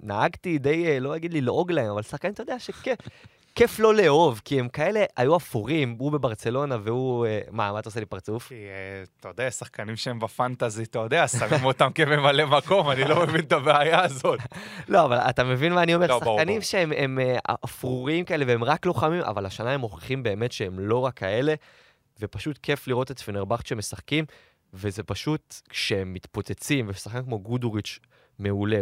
שנהגתי 0.03 0.59
די, 0.59 0.87
אה, 0.87 1.01
לא 1.01 1.17
אגיד 1.17 1.35
ללעוג 1.35 1.73
להם, 1.73 1.91
אבל 1.91 2.03
שחקן, 2.03 2.31
אתה 2.31 2.43
יודע, 2.43 2.59
שכיף 2.59 2.99
כיף 3.57 3.79
לא 3.79 3.95
לאהוב, 3.95 4.41
כי 4.45 4.61
הם 4.61 4.69
כאלה 4.69 5.05
היו 5.17 5.37
אפורים, 5.37 5.97
הוא 5.99 6.13
בברצלונה 6.13 6.77
והוא... 6.83 7.27
אה, 7.27 7.41
מה, 7.51 7.73
מה 7.73 7.79
אתה 7.79 7.89
עושה 7.89 8.01
לי 8.01 8.07
פרצוף? 8.07 8.49
כי, 8.49 8.55
אה, 8.55 9.05
אתה 9.21 9.29
יודע, 9.29 9.51
שחקנים 9.51 9.97
שהם 9.97 10.19
בפנטזי, 10.19 10.83
אתה 10.83 10.99
יודע, 10.99 11.29
שמים 11.29 11.65
אותם 11.65 11.91
כממלא 11.95 12.47
מקום, 12.47 12.91
אני 12.91 13.05
לא 13.05 13.21
מבין 13.23 13.41
את 13.41 13.53
הבעיה 13.53 14.05
הזאת. 14.05 14.41
לא, 14.89 15.05
אבל 15.05 15.17
אתה 15.17 15.45
מבין 15.45 15.73
מה 15.73 15.83
אני 15.83 15.95
אומר? 15.95 16.07
לא, 16.07 16.21
שחקנים. 16.21 16.63
שהם 16.63 16.93
הם, 16.97 17.19
אה, 17.19 17.55
אפרורים 17.65 18.25
כאלה 18.25 18.45
והם 18.49 18.65
רק 18.65 18.87
לוחמים, 18.87 19.21
אבל 19.21 19.47
השנה 19.47 19.71
הם 19.71 19.81
מוכיחים 19.81 20.23
באמת 20.23 20.53
שהם 20.53 20.79
לא 20.79 20.99
רק 20.99 21.15
כאלה, 21.15 21.55
ופשוט 22.21 22.59
כיף 22.59 22.89
לראות 22.89 23.11
את 23.11 23.21
פנרבכט 23.21 23.67
שמשחקים, 23.67 24.25
וזה 24.75 25.03
פשוט, 25.03 25.55
כשהם 25.69 26.13
מתפוצצים, 26.13 26.87
ושחקן 26.89 27.23
כמו 27.23 27.39
גודוריץ' 27.39 27.99
מעולה, 28.39 28.81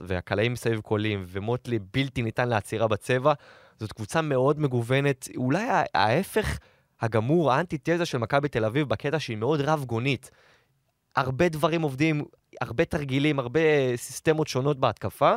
והקלעים 0.00 0.52
מסביב 0.52 0.80
קולים, 0.80 1.24
ומוטלי 1.28 1.78
בלתי 1.94 2.22
ניתן 2.22 2.48
לעצירה 2.48 2.88
בצבע, 2.88 3.32
זאת 3.78 3.92
קבוצה 3.92 4.22
מאוד 4.22 4.60
מגוונת, 4.60 5.28
אולי 5.36 5.64
ההפך 5.94 6.58
הגמור, 7.00 7.52
האנטיתזה 7.52 8.06
של 8.06 8.18
מכבי 8.18 8.48
תל 8.48 8.64
אביב, 8.64 8.88
בקטע 8.88 9.20
שהיא 9.20 9.36
מאוד 9.36 9.60
רב-גונית. 9.60 10.30
הרבה 11.16 11.48
דברים 11.48 11.82
עובדים, 11.82 12.24
הרבה 12.60 12.84
תרגילים, 12.84 13.38
הרבה 13.38 13.60
סיסטמות 13.96 14.48
שונות 14.48 14.78
בהתקפה, 14.78 15.34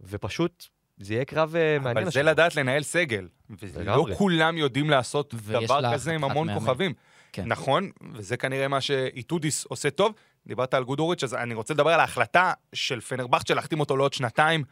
ופשוט 0.00 0.66
זה 1.00 1.14
יהיה 1.14 1.24
קרב 1.24 1.56
אה, 1.56 1.78
מעניין. 1.78 2.04
אבל 2.04 2.12
זה. 2.12 2.22
לדעת 2.22 2.56
לנהל 2.56 2.82
סגל. 2.82 3.28
ולא. 3.50 4.06
כולם 4.18 4.56
יודעים 4.56 4.90
לעשות 4.90 5.34
דבר 5.34 5.92
כזה 5.92 6.12
עם 6.12 6.24
המון 6.24 6.46
מאמן. 6.46 6.60
כוכבים. 6.60 6.92
כן. 7.32 7.44
נכון, 7.46 7.90
וזה 8.12 8.36
כנראה 8.36 8.68
מה 8.68 8.80
שאיטודיס 8.80 9.64
עושה 9.64 9.90
טוב. 9.90 10.12
דיברת 10.48 10.74
על 10.74 10.84
גודוריץ', 10.84 11.24
אז 11.24 11.34
אני 11.34 11.54
רוצה 11.54 11.74
לדבר 11.74 11.90
על 11.90 12.00
ההחלטה 12.00 12.52
של 12.72 13.00
פנרבכט 13.00 13.46
של 13.46 13.54
להחתים 13.54 13.80
אותו 13.80 13.96
לעוד 13.96 14.12
שנתיים. 14.12 14.64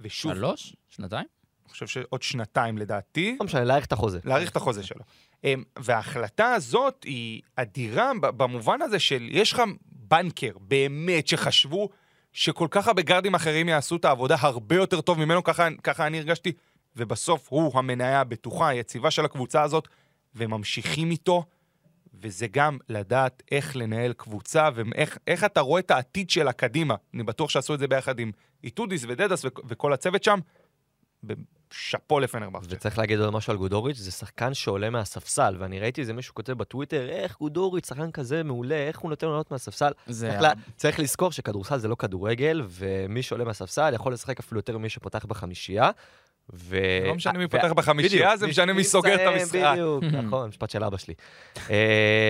ושוב, 0.00 0.34
שלוש? 0.34 0.76
שנתיים? 0.88 1.26
אני 1.64 1.72
חושב 1.72 1.86
שעוד 1.86 2.22
שנתיים 2.22 2.78
לדעתי. 2.78 3.36
לא 3.40 3.46
משנה, 3.46 3.64
להאריך 3.64 3.86
את 3.86 3.92
החוזה. 3.92 4.18
להאריך 4.24 4.50
את 4.50 4.56
החוזה 4.56 4.82
שלו. 4.82 5.04
אמ, 5.44 5.62
וההחלטה 5.78 6.52
הזאת 6.52 7.04
היא 7.04 7.42
אדירה 7.56 8.12
במובן 8.20 8.82
הזה 8.82 8.98
של 8.98 9.28
יש 9.30 9.52
לך 9.52 9.62
בנקר, 9.92 10.52
באמת, 10.60 11.28
שחשבו 11.28 11.88
שכל 12.32 12.68
כך 12.70 12.88
הרבה 12.88 13.02
גארדים 13.02 13.34
אחרים 13.34 13.68
יעשו 13.68 13.96
את 13.96 14.04
העבודה 14.04 14.36
הרבה 14.40 14.76
יותר 14.76 15.00
טוב 15.00 15.18
ממנו, 15.18 15.44
ככה, 15.44 15.68
ככה 15.82 16.06
אני 16.06 16.18
הרגשתי, 16.18 16.52
ובסוף 16.96 17.46
הוא 17.48 17.78
המניה 17.78 18.20
הבטוחה, 18.20 18.68
היציבה 18.68 19.10
של 19.10 19.24
הקבוצה 19.24 19.62
הזאת, 19.62 19.88
וממשיכים 20.34 21.10
איתו, 21.10 21.44
וזה 22.22 22.46
גם 22.46 22.78
לדעת 22.88 23.42
איך 23.50 23.76
לנהל 23.76 24.12
קבוצה, 24.12 24.68
ואיך 24.74 25.18
איך 25.26 25.44
אתה 25.44 25.60
רואה 25.60 25.80
את 25.80 25.90
העתיד 25.90 26.30
שלה 26.30 26.52
קדימה. 26.52 26.94
אני 27.14 27.22
בטוח 27.22 27.50
שעשו 27.50 27.74
את 27.74 27.78
זה 27.78 27.88
ביחד 27.88 28.18
עם 28.18 28.32
איטודיס 28.64 29.04
ודדס 29.08 29.44
וכ- 29.44 29.60
וכל 29.68 29.92
הצוות 29.92 30.24
שם. 30.24 30.38
שאפו 31.70 32.20
לפנרבכט. 32.20 32.66
וצריך 32.70 32.98
להגיד 32.98 33.20
עוד 33.20 33.30
משהו 33.30 33.50
על 33.50 33.56
גודוריץ', 33.56 33.96
זה 33.96 34.10
שחקן 34.10 34.54
שעולה 34.54 34.90
מהספסל, 34.90 35.56
ואני 35.58 35.80
ראיתי 35.80 36.00
איזה 36.00 36.12
מישהו 36.12 36.34
כותב 36.34 36.52
בטוויטר, 36.52 37.08
איך 37.08 37.38
גודוריץ', 37.38 37.88
שחקן 37.88 38.10
כזה 38.10 38.42
מעולה, 38.42 38.74
איך 38.74 38.98
הוא 38.98 39.10
נותן 39.10 39.26
לו 39.26 39.32
לעלות 39.32 39.50
מהספסל. 39.50 39.92
זה... 40.06 40.28
צריך, 40.30 40.42
לה, 40.42 40.52
צריך 40.76 41.00
לזכור 41.00 41.32
שכדורסל 41.32 41.78
זה 41.78 41.88
לא 41.88 41.94
כדורגל, 41.94 42.62
ומי 42.68 43.22
שעולה 43.22 43.44
מהספסל 43.44 43.94
יכול 43.94 44.12
לשחק 44.12 44.38
אפילו 44.38 44.58
יותר 44.58 44.78
ממי 44.78 44.88
שפותח 44.88 45.24
בחמישייה. 45.24 45.90
ו... 46.54 46.78
לא 47.06 47.14
משנה 47.14 47.38
מי 47.38 47.44
ו- 47.44 47.48
פותח 47.48 47.72
בחמישייה, 47.72 48.36
זה 48.36 48.46
משנה 48.46 48.72
מי 48.72 48.84
סוגר 48.84 49.14
את 49.14 49.20
המשחק. 49.34 49.70
בדיוק, 49.72 50.04
נכון, 50.24 50.48
משפט 50.48 50.70
של 50.70 50.84
אבא 50.84 50.96
שלי. 50.96 51.14
אמ, 51.56 51.74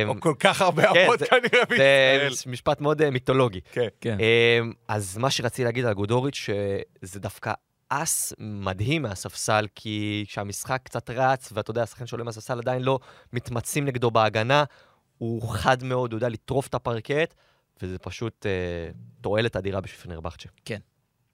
או 0.08 0.20
כל 0.20 0.34
כך 0.40 0.62
הרבה 0.62 0.92
כן, 0.94 1.04
אבות 1.04 1.18
זה- 1.18 1.26
כנראה 1.26 1.42
זה 1.52 1.64
בישראל. 1.68 2.28
משפט 2.46 2.80
מאוד 2.80 3.02
אה, 3.02 3.10
מיתולוגי. 3.10 3.60
כן. 3.72 3.86
כן. 4.00 4.16
אמ, 4.20 4.72
אז 4.88 5.18
מה 5.18 5.30
שרציתי 5.30 5.64
להגיד 5.64 5.84
על 5.84 5.94
גודוריץ', 5.94 6.34
שזה 6.34 7.20
דווקא 7.20 7.52
אס 7.88 8.32
מדהים 8.38 9.02
מהספסל, 9.02 9.66
כי 9.74 10.24
כשהמשחק 10.28 10.80
קצת 10.84 11.10
רץ, 11.10 11.50
ואתה 11.52 11.70
יודע, 11.70 11.82
השחקן 11.82 12.06
שעולה 12.06 12.24
מהספסל 12.24 12.58
עדיין 12.58 12.82
לא 12.82 12.98
מתמצים 13.32 13.84
נגדו 13.84 14.10
בהגנה, 14.10 14.64
הוא 15.18 15.48
חד 15.48 15.84
מאוד, 15.84 16.12
הוא 16.12 16.16
יודע 16.16 16.28
לטרוף 16.28 16.66
את 16.66 16.74
הפרקט, 16.74 17.34
וזה 17.82 17.98
פשוט 17.98 18.46
אה, 18.46 18.50
תועלת 19.20 19.56
אדירה 19.56 19.80
בשביל 19.80 20.00
פנרבכצ'ה. 20.00 20.48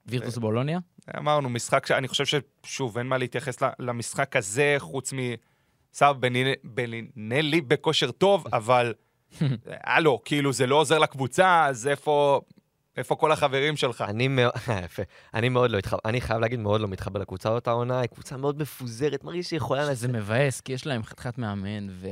וירטוס 0.06 0.38
בולוניה? 0.38 0.78
אמרנו, 1.18 1.48
משחק 1.48 1.86
שאני 1.86 2.08
חושב 2.08 2.40
ששוב, 2.64 2.98
אין 2.98 3.06
מה 3.06 3.18
להתייחס 3.18 3.62
ל- 3.62 3.70
למשחק 3.78 4.36
הזה, 4.36 4.74
חוץ 4.78 5.12
מ... 5.12 5.18
סבא 5.94 6.28
בנינלי 6.64 7.60
בכושר 7.60 8.10
טוב, 8.10 8.44
אבל 8.52 8.94
הלו, 9.66 10.20
כאילו 10.24 10.52
זה 10.52 10.66
לא 10.66 10.76
עוזר 10.76 10.98
לקבוצה, 10.98 11.66
אז 11.66 11.88
איפה... 11.88 12.40
איפה 12.96 13.16
כל 13.16 13.32
החברים 13.32 13.76
שלך? 13.76 14.04
אני 14.08 14.28
מאוד, 14.28 14.52
יפה, 14.84 15.02
אני 15.34 15.48
מאוד 15.48 15.70
לא 15.70 15.78
מתחבר, 15.78 15.98
אני 16.04 16.20
חייב 16.20 16.40
להגיד, 16.40 16.58
מאוד 16.58 16.80
לא 16.80 16.88
מתחבר 16.88 17.20
לקבוצה 17.20 17.48
אותה 17.48 17.70
עונה, 17.70 18.00
היא 18.00 18.08
קבוצה 18.08 18.36
מאוד 18.36 18.58
מפוזרת, 18.58 19.24
מרגיש 19.24 19.48
שהיא 19.48 19.56
יכולה 19.56 19.94
זה 19.94 20.08
מבאס, 20.08 20.60
כי 20.60 20.72
יש 20.72 20.86
להם 20.86 21.02
חתיכת 21.02 21.38
מאמן, 21.38 21.86
ו... 21.90 22.08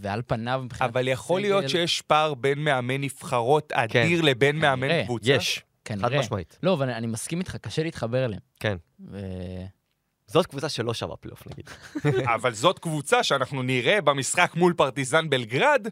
ועל 0.00 0.22
פניו 0.26 0.60
מבחינת 0.64 0.90
אבל 0.90 1.08
יכול 1.08 1.40
להיות 1.40 1.68
שיש 1.68 2.02
פער 2.02 2.34
בין 2.34 2.58
מאמן 2.58 3.00
נבחרות 3.00 3.72
אדיר 3.72 4.22
לבין 4.22 4.56
מאמן 4.56 4.88
כנראה. 4.88 5.04
קבוצה? 5.04 5.32
יש, 5.32 5.62
חד 5.88 5.94
כנראה. 5.98 6.18
משמעית. 6.20 6.58
לא, 6.62 6.72
אבל 6.74 6.90
אני 6.90 7.06
מסכים 7.06 7.38
איתך, 7.38 7.56
קשה 7.56 7.82
להתחבר 7.82 8.24
אליהם. 8.24 8.40
כן. 8.60 8.76
ו... 9.10 9.18
זאת 10.26 10.46
קבוצה 10.46 10.68
שלא 10.68 10.94
שווה 10.94 11.16
פלייאוף 11.16 11.42
נגיד. 11.46 11.70
אבל 12.34 12.52
זאת 12.54 12.78
קבוצה 12.78 13.22
שאנחנו 13.22 13.62
נראה 13.62 14.00
במשחק 14.00 14.52
מול 14.56 14.74
פרטיזן 14.76 15.30
בלגרד, 15.30 15.86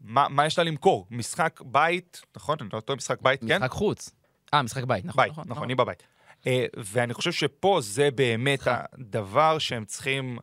מה, 0.00 0.28
מה 0.28 0.46
יש 0.46 0.58
לה 0.58 0.64
למכור? 0.64 1.06
משחק 1.10 1.60
בית, 1.64 2.22
נכון? 2.36 2.56
אני 2.60 2.68
לא 2.72 2.80
טועה, 2.80 2.96
משחק 2.96 3.22
בית, 3.22 3.40
כן? 3.40 3.56
משחק 3.62 3.70
חוץ. 3.70 4.10
אה, 4.54 4.62
משחק 4.62 4.84
בית, 4.84 5.04
נכון. 5.04 5.24
בית, 5.24 5.38
נכון, 5.46 5.68
היא 5.68 5.76
בבית. 5.76 6.02
אה, 6.46 6.66
ואני 6.76 7.14
חושב 7.14 7.32
שפה 7.32 7.78
זה 7.82 8.10
באמת 8.10 8.60
הדבר 8.66 9.58
שהם 9.58 9.84
צריכים, 9.84 10.38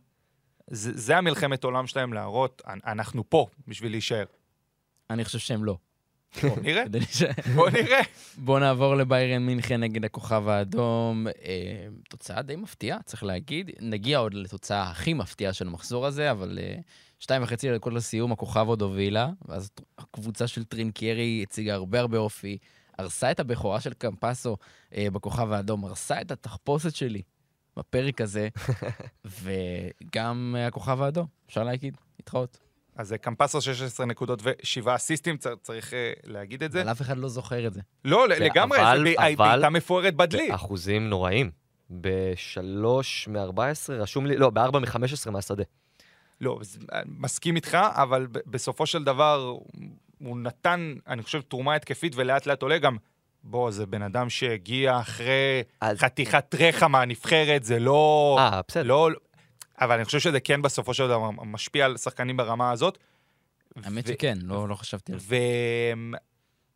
זה, 0.69 0.91
זה 0.95 1.17
המלחמת 1.17 1.63
עולם 1.63 1.87
שלהם 1.87 2.13
להראות, 2.13 2.61
אנ- 2.67 2.79
אנחנו 2.85 3.29
פה 3.29 3.47
בשביל 3.67 3.91
להישאר. 3.91 4.25
אני 5.09 5.25
חושב 5.25 5.39
שהם 5.39 5.63
לא. 5.65 5.77
בוא 6.43 6.59
נראה, 6.61 6.85
כדי 6.85 6.99
להישאר. 6.99 7.31
בוא 7.55 7.69
נראה. 7.69 8.01
בואו 8.37 8.59
נעבור 8.59 8.95
לביירן 8.95 9.45
מינכן 9.45 9.79
נגד 9.79 10.05
הכוכב 10.05 10.47
האדום. 10.47 11.27
אה, 11.27 11.87
תוצאה 12.09 12.41
די 12.41 12.55
מפתיעה, 12.55 13.01
צריך 13.05 13.23
להגיד. 13.23 13.71
נגיע 13.81 14.17
עוד 14.17 14.33
לתוצאה 14.33 14.89
הכי 14.89 15.13
מפתיעה 15.13 15.53
של 15.53 15.67
המחזור 15.67 16.05
הזה, 16.05 16.31
אבל 16.31 16.59
אה, 16.61 16.75
שתיים 17.19 17.43
וחצי 17.43 17.75
דקות 17.75 17.93
לסיום, 17.93 18.31
הכוכב 18.31 18.67
עוד 18.67 18.81
הובילה, 18.81 19.29
ואז 19.47 19.69
הקבוצה 19.97 20.47
של 20.47 20.63
טרינקיירי 20.63 21.43
הציגה 21.47 21.73
הרבה 21.73 21.99
הרבה 21.99 22.17
אופי, 22.17 22.57
הרסה 22.97 23.31
את 23.31 23.39
הבכורה 23.39 23.81
של 23.81 23.93
קמפסו 23.93 24.57
אה, 24.95 25.07
בכוכב 25.13 25.51
האדום, 25.51 25.85
הרסה 25.85 26.21
את 26.21 26.31
התחפושת 26.31 26.95
שלי 26.95 27.21
בפרק 27.77 28.21
הזה, 28.21 28.49
וגם 29.41 30.55
הכוכב 30.67 31.01
האדום, 31.01 31.25
אפשר 31.47 31.63
להגיד, 31.63 31.97
להתחאות. 32.19 32.66
אז 32.97 33.07
זה 33.07 33.17
קמפסו 33.17 33.61
16 33.61 34.05
נקודות 34.05 34.41
ושבעה 34.43 34.95
אסיסטים, 34.95 35.37
צר- 35.37 35.55
צריך 35.61 35.93
אה, 35.93 36.13
להגיד 36.23 36.63
את 36.63 36.71
זה. 36.71 36.81
אבל 36.81 36.91
אף 36.91 37.01
אחד 37.01 37.17
לא 37.17 37.27
זוכר 37.29 37.67
את 37.67 37.73
זה. 37.73 37.81
לא, 38.05 38.25
זה- 38.37 38.39
לגמרי, 38.45 38.79
אבל- 38.81 38.97
זה 38.97 39.13
בעיטה 39.17 39.69
מפוארת 39.69 40.15
בדלי. 40.15 40.55
אחוזים 40.55 41.09
נוראים. 41.09 41.51
בשלוש 41.89 43.27
מ-14 43.27 43.59
רשום 43.93 44.25
לי, 44.25 44.37
לא, 44.37 44.49
בארבע 44.49 44.79
מ-15 44.79 45.31
מהשדה. 45.31 45.63
לא, 46.41 46.59
אה, 46.93 47.01
מסכים 47.05 47.55
איתך, 47.55 47.77
אבל 47.89 48.27
ב- 48.31 48.39
בסופו 48.47 48.85
של 48.85 49.03
דבר, 49.03 49.55
הוא 50.19 50.37
נתן, 50.37 50.93
אני 51.07 51.23
חושב, 51.23 51.41
תרומה 51.41 51.75
התקפית 51.75 52.13
ולאט 52.15 52.45
לאט 52.45 52.61
עולה 52.61 52.77
גם. 52.77 52.97
בוא, 53.43 53.71
זה 53.71 53.85
בן 53.85 54.01
אדם 54.01 54.29
שהגיע 54.29 54.99
אחרי 54.99 55.63
אז- 55.81 55.97
חתיכת 55.97 56.55
רחם 56.59 56.91
מהנבחרת, 56.91 57.63
זה 57.63 57.79
לא... 57.79 58.35
אה, 58.39 58.61
בסדר. 58.67 58.83
לא... 58.83 59.09
אבל 59.81 59.95
אני 59.95 60.05
חושב 60.05 60.19
שזה 60.19 60.39
כן 60.39 60.61
בסופו 60.61 60.93
של 60.93 61.07
דבר 61.07 61.31
משפיע 61.31 61.85
על 61.85 61.97
שחקנים 61.97 62.37
ברמה 62.37 62.71
הזאת. 62.71 62.97
האמת 63.83 64.03
ו- 64.07 64.07
שכן, 64.07 64.37
לא 64.41 64.69
לא 64.69 64.75
חשבתי 64.75 65.13
על 65.13 65.19
זה. 65.19 65.25
ו... 65.29 65.35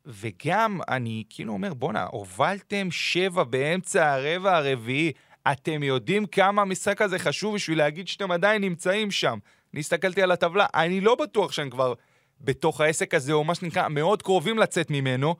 וגם, 0.05 0.79
אני 0.89 1.23
כאילו 1.29 1.53
אומר, 1.53 1.73
בואנה, 1.73 2.03
הובלתם 2.03 2.91
שבע 2.91 3.43
באמצע 3.43 4.13
הרבע 4.13 4.57
הרביעי. 4.57 5.11
אתם 5.51 5.83
יודעים 5.83 6.25
כמה 6.25 6.61
המשחק 6.61 7.01
הזה 7.01 7.19
חשוב 7.19 7.55
בשביל 7.55 7.77
להגיד 7.77 8.07
שאתם 8.07 8.31
עדיין 8.31 8.61
נמצאים 8.61 9.11
שם. 9.11 9.39
אני 9.73 9.79
הסתכלתי 9.79 10.21
על 10.21 10.31
הטבלה, 10.31 10.65
אני 10.73 11.01
לא 11.01 11.15
בטוח 11.15 11.51
שהם 11.51 11.69
כבר 11.69 11.93
בתוך 12.41 12.81
העסק 12.81 13.13
הזה, 13.13 13.33
או 13.33 13.43
מה 13.43 13.55
שנקרא, 13.55 13.87
מאוד 13.87 14.21
קרובים 14.21 14.57
לצאת 14.57 14.91
ממנו. 14.91 15.35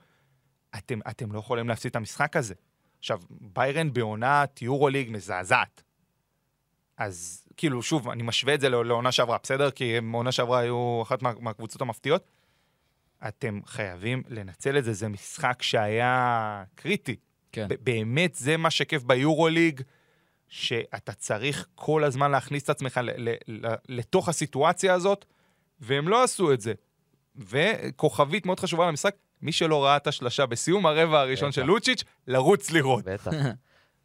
אתם, 0.78 1.00
אתם 1.10 1.32
לא 1.32 1.40
יכולים 1.40 1.70
להפסיד 1.70 1.90
את 1.90 1.96
המשחק 1.96 2.36
הזה. 2.36 2.54
עכשיו, 3.00 3.20
ביירן 3.30 3.94
בעונת 3.94 4.62
יורוליג 4.62 5.12
מזעזעת. 5.12 5.84
אז 6.98 7.48
כאילו, 7.62 7.84
שוב, 7.84 8.10
אני 8.10 8.24
משווה 8.24 8.54
את 8.54 8.62
זה 8.62 8.70
לא- 8.70 8.86
לעונה 8.86 9.12
שעברה, 9.12 9.38
בסדר? 9.44 9.72
כי 9.72 9.98
עונה 10.14 10.32
שעברה 10.32 10.60
היו 10.60 11.00
אחת 11.04 11.22
מה, 11.22 11.32
מהקבוצות 11.40 11.82
המפתיעות. 11.82 12.28
אתם 13.28 13.60
חייבים 13.66 14.24
לנצל 14.30 14.78
את 14.78 14.84
זה, 14.84 14.94
זה 14.94 15.08
משחק 15.08 15.62
שהיה 15.62 16.64
קריטי. 16.76 17.16
כן. 17.52 17.68
באמת 17.84 18.36
זה 18.36 18.58
מה 18.58 18.70
שכיף 18.70 19.04
ביורוליג, 19.04 19.82
שאתה 20.48 21.14
צריך 21.14 21.68
כל 21.76 22.04
הזמן 22.04 22.32
להכניס 22.32 22.64
את 22.64 22.70
עצמך 22.70 23.00
לתוך 23.90 24.30
הסיטואציה 24.30 24.94
הזאת, 24.94 25.26
והם 25.80 26.08
לא 26.08 26.24
עשו 26.24 26.54
את 26.54 26.62
זה. 26.62 26.74
וכוכבית 27.36 28.46
מאוד 28.46 28.60
חשובה 28.60 28.88
למשחק, 28.88 29.16
מי 29.42 29.52
שלא 29.52 29.84
ראה 29.84 29.98
את 29.98 30.08
השלשה 30.08 30.46
בסיום 30.46 30.86
הרבע 30.86 31.20
הראשון. 31.20 31.52
של 31.52 31.64
לוצ'יץ', 31.64 32.04
לרוץ 32.28 32.72
לראות. 32.72 33.06
בטח. 33.06 33.32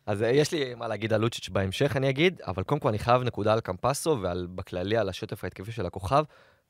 אז 0.07 0.23
אה, 0.23 0.31
יש 0.31 0.53
לי 0.53 0.75
מה 0.75 0.89
להגיד 0.89 1.13
על 1.13 1.21
לוצ'יץ' 1.21 1.49
בהמשך, 1.49 1.97
אני 1.97 2.11
אגיד, 2.11 2.41
אבל 2.47 2.63
קודם 2.63 2.81
כל 2.81 2.89
אני 2.89 2.99
חייב 2.99 3.23
נקודה 3.23 3.53
על 3.53 3.61
קמפסו 3.61 4.11
ובכללי 4.11 4.97
על 4.97 5.09
השטף 5.09 5.45
ההתקפי 5.45 5.73
של 5.73 5.87
הכוכב. 5.87 6.25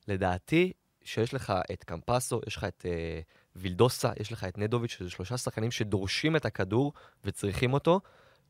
לדעתי, 0.07 0.71
שיש 1.03 1.33
לך 1.33 1.53
את 1.71 1.83
קמפסו, 1.83 2.41
יש 2.47 2.55
לך 2.55 2.63
את 2.63 2.85
אה, 2.89 3.19
וילדוסה, 3.55 4.11
יש 4.19 4.31
לך 4.31 4.43
את 4.43 4.57
נדוביץ', 4.57 4.91
שזה 4.91 5.09
שלושה 5.09 5.37
שחקנים 5.37 5.71
שדורשים 5.71 6.35
את 6.35 6.45
הכדור 6.45 6.93
וצריכים 7.23 7.73
אותו, 7.73 8.01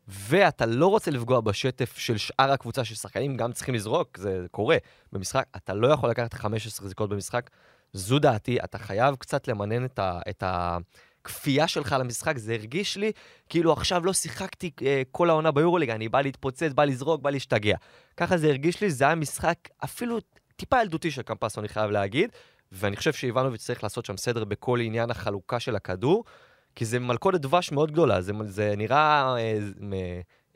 ואתה 0.08 0.66
לא 0.66 0.88
רוצה 0.88 1.12
לפגוע 1.12 1.42
בשטף 1.42 1.98
של 1.98 2.18
שאר 2.18 2.52
הקבוצה, 2.52 2.86
ששחקנים 2.86 3.38
גם 3.38 3.54
צריכים 3.54 3.76
לזרוק, 3.76 4.18
זה 4.18 4.46
קורה 4.52 4.78
במשחק, 5.12 5.46
אתה 5.56 5.74
לא 5.74 5.88
יכול 5.88 6.10
לקחת 6.10 6.34
15 6.34 6.88
זריקות 6.88 7.10
במשחק. 7.10 7.50
זו 7.94 8.20
דעתי, 8.20 8.58
אתה 8.64 8.78
חייב 8.78 9.16
קצת 9.16 9.48
למנן 9.48 9.86
את, 9.86 10.00
ה, 10.00 10.20
את 10.30 10.44
הכפייה 11.28 11.68
שלך 11.68 11.96
למשחק. 12.00 12.38
זה 12.38 12.54
הרגיש 12.54 12.98
לי 12.98 13.12
כאילו 13.50 13.74
עכשיו 13.74 14.06
לא 14.06 14.14
שיחקתי 14.14 14.72
אה, 14.82 15.02
כל 15.12 15.30
העונה 15.30 15.52
ביורוליג, 15.52 15.90
אני 15.90 16.10
בא 16.10 16.22
להתפוצץ, 16.22 16.72
בא 16.76 16.86
לזרוק, 16.86 17.22
בא 17.22 17.30
להשתגע. 17.30 17.78
ככה 18.18 18.38
זה 18.38 18.48
הרגיש 18.48 18.82
לי, 18.82 18.92
זה 18.92 19.06
היה 19.06 19.16
משחק 19.16 19.58
אפילו 19.84 20.20
טיפה 20.56 20.82
ילדותי 20.82 21.12
של 21.12 21.22
קמפסו, 21.22 21.60
אני 21.60 21.68
חייב 21.68 21.92
להגיד, 21.92 22.30
ואני 22.72 22.96
חושב 22.96 23.14
שאיבנוביץ' 23.14 23.62
צריך 23.62 23.84
לעשות 23.84 24.06
שם 24.06 24.18
סדר 24.18 24.44
בכל 24.46 24.80
עניין 24.82 25.12
החלוקה 25.12 25.60
של 25.60 25.76
הכדור, 25.76 26.24
כי 26.76 26.86
זה 26.86 27.00
מלכודת 27.00 27.42
דבש 27.42 27.72
מאוד 27.72 27.92
גדולה, 27.92 28.22
זה, 28.22 28.34
זה 28.44 28.74
נראה 28.78 29.36
אה, 29.38 29.60
מ- 29.82 29.94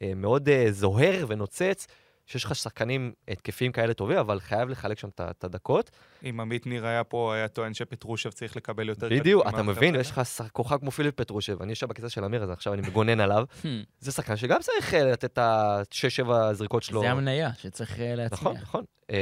אה, 0.02 0.14
מאוד 0.16 0.50
אה, 0.50 0.66
זוהר 0.72 1.26
ונוצץ. 1.28 1.88
שיש 2.32 2.44
לך 2.44 2.56
שחקנים 2.56 3.14
התקפיים 3.28 3.72
כאלה 3.72 3.94
טובים, 3.94 4.18
אבל 4.18 4.40
חייב 4.40 4.70
לחלק 4.70 5.00
שם 5.00 5.10
את 5.20 5.44
הדקות. 5.44 5.92
אם 6.30 6.40
עמית 6.40 6.66
ניר 6.66 6.86
היה 6.86 7.04
פה, 7.04 7.34
היה 7.36 7.48
טוען 7.48 7.74
שפטרושב 7.74 8.30
צריך 8.30 8.56
לקבל 8.56 8.90
יותר... 8.90 9.10
בדיוק, 9.10 9.48
אתה 9.48 9.64
מבין. 9.64 9.96
יש 9.96 10.12
לך 10.12 10.22
כוכב 10.52 10.78
כמו 10.78 10.92
פיליפ 10.92 11.16
פטרושב, 11.16 11.62
אני 11.62 11.72
יושב 11.72 11.88
בכיסא 11.88 12.10
של 12.10 12.26
אמיר, 12.26 12.44
אז 12.44 12.50
עכשיו 12.50 12.74
אני 12.74 12.82
מגונן 12.88 13.20
עליו. 13.20 13.46
Hmm, 13.62 13.66
זה 14.00 14.12
שחקן 14.12 14.36
שגם 14.36 14.60
צריך 14.60 14.94
אה, 14.94 15.12
לתת 15.12 15.26
את 15.26 15.38
ה-6-7 15.38 16.54
זריקות 16.54 16.84
שלו. 16.84 17.02
זה 17.02 17.12
המניה 17.12 17.54
שצריך 17.54 18.00
אה, 18.00 18.16
להצליח. 18.16 18.42
נכון, 18.42 18.56
נכון. 18.62 18.84
אמ, 19.10 19.16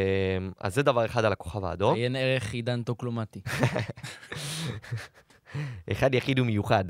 אז 0.60 0.76
זה 0.76 0.84
דבר 0.84 1.06
אחד 1.06 1.26
על 1.26 1.32
הכוכב 1.32 1.66
האדום. 1.66 1.96
עיין 1.96 2.16
ערך 2.16 2.54
עידן 2.54 2.84
טוקלומטי. 2.84 3.42
אחד 5.92 6.14
יחיד 6.14 6.40
ומיוחד. 6.40 6.86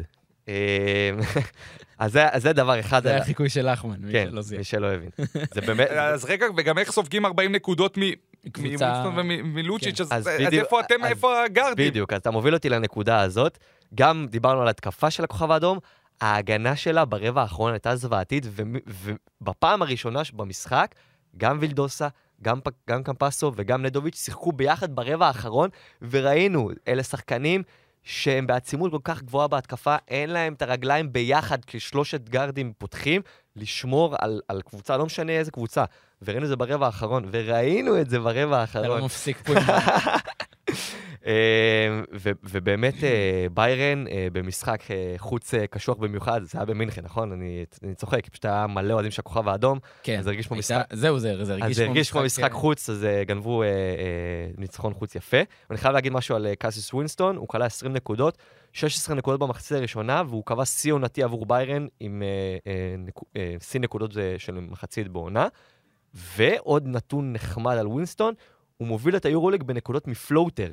אמ, 0.49 1.19
אז 1.99 2.11
זה- 2.11 2.29
אז 2.31 2.41
זה 2.41 2.53
דבר 2.53 2.79
אחד. 2.79 3.03
זה 3.03 3.09
על- 3.09 3.15
היה 3.15 3.25
חיקוי 3.25 3.49
של 3.49 3.67
אחמן, 3.67 3.95
מי 3.99 4.11
כן, 4.11 4.27
שלא 4.31 4.41
זיהה. 4.41 4.57
מי 4.59 4.63
שלא 4.63 4.87
הבין. 4.93 5.09
זה 5.53 5.61
באמת... 5.61 5.89
אז 6.13 6.25
רגע, 6.25 6.45
וגם 6.57 6.77
איך 6.77 6.91
סופגים 6.91 7.25
40 7.25 7.51
נקודות 7.51 7.97
מ... 7.97 8.01
קבוצה... 8.51 9.03
ומלוצ'יץ', 9.17 10.01
כן. 10.01 10.15
אז 10.15 10.27
איפה 10.27 10.79
אתם, 10.79 11.05
איפה 11.05 11.43
הגארדים? 11.43 11.87
בדיוק, 11.89 12.13
אז 12.13 12.19
אתה 12.21 12.31
מוביל 12.31 12.53
אותי 12.53 12.69
לנקודה 12.69 13.21
הזאת. 13.21 13.57
גם 13.95 14.25
דיברנו 14.29 14.61
על 14.61 14.67
התקפה 14.67 15.11
של 15.11 15.23
הכוכב 15.23 15.51
האדום, 15.51 15.79
ההגנה 16.21 16.75
שלה 16.75 17.05
ברבע 17.05 17.41
האחרון 17.41 17.71
הייתה 17.71 17.95
זוועתית, 17.95 18.45
ובפעם 19.41 19.81
הראשונה 19.81 20.21
במשחק, 20.33 20.95
גם 21.37 21.57
וילדוסה, 21.61 22.07
גם, 22.41 22.59
גם 22.89 23.03
קמפסו 23.03 23.51
וגם 23.55 23.81
נדוביץ' 23.85 24.17
שיחקו 24.23 24.51
ביחד 24.51 24.95
ברבע 24.95 25.27
האחרון, 25.27 25.69
וראינו, 26.01 26.69
אלה 26.87 27.03
שחקנים 27.03 27.63
שהם 28.09 28.47
בעצימות 28.47 28.91
כל 28.91 28.99
כך 29.03 29.23
גבוהה 29.23 29.47
בהתקפה, 29.47 29.95
אין 30.07 30.29
להם 30.29 30.53
את 30.53 30.61
הרגליים 30.61 31.13
ביחד 31.13 31.65
כשלושת 31.65 32.29
גארדים 32.29 32.73
פותחים, 32.77 33.21
לשמור 33.55 34.15
על, 34.19 34.41
על 34.47 34.61
קבוצה, 34.61 34.97
לא 34.97 35.05
משנה 35.05 35.31
איזה 35.31 35.51
קבוצה. 35.51 35.83
וראינו 36.21 36.43
את 36.43 36.49
זה 36.49 36.55
ברבע 36.55 36.85
האחרון, 36.85 37.25
וראינו 37.31 38.01
את 38.01 38.09
זה 38.09 38.19
ברבע 38.19 38.63
אתה 38.63 38.79
האחרון. 38.79 38.99
לא 38.99 39.05
מפסיק 39.05 39.37
פה. 39.37 39.53
אה, 41.25 42.01
ובאמת 42.43 43.03
אה, 43.03 43.45
ביירן 43.53 44.07
אה, 44.07 44.27
במשחק 44.33 44.83
חוץ 45.17 45.53
קשוח 45.69 45.97
במיוחד, 45.97 46.43
זה 46.43 46.57
היה 46.57 46.65
במינכן, 46.65 47.01
נכון? 47.01 47.31
אני 47.31 47.65
אני 47.83 47.95
צוחק, 47.95 48.29
פשוט 48.29 48.45
היה 48.45 48.67
מלא 48.67 48.93
אוהדים 48.93 49.11
של 49.11 49.21
הכוכב 49.21 49.47
האדום, 49.47 49.79
כן. 50.03 50.19
אז 50.19 50.23
זה 50.23 50.29
הרגיש 50.29 50.47
כמו 50.47 50.57
משחק... 50.57 50.87
זהו, 50.93 51.19
זה 51.19 51.35
זה 51.35 51.41
אז 51.41 51.49
הרגיש 51.49 51.77
זה 51.77 51.85
הרגיש 51.85 52.11
כמו 52.11 52.23
משחק 52.23 52.51
חוץ, 52.51 52.89
אז 52.89 53.07
גנבו 53.25 53.63
ניצחון 54.57 54.93
חוץ 54.93 55.15
יפה. 55.15 55.37
ואני 55.69 55.77
חייב 55.77 55.93
להגיד 55.93 56.13
משהו 56.13 56.35
על 56.35 56.47
קאסיס 56.59 56.93
ווינסטון, 56.93 57.35
הוא 57.35 57.47
קלע 57.47 57.65
20 57.65 57.93
נקודות, 57.93 58.37
16 58.73 59.15
נקודות 59.15 59.39
במחצית 59.39 59.77
הראשונה, 59.77 60.23
והוא 60.29 60.43
קבע 60.45 60.65
שיא 60.65 60.93
עונתי 60.93 61.23
עבור 61.23 61.45
ביירן 61.45 61.87
עם 61.99 62.23
שיא 63.59 63.79
נקודות 63.79 64.11
של 64.37 64.59
מחצית 64.59 65.07
בעונה. 65.07 65.47
ועוד 66.13 66.87
נתון 66.87 67.33
נחמד 67.33 67.77
על 67.77 67.87
ווינסטון, 67.87 68.33
הוא 68.77 68.87
מוביל 68.87 69.15
את 69.15 69.25
היורוליג 69.25 69.63
בנקודות 69.63 70.07
מ 70.07 70.14
floater, 70.14 70.71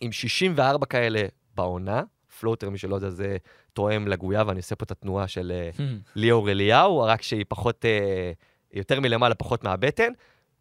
עם 0.00 0.12
64 0.12 0.86
כאלה 0.86 1.22
בעונה. 1.54 2.02
floater, 2.40 2.70
מי 2.70 2.78
שלא 2.78 2.94
יודע, 2.94 3.10
זה 3.10 3.36
תואם 3.72 4.08
לגויה, 4.08 4.44
ואני 4.46 4.58
עושה 4.58 4.76
פה 4.76 4.84
את 4.84 4.90
התנועה 4.90 5.28
של 5.28 5.52
אה, 5.54 5.70
ליאור 6.16 6.50
אליהו, 6.50 7.00
רק 7.00 7.22
שהיא 7.22 7.44
פחות, 7.48 7.84
אה, 7.84 8.32
יותר 8.72 9.00
מלמעלה, 9.00 9.34
פחות 9.34 9.64
מהבטן, 9.64 10.12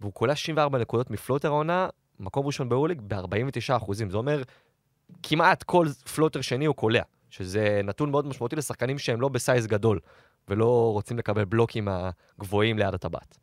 והוא 0.01 0.13
קולע 0.13 0.35
64 0.35 0.79
נקודות 0.79 1.11
מ 1.11 1.16
floater 1.16 1.47
העונה, 1.47 1.87
מקום 2.19 2.45
ראשון 2.45 2.69
ביורוליג 2.69 3.01
ב-49 3.07 3.77
אחוזים. 3.77 4.09
זה 4.09 4.17
אומר, 4.17 4.43
כמעט 5.23 5.63
כל 5.63 5.87
floater 6.15 6.41
שני 6.41 6.65
הוא 6.65 6.75
קולע, 6.75 7.03
שזה 7.29 7.81
נתון 7.83 8.11
מאוד 8.11 8.27
משמעותי 8.27 8.55
לשחקנים 8.55 8.99
שהם 8.99 9.21
לא 9.21 9.29
ב 9.29 9.37
size 9.37 9.67
גדול, 9.67 9.99
ולא 10.47 10.91
רוצים 10.93 11.17
לקבל 11.17 11.45
בלוקים 11.45 11.87
מהגבוהים 11.87 12.77
ליד 12.77 12.93
הטבעת. 12.93 13.37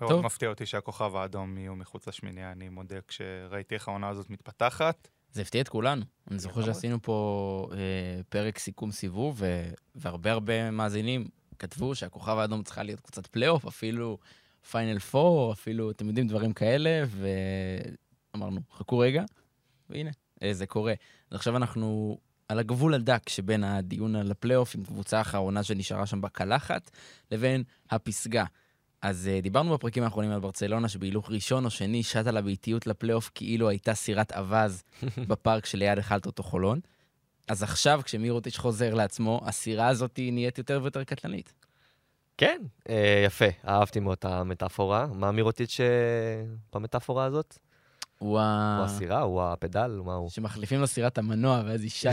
מאוד 0.00 0.10
טוב. 0.10 0.24
מפתיע 0.24 0.48
אותי 0.48 0.66
שהכוכב 0.66 1.16
האדום 1.16 1.58
יהיו 1.58 1.76
מחוץ 1.76 2.08
לשמינייה, 2.08 2.52
אני 2.52 2.68
מודה, 2.68 2.96
כשראיתי 3.08 3.74
איך 3.74 3.88
העונה 3.88 4.08
הזאת 4.08 4.30
מתפתחת. 4.30 5.08
זה 5.36 5.42
הפתיע 5.42 5.60
את 5.60 5.68
כולנו. 5.68 6.04
אני 6.30 6.38
זוכר 6.38 6.60
לגמרי. 6.60 6.74
שעשינו 6.74 7.02
פה 7.02 7.68
אה, 7.72 8.22
פרק 8.28 8.58
סיכום 8.58 8.92
סיבוב, 8.92 9.36
ו- 9.38 9.70
והרבה 9.94 10.32
הרבה 10.32 10.70
מאזינים 10.70 11.28
כתבו 11.58 11.94
שהכוכב 11.94 12.38
האדום 12.38 12.62
צריכה 12.62 12.82
להיות 12.82 13.00
קבוצת 13.00 13.26
פלייאוף, 13.26 13.66
אפילו 13.66 14.18
פיינל 14.70 14.98
פור, 14.98 15.52
אפילו, 15.52 15.90
אתם 15.90 16.08
יודעים, 16.08 16.26
דברים 16.26 16.52
כאלה, 16.52 17.04
ואמרנו, 18.34 18.60
חכו 18.72 18.98
רגע, 18.98 19.24
והנה, 19.90 20.10
אה, 20.42 20.54
זה 20.54 20.66
קורה. 20.66 20.94
אז 21.30 21.36
עכשיו 21.36 21.56
אנחנו 21.56 22.18
על 22.48 22.58
הגבול 22.58 22.94
הדק 22.94 23.28
שבין 23.28 23.64
הדיון 23.64 24.16
על 24.16 24.30
הפלייאוף 24.30 24.74
עם 24.74 24.84
קבוצה 24.84 25.18
האחרונה 25.18 25.62
שנשארה 25.62 26.06
שם 26.06 26.20
בקלחת, 26.20 26.90
לבין 27.30 27.62
הפסגה. 27.90 28.44
אז 29.02 29.30
uh, 29.38 29.42
דיברנו 29.42 29.74
בפרקים 29.74 30.02
האחרונים 30.02 30.30
על 30.30 30.40
ברצלונה, 30.40 30.88
שבהילוך 30.88 31.30
ראשון 31.30 31.64
או 31.64 31.70
שני 31.70 32.02
שטה 32.02 32.30
לה 32.30 32.42
באיטיות 32.42 32.86
לפלייאוף 32.86 33.30
כאילו 33.34 33.68
הייתה 33.68 33.94
סירת 33.94 34.32
אווז 34.32 34.82
בפארק 35.28 35.66
שליד 35.66 35.98
היכל 35.98 36.20
טוטו 36.20 36.38
חולון. 36.38 36.80
אז 37.48 37.62
עכשיו, 37.62 38.00
כשמירוטיץ' 38.04 38.56
חוזר 38.58 38.94
לעצמו, 38.94 39.40
הסירה 39.44 39.88
הזאת 39.88 40.18
נהיית 40.32 40.58
יותר 40.58 40.78
ויותר 40.82 41.04
קטלנית. 41.04 41.52
כן, 42.38 42.62
אה, 42.88 43.22
יפה, 43.26 43.44
אהבתי 43.68 44.00
מאוד 44.00 44.16
את 44.18 44.24
המטאפורה. 44.24 45.06
מה 45.06 45.32
מירוטיץ' 45.32 45.80
אה, 45.80 45.86
במטאפורה 46.74 47.24
הזאת? 47.24 47.58
הוא 48.18 48.28
הוא 48.30 48.40
ה... 48.40 48.82
הסירה, 48.84 49.20
הוא 49.20 49.42
הפדל, 49.42 50.00
מה 50.04 50.14
הוא? 50.14 50.30
שמחליפים 50.30 50.80
לו 50.80 50.86
סירת 50.86 51.18
המנוע, 51.18 51.62
ואז 51.66 51.82
היא 51.82 51.90
שטה. 51.90 52.10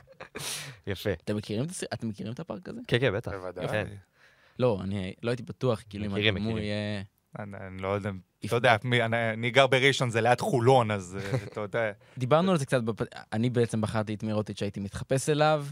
יפה. 0.86 1.10
אתם 1.24 1.36
מכירים 1.36 1.64
את 1.64 1.70
הסיר- 1.70 1.88
אתם 1.94 2.08
מכירים 2.08 2.32
את 2.32 2.40
הפארק 2.40 2.68
הזה? 2.68 2.80
כן, 2.88 2.96
כן, 3.00 3.12
בטח. 3.16 3.32
בוודאי. 3.32 3.84
לא, 4.58 4.78
אני 4.82 5.12
לא 5.22 5.30
הייתי 5.30 5.42
בטוח, 5.42 5.82
כאילו, 5.88 6.06
אם 6.06 6.14
הדימוי... 6.14 6.60
אה, 6.60 7.02
אני 7.38 7.82
לא 7.82 7.88
יודע, 7.88 8.10
אתה 8.44 8.56
יודע, 8.56 8.76
אני 9.32 9.50
גר 9.50 9.66
בראשון, 9.66 10.10
זה 10.10 10.20
ליד 10.20 10.40
חולון, 10.40 10.90
אז 10.90 11.18
אה, 11.20 11.36
אתה 11.52 11.60
יודע. 11.60 11.92
דיברנו 12.18 12.52
על 12.52 12.58
זה 12.58 12.66
קצת. 12.66 12.80
אני 13.32 13.50
בעצם 13.50 13.80
בחרתי 13.80 14.14
את 14.14 14.22
מירוטיץ' 14.22 14.58
שהייתי 14.58 14.80
מתחפש 14.80 15.28
אליו. 15.28 15.66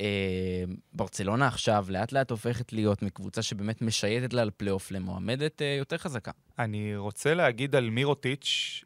אה, 0.00 0.64
ברצלונה 0.92 1.46
עכשיו 1.46 1.86
לאט 1.88 2.12
לאט 2.12 2.30
הופכת 2.30 2.72
להיות 2.72 3.02
מקבוצה 3.02 3.42
שבאמת 3.42 3.82
משייטת 3.82 4.32
לה 4.32 4.42
על 4.42 4.50
פלייאוף 4.56 4.90
למועמדת 4.90 5.62
אה, 5.62 5.76
יותר 5.78 5.98
חזקה. 5.98 6.30
אני 6.58 6.96
רוצה 6.96 7.34
להגיד 7.34 7.74
על 7.74 7.90
מירוטיץ', 7.90 8.84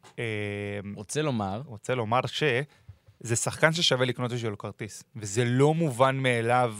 רוצה 0.97 1.23
לומר, 1.23 1.63
רוצה 1.67 1.95
לומר 1.95 2.21
שזה 2.27 3.37
שחקן 3.37 3.73
ששווה 3.73 4.07
לקנות 4.07 4.33
בשבילו 4.33 4.59
כרטיס, 4.59 5.03
וזה 5.17 5.45
לא 5.45 5.75
מובן 5.75 6.17
מאליו. 6.17 6.75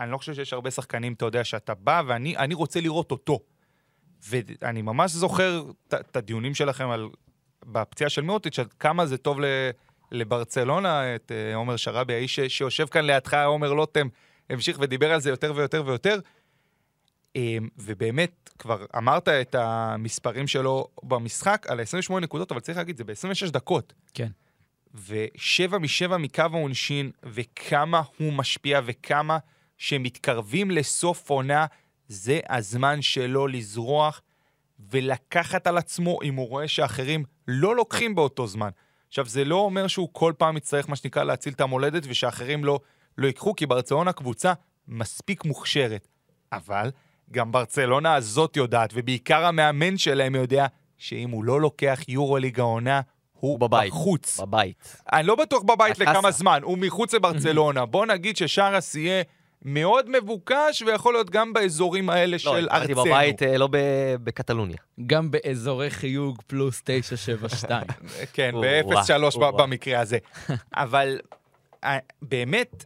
אני 0.00 0.10
לא 0.10 0.16
חושב 0.18 0.34
שיש 0.34 0.52
הרבה 0.52 0.70
שחקנים, 0.70 1.12
אתה 1.12 1.24
יודע, 1.24 1.44
שאתה 1.44 1.74
בא 1.74 2.02
ואני 2.06 2.36
אני 2.36 2.54
רוצה 2.54 2.80
לראות 2.80 3.10
אותו. 3.10 3.40
ואני 4.28 4.82
ממש 4.82 5.10
זוכר 5.12 5.62
את- 5.88 6.16
הדיונים 6.16 6.54
שלכם 6.54 6.90
על, 6.90 7.08
בפציעה 7.66 8.10
של 8.10 8.22
מירוטיץ', 8.22 8.58
עד 8.58 8.72
כמה 8.72 9.06
זה 9.06 9.18
טוב 9.18 9.40
ל, 9.40 9.44
לברצלונה, 10.12 11.14
את 11.14 11.32
אה, 11.32 11.54
עומר 11.54 11.76
שראבי, 11.76 12.14
האיש 12.14 12.40
שיושב 12.40 12.86
כאן 12.86 13.04
לידך, 13.04 13.34
עומר 13.34 13.72
לוטם, 13.72 14.08
המשיך 14.50 14.76
ודיבר 14.80 15.12
על 15.12 15.20
זה 15.20 15.30
יותר 15.30 15.52
ויותר 15.56 15.82
ויותר. 15.86 16.18
אה, 17.36 17.56
ובאמת, 17.78 18.50
כבר 18.58 18.84
אמרת 18.96 19.28
את 19.28 19.54
המספרים 19.54 20.46
שלו 20.46 20.88
במשחק 21.02 21.66
על 21.68 21.80
28 21.80 22.24
נקודות, 22.26 22.52
אבל 22.52 22.60
צריך 22.60 22.78
להגיד, 22.78 22.96
זה 22.96 23.04
ב-26 23.04 23.50
דקות. 23.50 23.92
כן. 24.14 24.28
ושבע 25.08 25.78
משבע 25.78 26.16
מקו 26.16 26.42
העונשין, 26.52 27.10
וכמה 27.22 28.02
הוא 28.18 28.32
משפיע, 28.32 28.80
וכמה 28.84 29.38
שמתקרבים 29.76 30.70
לסוף 30.70 31.30
עונה, 31.30 31.66
זה 32.08 32.40
הזמן 32.48 33.02
שלו 33.02 33.46
לזרוח 33.46 34.22
ולקחת 34.90 35.66
על 35.66 35.78
עצמו 35.78 36.18
אם 36.22 36.34
הוא 36.34 36.48
רואה 36.48 36.68
שאחרים 36.68 37.24
לא 37.48 37.76
לוקחים 37.76 38.14
באותו 38.14 38.46
זמן. 38.46 38.70
עכשיו, 39.08 39.26
זה 39.26 39.44
לא 39.44 39.56
אומר 39.56 39.86
שהוא 39.86 40.08
כל 40.12 40.32
פעם 40.38 40.56
יצטרך, 40.56 40.88
מה 40.88 40.96
שנקרא, 40.96 41.24
להציל 41.24 41.52
את 41.52 41.60
המולדת 41.60 42.02
ושאחרים 42.08 42.64
לא, 42.64 42.80
לא 43.18 43.26
ייקחו, 43.26 43.54
כי 43.56 43.66
ברצלונה 43.66 44.12
קבוצה 44.12 44.52
מספיק 44.88 45.44
מוכשרת. 45.44 46.08
אבל 46.52 46.90
גם 47.30 47.52
ברצלונה 47.52 48.14
הזאת 48.14 48.56
יודעת, 48.56 48.90
ובעיקר 48.94 49.44
המאמן 49.44 49.96
שלהם 49.96 50.34
יודע, 50.34 50.66
שאם 50.98 51.30
הוא 51.30 51.44
לא 51.44 51.60
לוקח 51.60 52.00
יורו 52.08 52.38
ליגה 52.38 52.62
עונה, 52.62 53.00
הוא 53.32 53.58
בבית. 53.58 53.92
בחוץ. 53.92 54.40
בבית. 54.40 54.96
אני 55.12 55.26
לא 55.26 55.34
בטוח 55.34 55.62
בבית 55.62 55.96
הקאסה. 55.96 56.12
לכמה 56.12 56.30
זמן, 56.30 56.60
הוא 56.62 56.78
מחוץ 56.78 57.14
לברצלונה. 57.14 57.86
בוא 57.86 58.06
נגיד 58.06 58.36
ששרס 58.36 58.94
יהיה 58.94 59.22
מאוד 59.68 60.10
מבוקש, 60.10 60.82
ויכול 60.82 61.14
להיות 61.14 61.30
גם 61.30 61.52
באזורים 61.52 62.10
האלה 62.10 62.32
לא, 62.32 62.38
של 62.38 62.68
ארצנו. 62.70 63.04
בבית, 63.04 63.42
אה, 63.42 63.58
לא 63.58 63.66
ב- 63.66 64.16
בקטלוניה. 64.24 64.76
גם 65.06 65.30
באזורי 65.30 65.90
חיוג 65.90 66.42
פלוס 66.46 66.82
972. 66.84 67.82
כן, 68.32 68.54
או, 68.54 68.60
ב-0-3 68.60 69.34
או, 69.34 69.42
או. 69.42 69.56
במקרה 69.56 70.00
הזה. 70.00 70.18
אבל 70.74 71.20
אה, 71.84 71.98
באמת, 72.22 72.84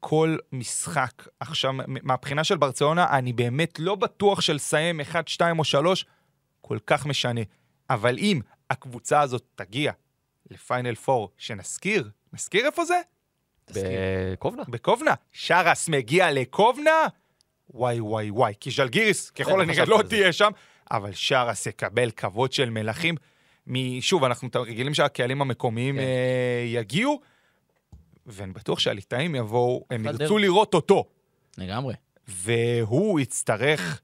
כל 0.00 0.36
משחק 0.52 1.28
עכשיו, 1.40 1.72
מהבחינה 1.86 2.44
של 2.44 2.56
ברצלונה, 2.56 3.06
אני 3.10 3.32
באמת 3.32 3.78
לא 3.78 3.94
בטוח 3.94 4.40
שלסיים 4.40 5.00
1, 5.00 5.28
2 5.28 5.58
או 5.58 5.64
3 5.64 6.06
כל 6.60 6.78
כך 6.86 7.06
משנה. 7.06 7.40
אבל 7.90 8.18
אם 8.18 8.40
הקבוצה 8.70 9.20
הזאת 9.20 9.42
תגיע 9.54 9.92
לפיינל 10.50 10.94
4, 11.08 11.26
שנזכיר, 11.38 12.10
נזכיר 12.32 12.66
איפה 12.66 12.84
זה? 12.84 13.00
בקובנה. 13.70 14.62
בקובנה. 14.68 15.14
שרס 15.32 15.88
מגיע 15.88 16.32
לקובנה? 16.32 17.06
וואי 17.70 18.00
וואי 18.00 18.30
וואי. 18.30 18.54
כי 18.60 18.70
ז'לגיריס 18.70 19.30
כן, 19.30 19.44
ככל 19.44 19.60
הנראה 19.60 19.84
לא. 19.84 20.02
תהיה 20.08 20.32
שם, 20.32 20.50
אבל 20.90 21.12
שרס 21.12 21.66
יקבל 21.66 22.10
כבוד 22.10 22.52
של 22.52 22.70
מלכים. 22.70 23.14
שוב, 24.00 24.24
אנחנו 24.24 24.48
רגילים 24.54 24.94
שהקהלים 24.94 25.42
המקומיים 25.42 25.94
כן. 25.94 26.00
אה, 26.00 26.64
יגיעו, 26.66 27.20
ואני 28.26 28.52
בטוח 28.52 28.78
שהליטאים 28.78 29.34
יבואו, 29.34 29.84
הם. 29.90 30.06
ירצו 30.06 30.38
לראות 30.38 30.74
אותו. 30.74 31.04
לגמרי. 31.58 31.94
והוא 32.28 33.20
יצטרך, 33.20 34.00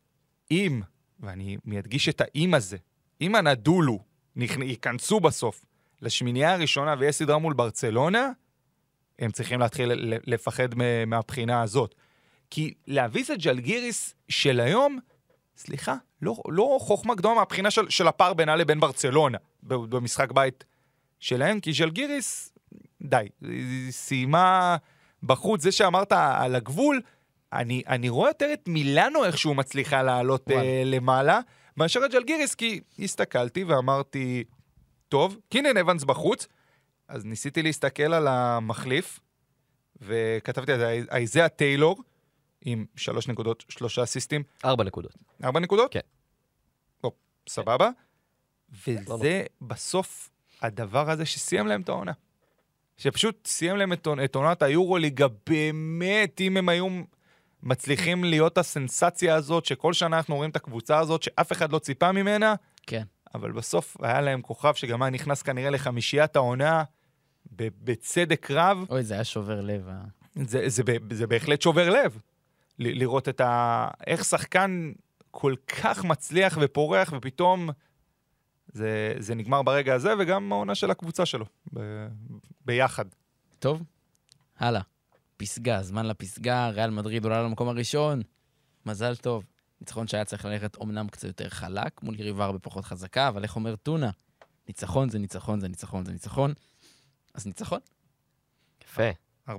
אם, 0.50 0.80
ואני 1.20 1.56
מדגיש 1.64 2.08
את 2.08 2.20
האם 2.20 2.54
הזה, 2.54 2.76
אם 3.20 3.34
הנדולו 3.34 3.98
ייכנסו 4.36 5.20
בסוף 5.20 5.64
לשמינייה 6.02 6.52
הראשונה 6.52 6.94
ויש 6.98 7.16
סדרה 7.16 7.38
מול 7.38 7.54
ברצלונה, 7.54 8.30
הם 9.20 9.30
צריכים 9.30 9.60
להתחיל 9.60 10.18
לפחד 10.26 10.68
מהבחינה 11.06 11.62
הזאת. 11.62 11.94
כי 12.50 12.74
להביס 12.86 13.30
את 13.30 13.38
ג'לגיריס 13.38 14.14
של 14.28 14.60
היום, 14.60 14.98
סליחה, 15.56 15.94
לא, 16.22 16.36
לא 16.48 16.78
חוכמה 16.80 17.14
גדולה 17.14 17.34
מהבחינה 17.34 17.70
של, 17.70 17.90
של 17.90 18.08
הפער 18.08 18.34
בינה 18.34 18.56
לבין 18.56 18.80
ברצלונה 18.80 19.38
במשחק 19.62 20.32
בית 20.32 20.64
שלהם, 21.20 21.60
כי 21.60 21.72
ז'לגיריס, 21.72 22.52
די, 23.02 23.28
היא 23.42 23.92
סיימה 23.92 24.76
בחוץ, 25.22 25.62
זה 25.62 25.72
שאמרת 25.72 26.12
על 26.12 26.54
הגבול, 26.54 27.00
אני, 27.52 27.82
אני 27.88 28.08
רואה 28.08 28.30
יותר 28.30 28.52
את 28.52 28.68
מילאנו 28.68 29.24
איכשהו 29.24 29.54
מצליחה 29.54 30.02
לעלות. 30.02 30.50
אה, 30.50 30.82
למעלה, 30.84 31.40
מאשר 31.76 32.00
את 32.04 32.10
ג'לגיריס, 32.10 32.54
כי 32.54 32.80
הסתכלתי 32.98 33.64
ואמרתי, 33.64 34.44
טוב, 35.08 35.36
קינן 35.48 35.76
אבנס 35.76 36.04
בחוץ, 36.04 36.46
אז 37.11 37.24
ניסיתי 37.24 37.62
להסתכל 37.62 38.14
על 38.14 38.28
המחליף, 38.28 39.20
וכתבתי 40.00 40.72
על 40.72 40.78
זה, 40.78 41.02
אייזאה 41.11 41.48
טיילור, 41.48 42.02
עם 42.64 42.86
שלוש 42.96 43.28
נקודות, 43.28 43.64
שלושה 43.68 44.02
אסיסטים, 44.02 44.42
ארבע 44.64 44.84
נקודות. 44.84 45.14
ארבע 45.44 45.61
נקודות? 45.61 45.92
כן. 45.92 46.00
טוב, 47.00 47.12
סבבה. 47.48 47.90
לא 48.86 49.14
וזה 49.14 49.42
בסוף 49.62 50.30
הדבר 50.62 51.11
הזה 51.11 51.26
שסיים 51.26 51.66
להם 51.66 51.80
את 51.80 51.88
העונה. 51.88 52.12
שפשוט 52.96 53.46
סיים 53.46 53.76
להם 53.76 53.92
את, 53.92 54.34
עונת 54.34 54.62
היורוליגה, 54.62 55.26
באמת, 55.46 56.40
אם 56.40 56.56
הם 56.56 56.68
היו 56.68 56.86
מצליחים 57.62 58.24
להיות 58.24 58.58
הסנסציה 58.58 59.34
הזאת, 59.34 59.64
שכל 59.64 59.92
שנה 59.92 60.16
אנחנו 60.16 60.36
רואים 60.36 60.50
את 60.50 60.56
הקבוצה 60.56 60.98
הזאת, 60.98 61.22
שאף 61.22 61.52
אחד 61.52 61.72
לא 61.72 61.78
ציפה 61.78 62.12
ממנה, 62.12 62.54
כן. 62.86 63.02
אבל 63.34 63.52
בסוף 63.52 63.96
היה 64.02 64.20
להם 64.20 64.42
כוכב 64.42 64.74
שגם 64.74 65.02
היה 65.02 65.11
נכנס 65.11 65.42
כנראה 65.42 65.70
לחמישיית 65.70 66.36
העונה, 66.36 66.84
בצדק 67.84 68.50
רב. 68.50 68.84
אוי, 68.90 69.02
זה 69.02 69.14
היה 69.14 69.24
שובר 69.24 69.61
לב. 69.61 69.88
אה. 69.88 70.00
זה, 70.44 70.68
זה, 70.68 70.82
ב- 70.84 71.14
זה 71.14 71.26
בהחלט 71.26 71.62
שובר 71.62 71.90
לב, 71.90 72.20
ל- 72.78 72.98
לראות 72.98 73.28
את 73.28 73.40
ה... 73.40 73.88
איך 74.06 74.24
שחקן 74.24 74.92
כל 75.30 75.54
כך 75.82 76.04
מצליח 76.04 76.58
ופורח, 76.61 77.12
ופתאום 77.16 77.70
זה, 78.72 79.14
זה 79.18 79.34
נגמר 79.34 79.62
ברגע 79.62 79.94
הזה, 79.94 80.12
וגם 80.18 80.52
העונה 80.52 80.74
של 80.74 80.90
הקבוצה 80.90 81.26
שלו, 81.26 81.44
ב- 81.74 82.06
ביחד. 82.64 83.04
טוב, 83.58 83.82
הלאה. 84.58 84.80
פסגה, 85.36 85.82
זמן 85.82 86.06
לפסגה, 86.06 86.68
ריאל 86.68 86.90
מדריד 86.90 87.24
עולה 87.24 87.42
למקום 87.42 87.68
הראשון. 87.68 88.22
מזל 88.86 89.16
טוב. 89.16 89.44
ניצחון 89.80 90.06
שהיה 90.06 90.24
צריך 90.24 90.44
ללכת 90.44 90.76
אומנם 90.76 91.08
קצת 91.08 91.24
יותר 91.24 91.48
חלק, 91.48 92.02
מול 92.02 92.20
יריבה 92.20 92.44
הרבה 92.44 92.58
פחות 92.58 92.84
חזקה, 92.84 93.28
אבל 93.28 93.42
איך 93.42 93.56
אומר 93.56 93.76
טונה? 93.76 94.11
ניצחון 94.68 95.08
זה 95.08 95.18
ניצחון 95.18 95.61
זה 95.61 95.68
ניצחון 95.68 96.04
זה 96.04 96.12
ניצחון. 96.12 96.52
אז 97.34 97.46
ניצחון. 97.46 97.80
יפה. 98.84 99.10
47-32 99.48 99.52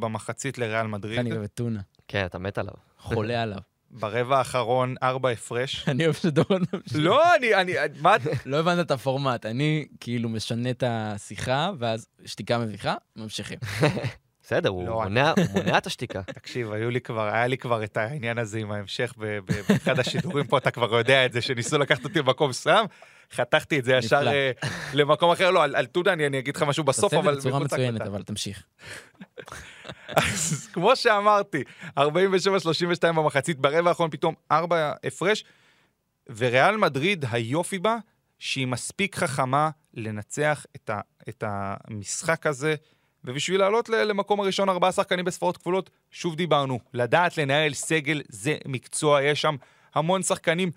במחצית 0.00 0.58
לריאל 0.58 0.86
מדריד. 0.86 1.18
אני 1.18 1.32
אוהב 1.32 1.42
את 1.42 1.54
טונה. 1.54 1.80
כן, 2.08 2.26
אתה 2.26 2.38
מת 2.38 2.58
עליו. 2.58 2.74
חולה 2.98 3.42
עליו. 3.42 3.58
ברבע 3.90 4.38
האחרון, 4.38 4.94
ארבע 5.02 5.30
הפרש. 5.30 5.84
אני 5.88 6.04
אוהב 6.04 6.14
שדורון 6.14 6.62
ממשיך. 6.72 6.96
לא, 6.96 7.36
אני, 7.36 7.54
אני, 7.54 7.72
מה... 8.00 8.16
לא 8.46 8.56
הבנת 8.56 8.86
את 8.86 8.90
הפורמט. 8.90 9.46
אני 9.46 9.86
כאילו 10.00 10.28
משנה 10.28 10.70
את 10.70 10.84
השיחה, 10.86 11.70
ואז 11.78 12.06
שתיקה 12.24 12.58
מביכה, 12.58 12.94
ממשיכים. 13.16 13.58
בסדר, 14.42 14.68
הוא 14.68 14.86
לא, 14.86 15.02
מונע 15.02 15.32
הוא 15.36 15.46
מונע 15.54 15.78
את 15.78 15.86
השתיקה. 15.86 16.22
תקשיב, 16.38 16.72
היו 16.72 16.90
לי 16.90 17.00
כבר, 17.00 17.28
היה 17.28 17.46
לי 17.46 17.58
כבר 17.58 17.84
את 17.84 17.96
העניין 17.96 18.38
הזה 18.38 18.58
עם 18.58 18.72
ההמשך 18.72 19.14
באחד 19.68 19.98
השידורים 19.98 20.46
פה, 20.46 20.58
אתה 20.58 20.70
כבר 20.70 20.94
יודע 20.94 21.26
את 21.26 21.32
זה, 21.32 21.40
שניסו 21.40 21.78
לקחת 21.78 22.04
אותי 22.04 22.18
למקום 22.18 22.50
מסוים, 22.50 22.86
חתכתי 23.32 23.78
את 23.78 23.84
זה 23.84 23.94
ישר. 23.94 24.28
אה, 24.28 24.50
למקום 24.94 25.30
אחר. 25.30 25.50
לא, 25.50 25.64
על, 25.64 25.76
על 25.76 25.86
טודה 25.86 26.12
אני, 26.12 26.26
אני 26.26 26.38
אגיד 26.38 26.56
לך 26.56 26.62
משהו 26.62 26.84
בסוף, 26.84 27.10
תעשה 27.10 27.20
את 27.20 27.24
אבל... 27.24 27.40
זה 27.40 27.48
בצורה 27.48 27.64
מצוינת. 27.64 28.00
אבל 28.00 28.22
תמשיך. 28.22 28.62
אז 30.16 30.68
כמו 30.72 30.96
שאמרתי, 30.96 31.64
47-32 31.98 32.02
במחצית, 33.02 33.58
ברבע 33.58 33.88
האחרון 33.88 34.10
פתאום 34.10 34.34
ארבע 34.52 34.92
הפרש, 35.04 35.44
וריאל 36.36 36.76
מדריד, 36.76 37.24
היופי 37.30 37.78
בה, 37.78 37.96
שהיא 38.38 38.66
מספיק 38.66 39.16
חכמה 39.16 39.70
לנצח 39.94 40.66
את, 40.76 40.90
ה, 40.90 41.00
את 41.28 41.44
המשחק 41.46 42.46
הזה, 42.46 42.74
ובשביל 43.24 43.60
לעלות 43.60 43.88
למקום 43.88 44.40
הראשון 44.40 44.68
ארבעה 44.68 44.92
שחקנים 44.92 45.24
בספרות 45.24 45.56
כפולות, 45.56 45.90
שוב 46.10 46.36
דיברנו, 46.36 46.80
לדעת 46.94 47.38
לנהל 47.38 47.74
סגל 47.74 48.22
זה 48.28 48.56
מקצוע, 48.66 49.22
יש 49.22 49.42
שם 49.42 49.56
המון 49.94 50.22
שחקנים 50.22 50.70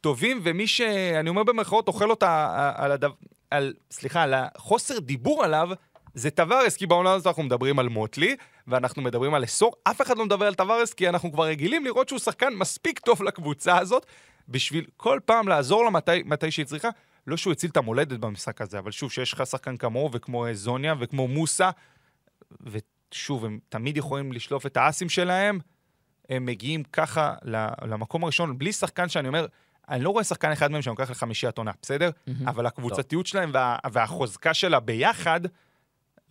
טובים, 0.00 0.40
ומי 0.42 0.66
שאני 0.66 1.28
אומר 1.28 1.42
במרכאות 1.42 1.88
אוכל 1.88 2.10
אותה 2.10 2.72
על, 2.76 2.92
הדו, 2.92 3.08
על, 3.50 3.74
סליחה, 3.90 4.22
על 4.22 4.34
החוסר 4.34 4.98
דיבור 4.98 5.44
עליו, 5.44 5.68
זה 6.14 6.30
טווארס, 6.30 6.76
כי 6.76 6.86
בעונה 6.86 7.12
הזאת 7.12 7.26
אנחנו 7.26 7.42
מדברים 7.42 7.78
על 7.78 7.88
מוטלי, 7.88 8.36
ואנחנו 8.66 9.02
מדברים 9.02 9.34
על 9.34 9.44
אסור, 9.44 9.72
אף 9.84 10.02
אחד 10.02 10.18
לא 10.18 10.24
מדבר 10.26 10.46
על 10.46 10.54
טווארס, 10.54 10.94
כי 10.94 11.08
אנחנו 11.08 11.32
כבר 11.32 11.44
רגילים 11.44 11.84
לראות 11.84 12.08
שהוא 12.08 12.18
שחקן 12.18 12.54
מספיק 12.54 12.98
טוב 12.98 13.22
לקבוצה 13.22 13.78
הזאת, 13.78 14.06
בשביל 14.48 14.84
כל 14.96 15.20
פעם 15.24 15.48
לעזור 15.48 15.84
לה 15.84 15.90
מתי, 15.90 16.22
מתי 16.24 16.50
שהיא 16.50 16.66
צריכה. 16.66 16.88
לא 17.26 17.36
שהוא 17.36 17.52
הציל 17.52 17.70
את 17.70 17.76
המולדת 17.76 18.18
במשחק 18.18 18.60
הזה, 18.60 18.78
אבל 18.78 18.90
שוב, 18.90 19.12
שיש 19.12 19.32
לך 19.32 19.46
שחקן 19.46 19.76
כמוהו 19.76 20.12
וכמו 20.12 20.46
אה, 20.46 20.54
זוניה 20.54 20.94
וכמו 21.00 21.28
מוסה, 21.28 21.70
שוב, 23.12 23.44
הם 23.44 23.58
תמיד 23.68 23.96
יכולים 23.96 24.32
לשלוף 24.32 24.66
את 24.66 24.76
האסים 24.76 25.08
שלהם, 25.08 25.58
הם 26.28 26.46
מגיעים 26.46 26.82
ככה 26.84 27.34
למקום 27.82 28.24
הראשון, 28.24 28.58
בלי 28.58 28.72
שחקן 28.72 29.08
שאני 29.08 29.28
אומר, 29.28 29.46
אני 29.88 30.04
לא 30.04 30.10
רואה 30.10 30.24
שחקן 30.24 30.52
אחד 30.52 30.70
מהם 30.70 30.82
שאני 30.82 30.92
לוקח 30.92 31.10
לחמישיית 31.10 31.58
עונה, 31.58 31.70
בסדר? 31.82 32.10
מהמם. 32.26 32.48
אבל 32.48 32.66
הקבוצתיות 32.66 33.26
שלהם 33.26 33.50
וה, 33.54 33.76
והחוזקה 33.92 34.54
שלה 34.54 34.80
ביחד, 34.80 35.40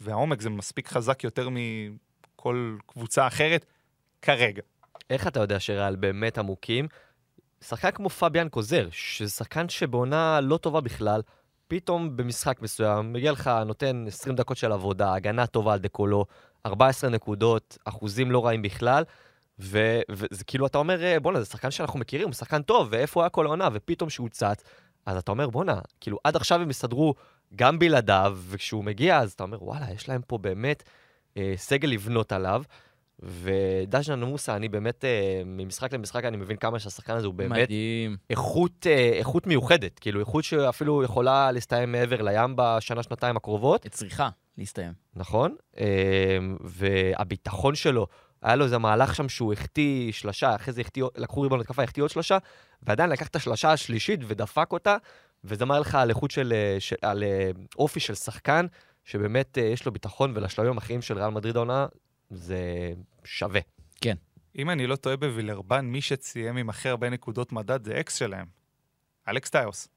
והעומק 0.02 0.42
זה 0.42 0.50
מספיק 0.50 0.88
חזק 0.88 1.24
יותר 1.24 1.50
מכל 1.52 2.78
קבוצה 2.86 3.28
אחרת, 3.28 3.66
כרגע. 4.22 4.62
איך 5.10 5.28
אתה 5.28 5.40
יודע 5.40 5.60
שריאל 5.60 5.96
באמת 5.96 6.38
עמוקים? 6.38 6.88
שחקן 7.62 7.92
כמו 7.92 8.10
פביאן 8.10 8.50
קוזר, 8.50 8.88
שזה 8.92 9.30
שחקן 9.30 9.70
שבעונה 9.70 10.42
לא 10.42 10.58
טובה 10.58 10.82
בכלל, 10.82 11.22
פתאום 11.68 12.18
במשחק 12.18 12.62
מסוים, 12.62 13.14
מגיע 13.14 13.32
לך, 13.32 13.52
נותן 13.66 14.06
20 14.08 14.36
דקות 14.36 14.58
של 14.58 14.72
עבודה, 14.72 15.14
הגנה 15.14 15.48
טובה 15.48 15.74
על 15.74 15.80
דקולו, 15.80 16.26
14 16.66 17.10
נקודות, 17.10 17.78
אחוזים 17.86 18.32
לא 18.32 18.46
רעים 18.46 18.62
בכלל, 18.62 19.04
ו- 19.60 20.02
וזה 20.12 20.44
כאילו, 20.44 20.68
אתה 20.68 20.78
אומר, 20.78 21.04
"אה, 21.04 21.20
בואנה, 21.20 21.40
זה 21.40 21.46
שחקן 21.46 21.72
שאנחנו 21.72 22.00
מכירים, 22.00 22.28
הוא 22.28 22.34
שחקן 22.34 22.62
טוב, 22.62 22.88
ואיפה 22.92 23.20
הוא 23.20 23.24
היה 23.24 23.30
כל 23.30 23.46
העונה, 23.46 23.70
ופתאום 23.74 24.10
שהוא 24.10 24.30
צץ, 24.30 24.64
אז 25.06 25.18
אתה 25.18 25.32
אומר, 25.32 25.50
בואנה, 25.50 25.80
כאילו, 26.02 26.18
עד 26.24 26.36
עכשיו 26.36 26.62
הם 26.62 26.70
הסתדרו 26.70 27.14
גם 27.56 27.80
בלעדיו, 27.80 28.38
וכשהוא 28.50 28.84
מגיע, 28.84 29.20
אז 29.20 29.32
אתה 29.32 29.44
אומר, 29.44 29.64
וואלה, 29.64 29.92
יש 29.92 30.10
להם 30.10 30.22
פה 30.28 30.38
באמת 30.38 30.84
אה, 31.38 31.54
סגל 31.58 31.90
לבנות 31.90 32.32
עליו. 32.32 32.64
ודז'אן 33.20 34.24
מוסה, 34.24 34.56
אני 34.56 34.70
באמת, 34.70 35.06
אה, 35.06 35.42
ממשחק 35.46 35.94
למשחק, 35.94 36.26
אני 36.26 36.38
מבין 36.38 36.58
כמה 36.58 36.80
שהשחקן 36.80 37.14
הזה 37.14 37.28
הוא 37.28 37.34
באמת 37.34 37.60
מדהים. 37.62 38.18
איכות, 38.30 38.88
אה, 38.88 39.12
איכות 39.14 39.48
מיוחדת. 39.48 40.00
כאילו, 40.00 40.20
איכות 40.20 40.44
שאפילו 40.44 41.04
יכולה 41.04 41.52
להסתיים 41.52 41.92
מעבר 41.92 42.22
לים 42.22 42.54
בשנה-שנתיים 42.56 43.38
הקרובות, 43.38 43.88
צריכה 43.88 44.30
להסתיים. 44.58 44.94
נכון? 45.16 45.56
אה, 45.80 46.38
והביטחון 46.62 47.76
שלו, 47.76 48.08
היה 48.42 48.56
לו 48.56 48.66
איזה 48.66 48.78
מהלך 48.78 49.16
שם 49.16 49.30
שהוא 49.30 49.54
החטיא 49.54 50.12
שלושה, 50.12 50.56
אחרי 50.56 50.74
זה 50.74 50.82
החטיא, 50.82 51.04
לקחו 51.18 51.42
ריבון 51.42 51.60
התקפה, 51.60 51.84
החטיא 51.84 52.04
עוד 52.04 52.10
שלושה, 52.10 52.38
ועדיין 52.84 53.10
לקח 53.10 53.28
את 53.28 53.36
השלושה 53.36 53.72
השלישית 53.72 54.20
ודפק 54.28 54.68
אותה, 54.72 54.98
וזה 55.44 55.66
מראה 55.66 55.80
לך 55.80 55.96
על 55.96 56.10
איכות 56.10 56.32
של, 56.32 56.54
אה, 56.54 56.80
של 56.80 56.96
על 57.02 57.24
אה, 57.24 57.52
אופי 57.78 58.00
של 58.00 58.16
שחקן, 58.16 58.66
שבאמת 59.04 59.58
אה, 59.58 59.64
יש 59.64 59.86
לו 59.86 59.92
ביטחון, 59.92 60.32
ולשלבים 60.36 60.76
האחרים 60.76 61.02
של 61.02 61.18
ריאל 61.18 61.30
מדריד 61.30 61.56
העונה, 61.56 61.86
זה 62.30 62.94
שווה. 63.24 63.62
אם 64.58 64.70
אני 64.70 64.88
לא 64.88 64.96
טועה 64.96 65.18
בווילרבן, 65.18 65.86
מי 65.86 66.02
שסיים 66.02 66.58
עם 66.58 66.70
הכי 66.70 66.90
הרבה 66.90 67.10
נקודות 67.10 67.52
מדד 67.52 67.86
זה 67.86 68.00
אקס 68.00 68.16
שלהם. 68.16 68.46
אלכס 69.28 69.50
טיוס. 69.50 69.88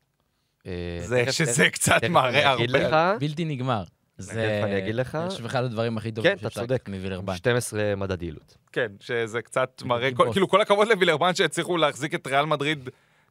זה, 1.00 1.32
שזה 1.32 1.70
קצת 1.70 2.04
מראה 2.04 2.50
הרבה. 2.50 3.16
בלתי 3.18 3.44
נגמר. 3.44 3.84
זה... 4.20 4.32
תכף 4.32 4.64
אני 4.64 4.78
אגיד 4.78 4.94
לך. 4.94 5.14
אני 5.14 5.30
חושב 5.30 5.44
אחד 5.44 5.64
הדברים 5.64 5.96
הכי 5.96 6.12
טובים 6.12 6.36
כן, 6.36 6.46
אתה 6.46 6.50
צודק. 6.50 6.88
מווילרבן. 6.88 7.36
12 7.36 7.96
מדד 7.96 8.22
יעילות. 8.22 8.56
כן, 8.72 8.92
שזה 9.00 9.42
קצת 9.42 9.82
מראה, 9.84 10.14
כל-. 10.14 10.28
כאילו 10.32 10.48
כל 10.48 10.60
הכבוד 10.60 10.88
לווילרבן 10.88 11.34
שהצליחו 11.34 11.76
להחזיק 11.76 12.14
את 12.14 12.26
ריאל 12.26 12.46
מדריד 12.46 12.88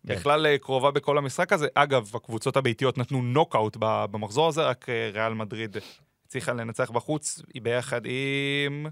כן. 0.08 0.16
בכלל 0.16 0.46
אה, 0.46 0.58
קרובה 0.58 0.92
בכל 0.92 1.18
המשחק 1.18 1.54
הזה. 1.54 1.68
אגב, 1.74 2.12
הקבוצות 2.16 2.58
הביתיות 2.58 2.98
נתנו 2.98 3.22
נוקאוט 3.22 3.78
במחזור 3.80 4.48
הזה, 4.48 4.64
רק 4.64 4.90
אה, 4.90 5.10
ריאל 5.14 5.34
מדריד 5.34 5.78
הצליחה 6.26 6.54
לנצח 6.54 6.92
בחוץ, 6.92 7.42
היא 7.54 7.62
ביחד 7.62 8.02
עם... 8.06 8.86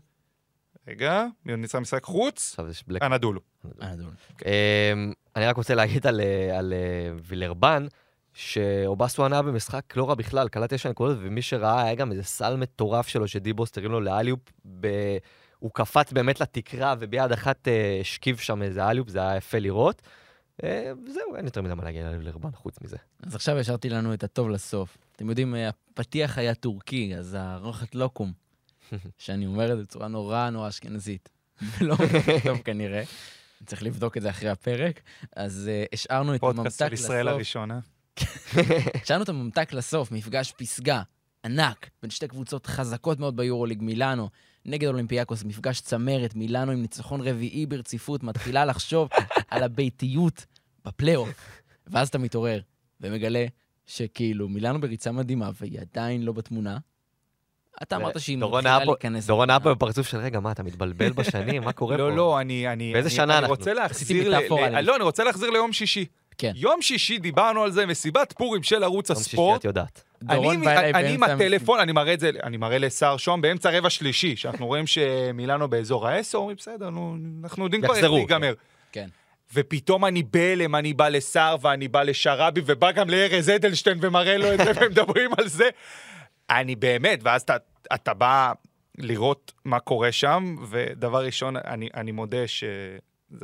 רגע, 0.87 1.25
מי 1.45 1.51
עוד 1.51 1.61
ניצח 1.61 1.79
משחק 1.79 2.03
חוץ? 2.03 2.49
עכשיו 2.49 2.69
יש 2.69 2.83
בלק 2.87 3.01
אנדולו. 3.01 3.41
דול. 3.65 4.07
אמ, 4.45 5.13
אני 5.35 5.45
רק 5.45 5.57
רוצה 5.57 5.75
להגיד 5.75 6.07
על, 6.07 6.21
על 6.57 6.73
אה, 6.73 7.11
וילרבן, 7.23 7.87
שאובסוהאן 8.37 9.25
נתן 9.25 9.41
משחק 9.41 9.83
לא 9.95 10.09
רע 10.09 10.15
בכלל, 10.15 10.49
קלע 10.49 10.73
תשע 10.73 10.89
נקודות, 10.89 11.17
ומי 11.21 11.41
שראה 11.41 11.83
היה 11.83 11.95
גם 11.95 12.11
איזה 12.11 12.23
סל 12.23 12.55
מטורף 12.55 13.07
שלו 13.07 13.27
שדי 13.27 13.52
בוסט 13.52 13.77
הרים 13.77 13.91
לו 13.91 14.01
ל 14.01 14.05
alley-oop. 14.05 14.39
ב... 14.79 14.87
הוא 15.59 15.71
קפץ 15.73 16.11
באמת 16.11 16.41
לתקרה, 16.41 16.95
וביד 16.99 17.31
אחת 17.31 17.67
אה, 17.67 17.97
השכיב 18.01 18.37
שם 18.37 18.61
איזה 18.61 18.89
alley-oop, 18.89 19.09
זה 19.09 19.19
היה 19.19 19.37
יפה 19.37 19.59
לראות. 19.59 20.01
אה, 20.63 20.91
וזהו, 21.05 21.35
אין 21.35 21.45
יותר 21.45 21.61
מדי 21.61 21.73
מה 21.73 21.83
להגיד 21.83 22.05
על 22.05 22.15
וילרבן 22.15 22.51
חוץ 22.51 22.81
מזה. 22.81 22.97
אז 23.23 23.35
עכשיו 23.35 23.59
השארתי 23.59 23.89
לנו 23.89 24.13
את 24.13 24.23
הטוב 24.23 24.49
לסוף. 24.49 24.97
אתם 25.15 25.29
יודעים, 25.29 25.55
אה, 25.55 25.69
הפתיח 25.69 26.37
היה 26.37 26.55
טורקי, 26.55 27.15
אז 27.17 27.37
הרחת 27.39 27.95
לוקום, 27.95 28.31
שאני 29.17 29.45
אומר 29.45 29.71
את 29.71 29.77
זה 29.77 29.83
בצורה 29.83 30.07
נורא 30.07 30.49
נורא 30.49 30.69
אשכנזית. 30.69 31.29
לא 31.81 31.95
טוב 32.43 32.57
כנראה. 32.57 33.03
צריך 33.65 33.83
לבדוק 33.83 34.17
את 34.17 34.21
זה 34.21 34.29
אחרי 34.29 34.49
הפרק. 34.49 35.01
אז 35.35 35.69
השארנו 35.93 36.35
את 36.35 36.39
פודקאסט 36.39 36.81
הממתק 36.81 36.97
של 36.97 37.03
ישראל 37.03 37.39
לסוף. 37.39 37.96
השארנו 39.03 39.23
את 39.23 39.29
הממתק 39.29 39.73
לסוף, 39.73 40.11
מפגש 40.11 40.51
פסגה 40.57 41.01
ענק 41.45 41.89
בין 42.01 42.11
שתי 42.11 42.27
קבוצות 42.27 42.65
חזקות 42.65 43.19
מאוד 43.19 43.35
ביורוליג, 43.37 43.81
מילאנו 43.81 44.29
נגד 44.65 44.87
אולימפיאקוס, 44.87 45.43
מפגש 45.43 45.81
צמרת, 45.81 46.35
מילאנו 46.35 46.71
עם 46.71 46.81
ניצחון 46.81 47.21
רביעי 47.27 47.65
ברציפות, 47.65 48.23
מתחילה 48.23 48.65
לחשוב 48.65 49.09
על 49.49 49.63
הביתיות 49.63 50.45
בפלייאוף. 50.85 51.61
ואז 51.87 52.07
אתה 52.07 52.17
מתעורר 52.17 52.59
ומגלה 53.01 53.45
שכאילו 53.85 54.49
מילאנו 54.49 54.81
בריצה 54.81 55.11
מדהימה 55.11 55.49
והיא 55.61 55.79
עדיין 55.79 56.23
לא 56.23 56.31
בתמונה. 56.31 56.77
אתה 57.81 57.95
אמרת 57.95 58.19
שהיא 58.19 58.37
מתחילה 58.37 58.79
להיכנס. 58.85 59.27
דורון 59.27 59.49
לתמונה. 59.49 59.75
בפרצוף 59.75 60.07
של, 60.07 60.17
רגע, 60.17 60.39
מה, 60.39 60.51
אתה 60.51 60.63
מתבלבל 60.63 61.11
בשנים? 61.11 61.63
מה 61.63 61.71
קורה 61.73 61.97
פה? 61.97 62.03
לא, 62.03 62.15
לא, 62.15 62.41
אני... 62.41 62.67
אני 62.73 62.93
באיזה 62.93 63.07
אני- 63.09 63.15
שנה 63.15 63.23
אני 63.23 63.39
אנחנו? 63.39 63.55
רוצה 63.55 63.73
להחזיר... 63.73 64.29
לא, 64.81 64.95
אני 64.95 65.03
רוצה 65.03 65.23
להחזיר 65.23 65.49
ליום 65.49 65.73
שישי. 65.73 66.05
כן. 66.37 66.51
יום 66.55 66.81
שישי 66.81 67.17
דיברנו 67.17 67.63
על 67.63 67.71
זה, 67.71 67.85
מסיבת 67.85 68.33
פורים 68.37 68.63
של 68.63 68.83
ערוץ 68.83 69.09
יום 69.09 69.19
שישי, 69.19 69.29
הספורט. 69.29 69.59
את 69.59 69.65
יודעת. 69.65 70.03
דורון 70.23 70.55
אני, 70.55 70.65
בא 70.65 70.71
אליי 70.71 70.93
אני 70.93 71.13
עם 71.13 71.19
באמצע 71.19 71.33
הטלפון, 71.33 71.79
אני 71.79 71.91
מראה 71.91 72.13
את 72.13 72.19
זה, 72.19 72.31
אני 72.43 72.57
מראה 72.57 72.77
לשר 72.77 73.17
שוהם 73.17 73.41
באמצע 73.41 73.69
רבע 73.77 73.89
שלישי, 73.89 74.35
שאנחנו 74.35 74.67
רואים 74.67 74.87
שמילאנו 74.87 75.67
באזור 75.67 76.07
העשר, 76.07 76.37
אומרים, 76.37 76.57
בסדר, 76.57 76.89
נו, 76.89 77.15
אנחנו 77.43 77.63
יודעים 77.63 77.81
כבר 77.81 77.95
איך 77.95 78.07
זה 78.07 78.07
ייגמר. 78.07 78.53
כן. 78.91 79.07
ופתאום 79.53 80.05
אני 80.05 80.23
בהלם, 80.23 80.75
אני 80.75 80.93
בא 80.93 81.09
לסער 81.09 81.55
ואני 81.61 81.87
בא 81.87 82.03
לשרבי, 82.03 82.61
ובא 82.65 82.91
גם 82.91 83.09
לארז 83.09 83.49
אדלשטיין 83.49 83.97
ומראה 84.01 84.37
לו 84.37 84.53
את 84.53 84.57
זה, 84.57 84.71
ומדברים 84.81 85.31
על 85.37 85.47
זה. 85.47 85.69
אני 86.49 86.75
באמת, 86.75 87.19
ואז 87.23 87.41
אתה, 87.41 87.57
אתה 87.93 88.13
בא 88.13 88.51
לראות 88.97 89.51
מה 89.65 89.79
קורה 89.79 90.11
שם, 90.11 90.55
ודבר 90.69 91.25
ראשון, 91.25 91.55
אני, 91.57 91.89
אני 91.95 92.11
מודה 92.11 92.47
ש... 92.47 92.63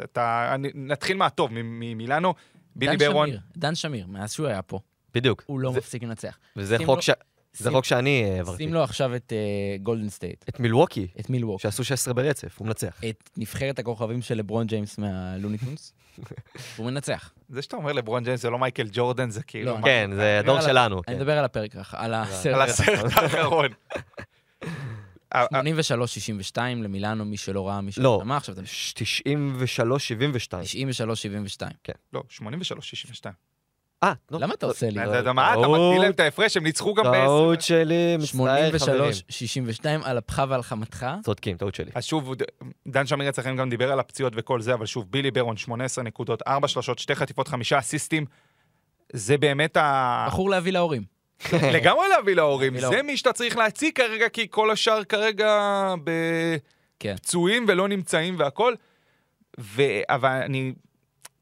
אתה, 0.03 0.51
אני, 0.55 0.69
נתחיל 0.75 1.17
מהטוב, 1.17 1.53
מ- 1.53 1.79
ממילאנו, 1.79 2.33
בילי 2.75 2.97
ברון. 2.97 3.27
שמיר, 3.27 3.39
דן 3.57 3.75
שמיר, 3.75 4.07
מאז 4.07 4.31
שהוא 4.31 4.47
היה 4.47 4.61
פה, 4.61 4.79
בדיוק. 5.13 5.43
הוא 5.45 5.59
לא 5.59 5.71
זה- 5.71 5.77
מפסיק 5.77 6.03
לנצח. 6.03 6.37
וזה 6.55 6.77
חוק 6.85 6.95
לו- 6.95 7.01
ש- 7.01 7.09
זה 7.53 7.63
שים- 7.63 7.71
חוק 7.73 7.85
שאני 7.85 8.23
אה, 8.23 8.35
העברתי. 8.37 8.57
שים 8.63 8.73
לו 8.73 8.83
עכשיו 8.83 9.15
את 9.15 9.33
גולדן 9.83 10.09
סטייט, 10.09 10.45
את 10.49 10.59
מילווקי, 10.59 11.07
את 11.19 11.29
מילווק. 11.29 11.61
שעשו 11.61 11.83
16 11.83 12.13
ברצף, 12.13 12.55
הוא 12.59 12.67
מנצח. 12.67 13.01
את 13.09 13.29
נבחרת 13.37 13.79
הכוכבים 13.79 14.21
של 14.21 14.37
לברון 14.37 14.67
ג'יימס 14.67 14.97
מהלוניטונס, 14.97 15.93
הוא 16.77 16.85
מנצח. 16.85 17.31
זה 17.49 17.61
שאתה 17.61 17.75
אומר 17.75 17.91
לברון 17.91 18.23
ג'יימס 18.23 18.41
זה 18.41 18.49
לא 18.49 18.59
מייקל 18.59 18.87
ג'ורדן, 18.91 19.29
זה 19.29 19.43
כאילו... 19.43 19.71
לא, 19.77 19.83
כן, 19.83 20.09
זה 20.15 20.39
הדור 20.39 20.61
שלנו. 20.61 20.95
אני 20.95 21.03
כן. 21.15 21.15
מדבר 21.21 21.37
על 21.37 21.45
הפרק, 21.45 21.75
על. 21.91 22.13
הסרט 22.13 22.69
האחרון. 23.15 23.67
אה, 25.35 25.45
83-62 26.55 26.57
למילאנו, 26.83 27.25
מי 27.25 27.37
שלא 27.37 27.67
ראה, 27.67 27.81
מי 27.81 27.91
שלא 27.91 28.03
לא. 28.03 28.19
שמע, 28.23 28.37
עכשיו 28.37 28.55
אתם... 28.55 28.63
93-72. 28.63 28.65
93-72. 31.89 31.91
לא, 32.13 32.23
83-62. 32.29 32.43
אה, 34.03 34.13
לא. 34.31 34.39
למה 34.39 34.53
אתה 34.53 34.65
עושה 34.65 34.89
לי? 34.89 35.03
אתה 35.03 35.17
יודע 35.17 35.33
מה, 35.33 35.53
אתה 35.53 35.67
מגדיל 35.67 36.01
להם 36.01 36.11
את 36.11 36.19
ההפרש, 36.19 36.57
הם 36.57 36.63
ניצחו 36.63 36.93
גם 36.93 37.03
טעות 37.03 37.57
בעשר. 37.57 37.67
שלי, 37.67 38.17
מצטער 38.17 38.79
חברים. 38.79 39.11
83-62 39.83 39.85
על 40.03 40.17
אפך 40.17 40.43
ועל 40.49 40.63
חמתך. 40.63 41.05
צודקים, 41.23 41.57
טעות 41.57 41.75
שלי. 41.75 41.91
אז 41.95 42.05
שוב, 42.05 42.33
דן 42.87 43.05
שמיר 43.05 43.29
אצלכם 43.29 43.55
גם 43.55 43.69
דיבר 43.69 43.91
על 43.91 43.99
הפציעות 43.99 44.33
וכל 44.35 44.61
זה, 44.61 44.73
אבל 44.73 44.85
שוב, 44.85 45.11
בילי 45.11 45.31
ברון, 45.31 45.57
18 45.57 46.03
נקודות, 46.03 46.41
4 46.47 46.67
שלושות, 46.67 46.99
2 46.99 47.19
חטיפות, 47.19 47.47
5 47.47 47.73
אסיסטים. 47.73 48.25
זה 49.13 49.37
באמת 49.37 49.77
ה... 49.77 50.25
בחור 50.27 50.49
להביא 50.49 50.71
להורים. 50.71 51.12
לגמרי 51.75 52.07
להביא 52.07 52.35
להורים. 52.35 52.79
זה. 52.79 53.01
מי 53.01 53.17
שאתה 53.17 53.33
צריך 53.33 53.57
להציג 53.57 53.95
כרגע, 53.95 54.29
כי 54.29 54.47
כל 54.49 54.71
השאר 54.71 55.03
כרגע 55.03 55.93
כן. 56.99 57.15
בפצועים 57.15 57.65
ולא 57.67 57.87
נמצאים 57.87 58.35
והכל. 58.39 58.73
ו... 59.59 59.81
אבל 60.09 60.41
אני... 60.45 60.73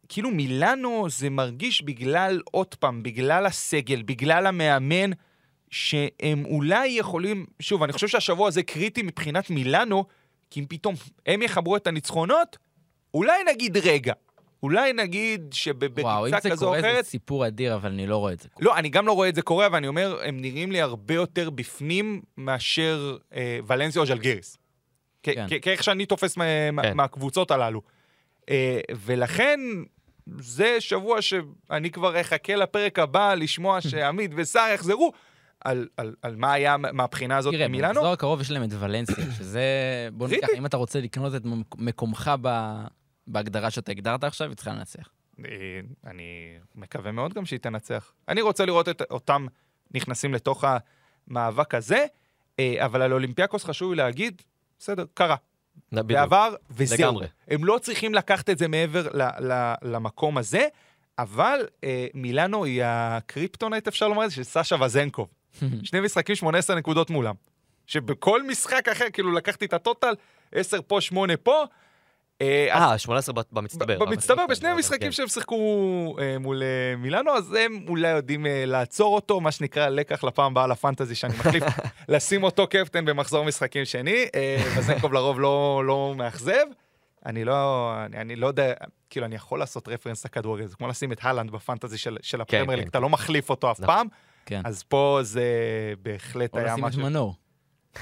כאילו 0.09 0.31
מילאנו 0.31 1.07
זה 1.09 1.29
מרגיש 1.29 1.81
בגלל, 1.81 2.41
עוד 2.51 2.75
פעם, 2.75 3.03
בגלל 3.03 3.45
הסגל, 3.45 4.01
בגלל 4.01 4.47
המאמן, 4.47 5.11
שהם 5.69 6.45
אולי 6.45 6.87
יכולים... 6.87 7.45
שוב, 7.59 7.83
אני 7.83 7.93
חושב 7.93 8.07
שהשבוע 8.07 8.47
הזה 8.47 8.63
קריטי 8.63 9.01
מבחינת 9.01 9.49
מילאנו, 9.49 10.05
כי 10.49 10.59
אם 10.59 10.65
פתאום 10.69 10.95
הם 11.25 11.41
יחברו 11.41 11.75
את 11.75 11.87
הניצחונות, 11.87 12.57
אולי 13.13 13.43
נגיד 13.53 13.77
רגע. 13.77 14.13
אולי 14.63 14.93
נגיד 14.93 15.41
וואו, 15.41 15.47
אם 15.47 15.51
שבבדיצה 16.31 16.39
זה 16.41 16.49
כזו 16.49 16.65
או 16.65 16.69
קורה 16.71 16.81
זה 16.81 16.91
אחרת... 16.91 17.05
סיפור 17.05 17.47
אדיר, 17.47 17.75
אבל 17.75 17.89
אני 17.91 18.07
לא 18.07 18.17
רואה 18.17 18.33
את 18.33 18.39
זה. 18.39 18.49
לא, 18.59 18.77
אני 18.77 18.89
גם 18.89 19.07
לא 19.07 19.11
רואה 19.11 19.29
את 19.29 19.35
זה 19.35 19.41
קורה, 19.41 19.65
אבל 19.65 19.75
אני 19.75 19.87
אומר, 19.87 20.19
הם 20.23 20.41
נראים 20.41 20.71
לי 20.71 20.81
הרבה 20.81 21.13
יותר 21.13 21.49
בפנים 21.49 22.21
מאשר 22.37 23.17
אה, 23.35 23.59
ולנסיה 23.67 24.01
או 24.01 24.05
ז'לגיריס. 24.05 24.57
כן. 25.23 25.45
כאיך 25.61 25.83
שאני 25.83 26.05
תופס 26.05 26.37
מה, 26.37 26.71
מה- 26.71 26.81
כן. 26.81 26.97
מהקבוצות 26.97 27.51
הללו. 27.51 27.81
אה, 28.49 28.79
ולכן, 29.05 29.59
זה 30.39 30.75
שבוע 30.81 31.21
שאני 31.21 31.91
כבר 31.91 32.21
אחכה 32.21 32.55
לפרק 32.55 32.99
הבא 32.99 33.33
לשמוע 33.33 33.81
שעמית 33.89 34.31
וסער 34.35 34.71
יחזרו, 34.73 35.11
על, 35.65 35.87
על, 35.97 36.15
על 36.21 36.35
מה 36.35 36.53
היה 36.53 36.77
מהבחינה 36.77 37.37
הזאת 37.37 37.53
תראה, 37.53 37.67
במילאנו. 37.67 37.93
במחזור 37.93 38.13
הקרוב 38.13 38.41
יש 38.41 38.51
להם 38.51 38.63
את 38.63 38.69
ולנסיה, 38.79 39.15
שזה... 39.37 39.61
בוא 40.13 40.27
ניקח. 40.27 40.47
אם 40.57 40.65
אתה 40.65 40.77
רוצה 40.77 41.01
לקנות 41.01 41.35
את 41.35 41.41
מקומך 41.77 42.31
ב- 42.41 42.83
בהגדרה 43.27 43.71
שאתה 43.71 43.91
הגדרת 43.91 44.23
עכשיו, 44.23 44.47
היא 44.47 44.55
צריכה 44.55 44.71
לנצח. 44.71 45.09
אה, 45.45 45.51
אני 46.05 46.23
מקווה 46.75 47.11
מאוד 47.11 47.33
גם 47.33 47.45
שהיא 47.45 47.59
תנצח. 47.59 48.13
אני 48.27 48.41
רוצה 48.41 48.65
לראות 48.65 48.89
את 48.89 49.01
אותם 49.11 49.45
נכנסים 49.93 50.33
לתוך 50.33 50.63
המאבק 51.27 51.75
הזה, 51.75 52.05
אה, 52.59 52.85
אבל 52.85 53.01
על 53.01 53.13
אולימפיאקוס 53.13 53.63
חשוב 53.63 53.93
להגיד, 53.93 54.41
בסדר, 54.79 55.05
קרה. 55.13 55.35
בעבר, 55.91 56.53
וזהו. 56.71 56.97
לגמרי. 56.97 57.27
הם 57.47 57.65
לא 57.65 57.79
צריכים 57.81 58.13
לקחת 58.13 58.49
את 58.49 58.57
זה 58.57 58.67
מעבר 58.67 59.07
ל- 59.13 59.51
ל- 59.51 59.73
למקום 59.81 60.37
הזה, 60.37 60.67
אבל 61.19 61.59
אה, 61.83 62.07
מילאנו 62.13 62.65
היא 62.65 62.81
הקריפטונט, 62.85 63.87
אפשר 63.87 64.07
לומר 64.07 64.25
את 64.25 64.29
זה, 64.29 64.35
של 64.35 64.43
סאשה 64.43 64.75
וזנקוב. 64.85 65.27
שני 65.83 65.99
משחקים, 65.99 66.35
18 66.35 66.75
נקודות 66.75 67.09
מולם. 67.09 67.35
שבכל 67.85 68.43
משחק 68.43 68.87
אחר, 68.91 69.05
כאילו 69.13 69.31
לקחתי 69.31 69.65
את 69.65 69.73
הטוטל, 69.73 70.13
10 70.51 70.79
פה, 70.87 71.01
8 71.01 71.37
פה. 71.37 71.63
אה, 72.41 72.85
אז 72.85 72.91
אה, 72.91 72.97
18 72.97 73.35
ב- 73.35 73.41
במצטבר. 73.51 73.99
במצטבר, 73.99 74.45
בשני 74.49 74.67
אבל 74.69 74.75
המשחקים 74.75 75.07
כן. 75.07 75.11
שהם 75.11 75.27
שיחקו 75.27 75.55
אה, 76.19 76.39
מול 76.39 76.63
אה, 76.63 76.95
מילאנו, 76.97 77.31
אז 77.31 77.53
הם 77.53 77.85
אולי 77.87 78.09
יודעים 78.09 78.45
אה, 78.45 78.63
לעצור 78.65 79.15
אותו, 79.15 79.39
מה 79.41 79.51
שנקרא 79.51 79.89
לקח 79.89 80.23
לפעם 80.23 80.51
הבאה 80.51 80.67
לפנטזי, 80.67 81.15
שאני 81.15 81.33
מחליף, 81.33 81.63
לשים 82.09 82.43
אותו 82.43 82.67
קפטן 82.67 83.05
במחזור 83.05 83.45
משחקים 83.45 83.85
שני, 83.85 84.25
אה, 84.35 84.63
וזנקוב 84.77 85.13
לרוב 85.13 85.39
לא, 85.39 85.83
לא 85.85 86.13
מאכזב. 86.17 86.65
אני 87.25 87.45
לא, 87.45 87.93
אני, 88.05 88.17
אני 88.17 88.35
לא 88.35 88.47
יודע, 88.47 88.73
כאילו, 89.09 89.25
אני 89.25 89.35
יכול 89.35 89.59
לעשות 89.59 89.87
רפרנס 89.87 90.25
לכדורגל, 90.25 90.65
זה 90.65 90.75
כמו 90.75 90.87
לשים 90.87 91.11
את 91.11 91.19
הלנד 91.21 91.51
בפנטזי 91.51 91.97
של, 91.97 92.17
של 92.21 92.41
הפרמייר 92.41 92.69
ליג, 92.69 92.83
כן. 92.83 92.89
אתה 92.89 92.99
לא 92.99 93.09
מחליף 93.09 93.49
אותו 93.49 93.71
אף 93.71 93.79
נכון. 93.79 93.95
פעם, 93.95 94.07
כן. 94.45 94.61
אז 94.63 94.83
פה 94.83 95.19
זה 95.21 95.43
בהחלט 96.01 96.53
או 96.53 96.59
היה 96.59 96.73
לשים 96.73 96.85
את 96.85 96.89
משהו. 96.89 97.01
מנור. 97.01 97.35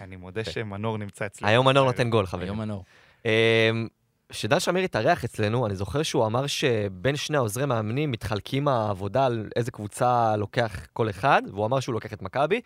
אני 0.00 0.16
מודה 0.16 0.44
שמנור 0.44 0.98
נמצא 0.98 1.26
אצלי. 1.26 1.48
היום 1.48 1.66
מנור 1.66 1.86
נותן 1.86 2.10
גול, 2.10 2.26
חברים. 2.26 2.46
היום 2.46 2.58
מנור. 2.58 2.84
אמ, 3.24 3.88
כשדן 4.28 4.60
שמיר 4.60 4.84
התארח 4.84 5.24
אצלנו, 5.24 5.66
אני 5.66 5.76
זוכר 5.76 6.02
שהוא 6.02 6.26
אמר 6.26 6.46
שבין 6.46 7.16
שני 7.16 7.36
העוזרי 7.36 7.66
מאמנים 7.66 8.10
מתחלקים 8.10 8.68
העבודה 8.68 9.26
על 9.26 9.48
איזה 9.56 9.70
קבוצה 9.70 10.36
לוקח 10.36 10.86
כל 10.92 11.10
אחד, 11.10 11.42
והוא 11.50 11.66
אמר 11.66 11.80
שהוא 11.80 11.92
לוקח 11.92 12.12
את 12.12 12.22
מכבי. 12.22 12.60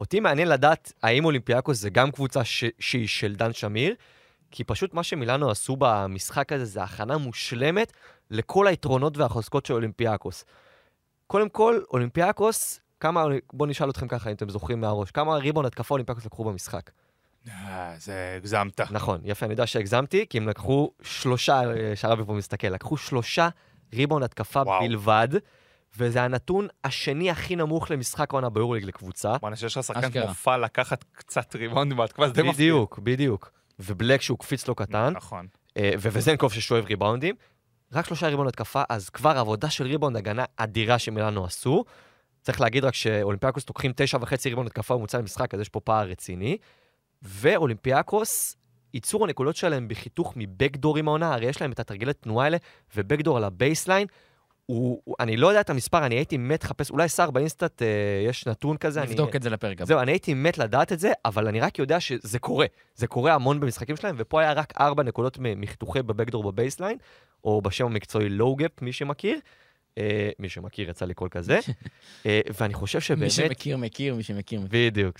אותי 0.00 0.20
מעניין 0.20 0.48
לדעת 0.48 0.92
האם 1.02 1.24
אולימפיאקוס 1.24 1.78
זה 1.78 1.90
גם 1.90 2.10
קבוצה 2.10 2.44
ש... 2.44 2.64
שהיא 2.78 3.08
של 3.08 3.34
דן 3.34 3.52
שמיר, 3.52 3.94
כי 4.50 4.64
פשוט 4.64 4.94
מה 4.94 5.02
שמילאנו 5.02 5.50
עשו 5.50 5.76
במשחק 5.78 6.52
הזה 6.52 6.64
זה 6.64 6.82
הכנה 6.82 7.18
מושלמת 7.18 7.92
לכל 8.30 8.66
היתרונות 8.66 9.16
והחוזקות 9.16 9.66
של 9.66 9.74
אולימפיאקוס. 9.74 10.44
קודם 11.26 11.48
כל, 11.48 11.80
אולימפיאקוס, 11.90 12.80
כמה, 13.00 13.24
בואו 13.52 13.70
נשאל 13.70 13.90
אתכם 13.90 14.08
ככה, 14.08 14.30
אם 14.30 14.34
אתם 14.34 14.48
זוכרים 14.48 14.80
מהראש, 14.80 15.10
כמה 15.10 15.36
ריבאונד 15.36 15.64
התקפה 15.64 15.94
אולימפיאקוס 15.94 16.26
לקחו 16.26 16.44
במשחק? 16.44 16.90
אה, 17.48 17.94
זה 17.98 18.34
הגזמת. 18.36 18.80
נכון, 18.80 19.20
יפה, 19.24 19.46
אני 19.46 19.52
יודע 19.52 19.66
שהגזמתי, 19.66 20.26
כי 20.30 20.38
הם 20.38 20.48
לקחו 20.48 20.92
שלושה, 21.02 21.60
שהרבי 21.94 22.24
פה 22.24 22.32
מסתכל, 22.32 22.68
לקחו 22.68 22.96
שלושה 22.96 23.48
ריבאונד 23.94 24.22
התקפה 24.22 24.62
וואו. 24.62 24.80
בלבד, 24.88 25.28
וזה 25.98 26.22
הנתון 26.22 26.68
השני 26.84 27.30
הכי 27.30 27.56
נמוך 27.56 27.90
למשחק 27.90 28.32
העונה 28.32 28.48
ביורוליג 28.48 28.84
לקבוצה. 28.84 29.38
בוא'נה, 29.38 29.56
שיש 29.56 29.76
לך 29.76 29.84
שחקן. 29.84 30.10
כמו 30.10 30.34
פאל 30.34 30.64
לקחת 30.64 31.04
קצת 31.12 31.56
ריבאונד 31.56 31.92
בהתקפה, 31.92 32.28
זה 32.28 32.32
די 32.32 32.42
מפחיד. 32.42 32.54
בדיוק, 32.54 32.98
בדיוק. 32.98 33.50
ובלק 33.78 34.22
שהוא 34.22 34.38
קפיץ 34.38 34.68
לא 34.68 34.74
קטן, 34.74 35.12
נכון. 35.16 35.46
אה, 35.76 35.90
וווזנקוב 35.96 36.52
ששואב 36.52 36.84
ריבאונדים. 36.84 37.34
רק 37.92 38.06
שלושה 38.06 38.28
ריבאונד 38.28 38.48
התקפה, 38.48 38.82
אז 38.88 39.10
כבר 39.10 39.38
עבודה 39.38 39.70
של 39.70 39.84
ריבאונד 39.84 40.16
הגנה 40.16 40.44
אדירה 40.56 40.98
שמילאנו 40.98 41.44
עשו. 41.44 41.84
צריך 42.42 42.60
להגיד 42.60 42.84
רק 42.84 42.94
שאולימפיאקוס 42.94 43.68
לוקחים 43.68 43.92
תשע 43.96 44.18
וחצי 44.20 44.48
ריבאונד 44.48 44.66
התקפה 44.66 44.96
ממוצע 44.96 45.18
למשחק, 45.18 45.54
אז 45.54 45.60
יש 45.60 45.68
פה 45.68 45.80
פער 45.80 46.08
רציני. 46.08 46.56
ואולימפיאקוס, 47.22 48.56
ייצור 48.94 49.24
הנקודות 49.24 49.56
שלהם 49.56 49.88
בחיתוך 49.88 50.32
מ 50.36 50.43
backdoor 50.43 50.96
עם 50.96 51.08
העונה, 51.08 51.34
הרי 51.34 51.46
יש 51.46 51.60
להם 51.60 51.72
את 51.72 51.80
התרגילי 51.80 52.12
תנועה 52.12 52.44
האלה, 52.44 52.56
ו 52.96 53.00
backdoor 53.00 53.36
על 53.36 53.44
ה 53.44 53.50
baseline. 53.50 54.06
הוא, 54.66 55.00
הוא, 55.04 55.14
אני 55.20 55.36
לא 55.36 55.46
יודע 55.48 55.60
את 55.60 55.70
המספר, 55.70 56.06
אני 56.06 56.14
הייתי 56.14 56.36
מת 56.36 56.64
לחפש, 56.64 56.90
אולי 56.90 57.08
יש 57.08 57.30
באינסטאט, 57.30 57.82
אה, 57.82 57.86
יש 58.28 58.46
נתון 58.46 58.76
כזה. 58.76 59.02
אני- 59.02 59.10
נבדוק 59.10 59.36
את 59.36 59.42
זה 59.42 59.50
לפרק 59.50 59.76
הבא. 59.76 59.84
זהו, 59.84 60.00
אני 60.00 60.12
הייתי 60.12 60.34
מת 60.34 60.58
לדעת 60.58 60.92
את 60.92 61.00
זה, 61.00 61.12
אבל 61.24 61.48
אני 61.48 61.60
רק 61.60 61.78
יודע 61.78 62.00
שזה 62.00 62.38
קורה. 62.38 62.66
זה 62.94 63.06
קורה 63.06 63.34
המון 63.34 63.60
במשחקים 63.60 63.96
שלהם, 63.96 64.14
ופה 64.18 64.40
היה 64.40 64.52
רק 64.52 64.72
ארבע 64.80 65.02
נקודות 65.02 65.38
מחיתוכי 65.40 66.02
ב 66.02 66.08
backdoor 66.08 66.52
ב 66.52 66.57
baseline, 66.57 66.98
או 67.44 67.62
בשם 67.62 67.86
המקצועי 67.86 68.28
low 68.28 68.56
gap, 68.56 68.82
מי 68.82 68.92
שמכיר. 68.92 69.38
אה, 69.98 70.30
מי 70.38 70.48
שמכיר, 70.48 70.90
יצא 70.90 71.04
לי 71.04 71.14
קול 71.14 71.28
כזה. 71.28 71.58
אה, 72.26 72.40
ואני 72.60 72.74
חושב 72.74 73.00
שבאמת... 73.00 73.22
מי 73.22 73.30
שמכיר, 73.30 73.76
מכיר, 73.76 74.14
מי 74.14 74.22
שמכיר, 74.22 74.60
מכיר. 74.60 74.68
בדיוק, 74.90 75.18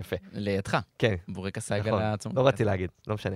יפה. 0.00 0.16
לידך, 0.32 0.78
כן, 0.98 1.14
בורקס 1.28 1.72
העגל 1.72 1.90
נכון. 1.90 2.02
העצום. 2.02 2.32
לא 2.36 2.48
רציתי 2.48 2.64
להגיד, 2.64 2.90
לא 3.06 3.14
משנה. 3.14 3.34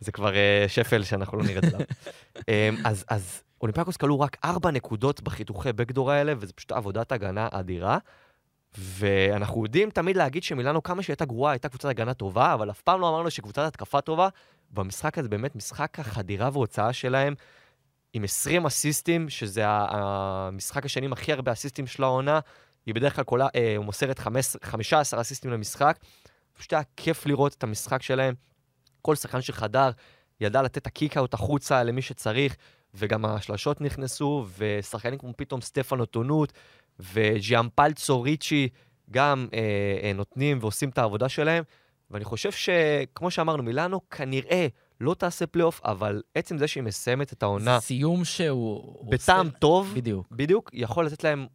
זה 0.00 0.12
כבר 0.12 0.34
אה, 0.34 0.64
שפל 0.68 1.02
שאנחנו 1.02 1.38
לא 1.38 1.44
נרד 1.44 1.64
עליו. 1.64 1.80
אה, 2.48 2.70
אז, 2.84 3.04
אז 3.08 3.42
אולימפיאקוס 3.60 3.96
קלעו 3.96 4.20
רק 4.20 4.36
ארבע 4.44 4.70
נקודות 4.70 5.22
בחיתוכי 5.22 5.72
backdoor 5.72 6.10
האלה, 6.10 6.32
וזה 6.38 6.52
פשוט 6.52 6.72
עבודת 6.72 7.12
הגנה 7.12 7.48
אדירה. 7.52 7.98
ואנחנו 8.78 9.64
יודעים 9.64 9.90
תמיד 9.90 10.16
להגיד 10.16 10.42
שמילאנו 10.42 10.82
כמה 10.82 11.02
שהיא 11.02 11.12
הייתה 11.14 11.24
גרועה, 11.24 11.52
הייתה 11.52 11.68
קבוצת 11.68 11.88
הגנה 11.88 12.14
טובה, 12.14 12.54
אבל 12.54 12.70
אף 12.70 12.82
פעם 12.82 13.00
לא 13.00 13.08
אמרנו 13.08 13.30
שקבוצת 13.30 13.62
התקפה 13.62 14.00
טובה. 14.00 14.28
במשחק 14.70 15.18
הזה 15.18 15.28
באמת 15.28 15.56
משחק 15.56 16.00
החדירה 16.00 16.50
והוצאה 16.52 16.92
שלהם, 16.92 17.34
עם 18.12 18.24
20 18.24 18.66
אסיסטים, 18.66 19.28
שזה 19.28 19.62
המשחק 19.66 20.84
השני 20.84 21.06
עם 21.06 21.12
הכי 21.12 21.32
הרבה 21.32 21.52
אסיסטים 21.52 21.86
של 21.86 22.02
העונה. 22.02 22.40
היא 22.86 22.94
בדרך 22.94 23.14
כלל 23.16 23.24
כולה, 23.24 23.46
אה, 23.54 23.76
מוסרת 23.80 24.18
15 24.18 24.60
15 24.64 25.20
אסיסטים 25.20 25.50
למשחק. 25.50 25.98
פשוט 26.58 26.72
היה 26.72 26.82
כיף 26.96 27.26
לראות 27.26 27.54
את 27.54 27.62
המשחק 27.62 28.02
שלהם. 28.02 28.34
כל 29.02 29.14
שחקן 29.16 29.40
שחדר 29.40 29.90
ידע 30.40 30.62
לתת 30.62 30.78
את 30.78 30.86
הקיק-אאוט 30.86 31.34
החוצה 31.34 31.82
למי 31.82 32.02
שצריך, 32.02 32.56
וגם 32.94 33.24
השלשות 33.24 33.80
נכנסו, 33.80 34.46
ושחקנים 34.58 35.18
כמו 35.18 35.32
פתאום 35.36 35.60
סטפנו 35.60 36.06
טונות, 36.06 36.52
וג'יאמפאולו 37.14 38.22
ריצ'י 38.22 38.68
גם 39.10 39.46
אה, 39.54 39.58
אה, 40.02 40.12
נותנים 40.12 40.58
ועושים 40.60 40.88
את 40.88 40.98
העבודה 40.98 41.28
שלהם. 41.28 41.64
ואני 42.10 42.24
חושב 42.24 42.52
שכמו 42.52 43.30
שאמרנו, 43.30 43.62
מילאנו 43.62 44.08
כנראה 44.10 44.66
לא 45.00 45.14
תעשה 45.14 45.46
פלייאוף, 45.46 45.80
אבל 45.84 46.22
עצם 46.34 46.58
זה 46.58 46.68
שהיא 46.68 46.82
מסיימת 46.82 47.32
את 47.32 47.42
העונה 47.42 47.80
סיום 47.80 48.24
שהוא... 48.24 48.74
הוא 48.74 49.10
בטעם 49.12 49.46
עושה- 49.46 49.58
טוב, 49.58 49.92
בדיוק. 49.94 50.26
בדיוק, 50.30 50.70
יכול 50.72 51.06
לתת 51.06 51.24
להם 51.24 51.46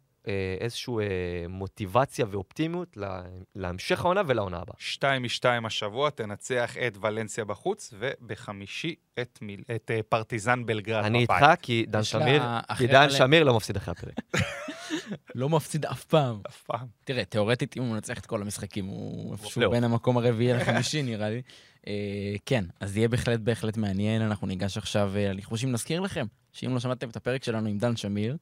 איזושהי 0.60 0.94
אה, 0.94 1.48
מוטיבציה 1.48 2.26
ואופטימיות 2.30 2.96
לה, 2.96 3.22
להמשך 3.54 4.04
העונה 4.04 4.22
ולעונה 4.26 4.56
הבאה. 4.56 4.74
שתיים 4.78 5.22
משתיים 5.22 5.66
השבוע, 5.66 6.10
תנצח 6.10 6.76
את 6.76 6.96
ולנסיה 7.00 7.44
בחוץ, 7.44 7.94
ובחמישי 7.98 8.94
את, 9.20 9.38
מיל... 9.42 9.62
את 9.76 9.90
אה, 9.90 10.00
פרטיזן 10.08 10.66
בלגרד 10.66 11.04
אני 11.04 11.24
בבית. 11.24 11.42
איתך, 11.42 11.62
כי 11.62 11.84
דן 11.88 12.02
שמיר, 12.02 12.42
כי 12.78 12.86
דן 12.86 13.06
מלא- 13.06 13.10
שמיר 13.18 13.44
לא 13.44 13.56
מפסיד 13.56 13.76
אחרי 13.76 13.92
הפרק. 13.92 14.14
לא 15.34 15.48
מפסיד 15.48 15.86
אף 15.86 16.04
פעם. 16.04 16.40
אף 16.48 16.62
פעם. 16.62 16.86
תראה, 17.04 17.24
תאורטית, 17.24 17.76
אם 17.76 17.82
הוא 17.82 17.92
מנצח 17.92 18.18
את 18.18 18.26
כל 18.26 18.42
המשחקים, 18.42 18.86
הוא 18.86 19.32
איפשהו 19.32 19.62
לא. 19.62 19.70
בין 19.70 19.84
המקום 19.84 20.16
הרביעי 20.16 20.52
לחמישי, 20.52 21.02
נראה 21.10 21.30
לי. 21.30 21.42
אה, 21.86 22.34
כן, 22.46 22.64
אז 22.80 22.96
יהיה 22.96 23.08
בהחלט 23.08 23.40
בהחלט 23.40 23.76
מעניין. 23.76 24.22
אנחנו 24.22 24.46
ניגש 24.46 24.78
עכשיו 24.78 25.12
אה, 25.16 25.32
לכבושים. 25.32 25.72
נזכיר 25.72 26.00
לכם, 26.00 26.26
שאם 26.52 26.74
לא 26.74 26.80
שמעתם 26.80 27.08
את 27.08 27.16
הפרק 27.16 27.44
שלנו 27.44 27.68
עם 27.68 27.78
דן 27.78 27.96
שמיר, 27.96 28.36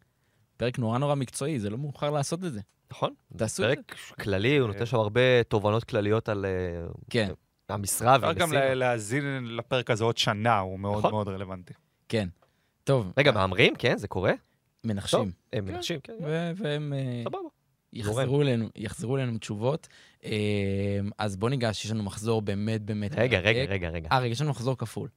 פרק 0.58 0.78
נורא 0.78 0.98
נורא 0.98 1.14
מקצועי, 1.14 1.58
זה 1.60 1.70
לא 1.70 1.78
מאוחר 1.78 2.10
לעשות 2.10 2.44
את 2.44 2.52
זה. 2.52 2.60
נכון? 2.90 3.14
תעשו 3.36 3.64
את 3.64 3.68
זה. 3.68 3.74
פרק 3.74 3.94
כללי, 4.20 4.56
הוא 4.56 4.68
נותן 4.68 4.86
שם 4.86 4.96
הרבה 4.96 5.42
תובנות 5.48 5.84
כלליות 5.84 6.28
על 6.28 6.44
אה, 6.46 6.86
כן, 7.10 7.30
המשרה 7.68 8.16
אפשר 8.16 8.32
גם 8.32 8.52
להאזין 8.52 9.44
לפרק 9.56 9.90
הזה 9.90 10.04
עוד 10.04 10.18
שנה, 10.18 10.58
הוא 10.58 10.80
מאוד 10.80 10.98
נכון. 10.98 11.10
מאוד 11.10 11.28
רלוונטי. 11.28 11.72
כן. 12.08 12.28
טוב, 12.84 13.12
רגע, 13.18 13.32
מהמרים? 13.32 13.74
כן, 13.78 13.96
זה 13.98 14.08
קורה? 14.08 14.32
מנחשים. 14.84 15.30
הם 15.52 15.64
מנחשים, 15.64 16.00
כן. 16.00 16.12
ו- 16.24 16.50
והם 16.56 16.92
אה, 16.92 17.22
סבבה. 17.24 17.38
יחזרו 17.92 18.42
אלינו, 18.42 18.68
יחזרו 18.76 19.16
אלינו 19.16 19.32
עם 19.32 19.38
תשובות. 19.38 19.88
אה, 20.24 20.30
אז 21.18 21.36
בוא 21.36 21.50
ניגש, 21.50 21.84
יש 21.84 21.90
לנו 21.90 22.02
מחזור 22.02 22.42
באמת 22.42 22.82
באמת 22.82 23.12
רגע, 23.14 23.38
רגע. 23.38 23.60
רגע, 23.72 23.88
רגע. 23.88 24.08
אה, 24.12 24.18
רגע, 24.18 24.32
יש 24.32 24.40
לנו 24.40 24.50
מחזור 24.50 24.78
כפול. 24.78 25.08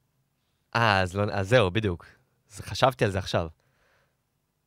אה, 0.75 1.01
אז 1.01 1.15
לא- 1.15 1.23
אז 1.31 1.49
זהו, 1.49 1.71
בדיוק. 1.71 2.05
אז 2.51 2.59
חשבתי 2.59 3.05
על 3.05 3.11
זה 3.11 3.19
עכשיו. 3.19 3.47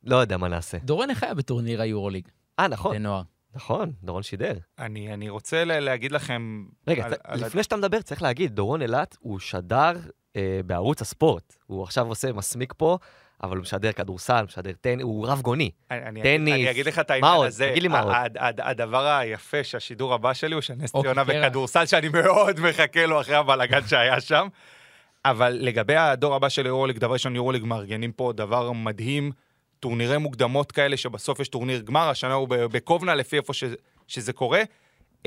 לא 0.07 0.17
יודע 0.17 0.37
מה 0.37 0.49
נעשה. 0.49 0.79
דורון, 0.79 1.11
איך 1.11 1.23
היה 1.23 1.35
בטורניר 1.35 1.83
היורוליג? 1.83 2.29
אה, 2.59 2.69
נכון, 2.69 2.95
לנוער. 2.97 3.23
נכון, 3.55 3.93
דורון 4.03 4.23
שידר. 4.23 4.53
אני, 4.79 5.15
אני 5.15 5.29
רוצה 5.29 5.65
ל- 5.65 5.81
להגיד 5.81 6.13
לכם... 6.13 6.65
רגע, 6.89 7.05
על- 7.05 7.15
ת- 7.15 7.19
על- 7.25 7.45
לפני 7.45 7.63
שאתה 7.63 7.77
מדבר, 7.77 8.01
צריך 8.03 8.23
להגיד, 8.23 8.55
דורון 8.55 8.83
אילת 8.83 9.17
הוא 9.21 9.39
שדר 9.39 9.93
אה, 10.37 10.61
בערוץ 10.67 11.03
הספורט. 11.03 11.57
הוא 11.67 11.83
עכשיו 11.83 12.07
עושה 12.07 12.33
מסמיק 12.33 12.73
פה, 12.77 12.99
אבל 13.43 13.57
הוא 13.57 13.63
משדר 13.63 13.93
כדורסל, 13.93 14.45
משדר 14.45 14.73
טניס, 14.81 15.03
הוא 15.03 15.27
רב 15.29 15.41
גוני. 15.41 15.71
אני, 15.91 16.01
אני, 16.09 16.23
טניס. 16.23 16.55
אני 16.55 16.71
אגיד 16.71 16.87
לך 16.87 16.99
את 16.99 17.11
העניין 17.11 17.35
עוד? 17.35 17.47
הזה. 17.47 17.69
תגיד 17.71 17.83
לי 17.83 17.89
מה 17.89 18.01
עוד. 18.01 18.13
ה- 18.13 18.47
ה- 18.47 18.71
הדבר 18.71 19.07
היפה 19.07 19.65
שהשידור 19.65 20.15
הבא 20.15 20.33
שלי 20.33 20.55
הוא 20.55 20.63
של 20.63 20.75
נס 20.75 20.95
אוקיי, 20.95 21.15
ציונה. 21.15 21.25
בכדורסל, 21.25 21.87
שאני 21.87 22.09
מאוד 22.09 22.61
מחכה 22.61 23.07
לו 23.07 23.21
אחרי 23.21 23.35
הבלאגן 23.35 23.87
שהיה 23.87 24.21
שם. 24.21 24.49
אבל 25.25 25.59
לגבי 25.61 25.97
הדור 25.97 26.35
הבא 26.35 26.49
של 26.49 26.67
יורוליג, 26.67 26.99
דבר 26.99 27.13
ראשון, 27.13 27.37
יורוליג 27.37 27.65
מארגנים 27.65 28.13
פה 28.13 28.33
דבר 28.37 28.73
מדהים. 28.73 29.33
טורנירי 29.85 30.19
מוקדמות 30.19 30.73
כאלה, 30.73 30.97
שבסוף 30.97 31.41
יש 31.41 31.49
טורניר 31.49 31.81
גמר, 31.81 32.09
השנה 32.09 32.35
הוא 32.35 32.49
בקובנה, 32.49 33.15
לפי 33.15 33.37
איפה 33.37 33.53
ש, 33.53 33.65
שזה 34.07 34.33
קורה. 34.33 34.63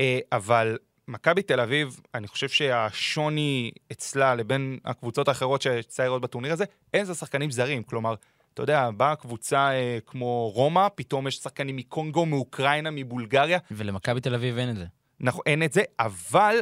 אה, 0.00 0.18
אבל 0.32 0.78
מכבי 1.08 1.42
תל 1.42 1.60
אביב, 1.60 2.00
אני 2.14 2.28
חושב 2.28 2.48
שהשוני 2.48 3.70
אצלה 3.92 4.34
לבין 4.34 4.78
הקבוצות 4.84 5.28
האחרות 5.28 5.62
שיצא 5.62 6.04
לראות 6.04 6.22
בטורניר 6.22 6.52
הזה, 6.52 6.64
אין 6.94 7.04
זה 7.04 7.14
שחקנים 7.14 7.50
זרים. 7.50 7.82
כלומר, 7.82 8.14
אתה 8.54 8.62
יודע, 8.62 8.90
באה 8.96 9.16
קבוצה 9.16 9.70
אה, 9.70 9.98
כמו 10.06 10.50
רומא, 10.54 10.88
פתאום 10.94 11.26
יש 11.26 11.36
שחקנים 11.36 11.76
מקונגו, 11.76 12.26
מאוקראינה, 12.26 12.90
מבולגריה, 12.90 13.58
ולמכבי 13.70 14.20
תל 14.20 14.34
אביב 14.34 14.58
אין 14.58 14.70
את 14.70 14.76
זה. 14.76 14.84
נכון, 15.20 15.42
אין 15.46 15.62
את 15.62 15.72
זה, 15.72 15.82
אבל 15.98 16.56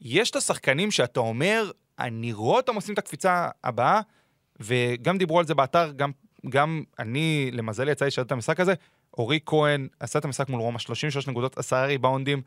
יש 0.00 0.30
את 0.30 0.36
השחקנים 0.36 0.90
שאתה 0.90 1.20
אומר, 1.20 1.70
אני 1.98 2.32
רואה 2.32 2.56
אותם 2.56 2.74
עושים 2.74 2.94
את 2.94 2.98
הקפיצה 2.98 3.48
הבאה, 3.64 4.00
וגם 4.60 5.18
דיברו 5.18 5.38
על 5.38 5.46
זה 5.46 5.54
באתר, 5.54 5.92
גם, 5.96 6.10
גם 6.48 6.82
אני, 6.98 7.50
למזלי, 7.52 7.92
יצא 7.92 8.04
לי 8.04 8.06
לשאול 8.06 8.26
את 8.26 8.32
המשחק 8.32 8.60
הזה, 8.60 8.74
אורי 9.18 9.38
כהן 9.46 9.88
עשה 10.00 10.18
את 10.18 10.24
המשחק 10.24 10.48
מול 10.48 10.60
רומא, 10.60 10.78
33 10.78 11.28
נקודות, 11.28 11.58
עשרה 11.58 11.86
ריבאונדים, 11.86 12.42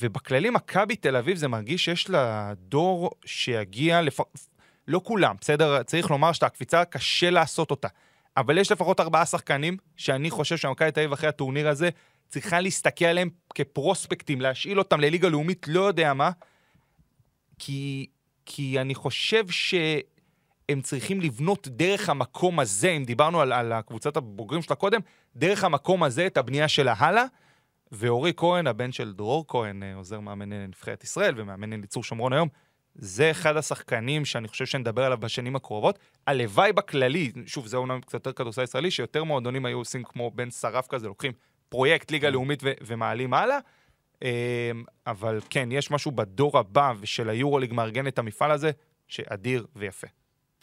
ובכללי, 0.00 0.50
מכבי 0.50 0.96
תל 0.96 1.16
אביב, 1.16 1.36
זה 1.36 1.48
מרגיש 1.48 1.84
שיש 1.84 2.10
לה 2.10 2.52
דור 2.56 3.10
שיגיע, 3.24 4.02
לפ... 4.02 4.20
לא 4.88 5.00
כולם, 5.04 5.36
בסדר? 5.40 5.82
צריך 5.82 6.10
לומר 6.10 6.32
שאת 6.32 6.42
הקפיצה, 6.42 6.84
קשה 6.84 7.30
לעשות 7.30 7.70
אותה. 7.70 7.88
אבל 8.36 8.58
יש 8.58 8.72
לפחות 8.72 9.00
ארבעה 9.00 9.26
שחקנים 9.26 9.76
שאני 9.96 10.30
חושב 10.30 10.56
שמכבי 10.56 10.90
תל 10.90 11.00
אביב 11.00 11.12
אחרי 11.12 11.28
הטורניר 11.28 11.68
הזה 11.68 11.90
צריכה 12.28 12.60
להסתכל 12.60 13.04
עליהם 13.04 13.30
כפרוספקטים, 13.54 14.40
להשאיל 14.40 14.78
אותם 14.78 15.00
לליגה 15.00 15.28
לאומית, 15.28 15.68
לא 15.68 15.80
יודע 15.80 16.14
מה, 16.14 16.30
כי, 17.58 18.06
כי 18.46 18.80
אני 18.80 18.94
חושב 18.94 19.48
שהם 20.70 20.80
צריכים 20.80 21.20
לבנות 21.20 21.68
דרך 21.68 22.08
המקום 22.08 22.60
הזה, 22.60 22.90
אם 22.90 23.04
דיברנו 23.04 23.40
על, 23.40 23.52
על 23.52 23.72
הקבוצת 23.72 24.16
הבוגרים 24.16 24.62
שלה 24.62 24.76
קודם, 24.76 25.00
דרך 25.36 25.64
המקום 25.64 26.02
הזה 26.02 26.26
את 26.26 26.36
הבנייה 26.36 26.68
שלה 26.68 26.94
הלאה. 26.98 27.24
ואורי 27.92 28.32
כהן, 28.36 28.66
הבן 28.66 28.92
של 28.92 29.12
דרור 29.12 29.44
כהן, 29.48 29.82
אה, 29.82 29.94
עוזר 29.94 30.20
מאמן 30.20 30.52
נבחרת 30.52 31.04
ישראל 31.04 31.34
ומאמן 31.36 31.72
אליצור 31.72 32.04
שומרון 32.04 32.32
היום, 32.32 32.48
זה 32.94 33.30
אחד 33.30 33.56
השחקנים 33.56 34.24
שאני 34.24 34.48
חושב 34.48 34.66
שנדבר 34.66 35.04
עליו 35.04 35.18
בשנים 35.18 35.56
הקרובות. 35.56 35.98
הלוואי 36.26 36.72
בכללי, 36.72 37.32
שוב, 37.46 37.66
זה 37.66 37.76
אומנם 37.76 38.00
קצת 38.00 38.14
יותר 38.14 38.32
כדורסל 38.32 38.62
ישראלי, 38.62 38.90
שיותר 38.90 39.24
מועדונים 39.24 39.66
היו 39.66 39.78
עושים 39.78 40.04
כמו 40.04 40.30
בן 40.30 40.50
שרף 40.50 40.86
כזה, 40.86 41.08
לוקחים 41.08 41.32
פרויקט 41.68 42.10
ליגה 42.10 42.30
לאומית 42.30 42.60
ו- 42.62 42.72
ומעלים 42.80 43.34
הלאה. 43.34 43.58
אמ, 44.22 44.28
אבל 45.06 45.40
כן, 45.50 45.68
יש 45.72 45.90
משהו 45.90 46.10
בדור 46.10 46.58
הבא 46.58 46.92
ושל 47.00 47.28
היורוליג 47.28 47.72
מארגן 47.72 48.06
את 48.06 48.18
המפעל 48.18 48.50
הזה, 48.50 48.70
שאדיר 49.08 49.66
ויפה. 49.76 50.06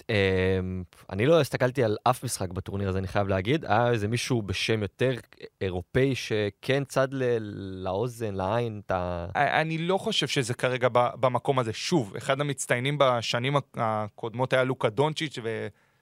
אמ, 0.10 0.84
אני 1.10 1.26
לא 1.26 1.42
הסתכלתי 1.42 1.84
על 1.84 1.98
אף 2.04 2.24
משחק 2.24 2.50
בטורניר 2.50 2.90
הזה, 2.90 2.98
אני 3.00 3.08
חייב 3.08 3.28
להגיד. 3.28 3.66
היה 3.66 3.92
איזה 3.92 4.08
מישהו 4.08 4.42
בשם 4.42 4.82
יותר 4.82 5.12
אירופאי 5.62 6.16
שכן 6.16 6.84
צד 6.84 7.08
לאוזן, 7.84 8.36
לעין, 8.36 8.82
את 8.86 8.92
ה... 8.92 9.26
אני 9.36 9.78
לא 9.78 9.98
חושב 9.98 10.28
שזה 10.28 10.54
כרגע 10.54 10.88
במקום 10.94 11.60
הזה. 11.60 11.74
שוב, 11.74 12.16
אחד 12.16 12.42
המצטיינים 12.42 12.98
בשנים 13.00 13.56
הקודמות 13.76 14.54
היה 14.54 14.64
לוקה 14.64 14.90
דונצ'יץ' 14.90 15.38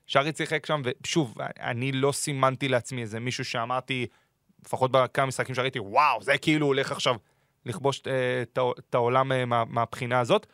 ושארי 0.07 0.31
שיחק 0.37 0.65
שם, 0.65 0.81
ושוב, 1.03 1.35
אני 1.59 1.91
לא 1.91 2.11
סימנתי 2.11 2.67
לעצמי 2.67 3.01
איזה 3.01 3.19
מישהו 3.19 3.45
שאמרתי, 3.45 4.05
לפחות 4.65 4.91
בכמה 4.91 5.25
משחקים 5.25 5.55
שראיתי, 5.55 5.79
וואו, 5.79 6.21
זה 6.23 6.37
כאילו 6.37 6.65
הולך 6.65 6.91
עכשיו 6.91 7.15
לכבוש 7.65 8.01
אה, 8.07 8.41
את 8.79 8.95
העולם 8.95 9.31
אה, 9.31 9.45
מה- 9.45 9.63
מהבחינה 9.65 10.19
הזאת. 10.19 10.47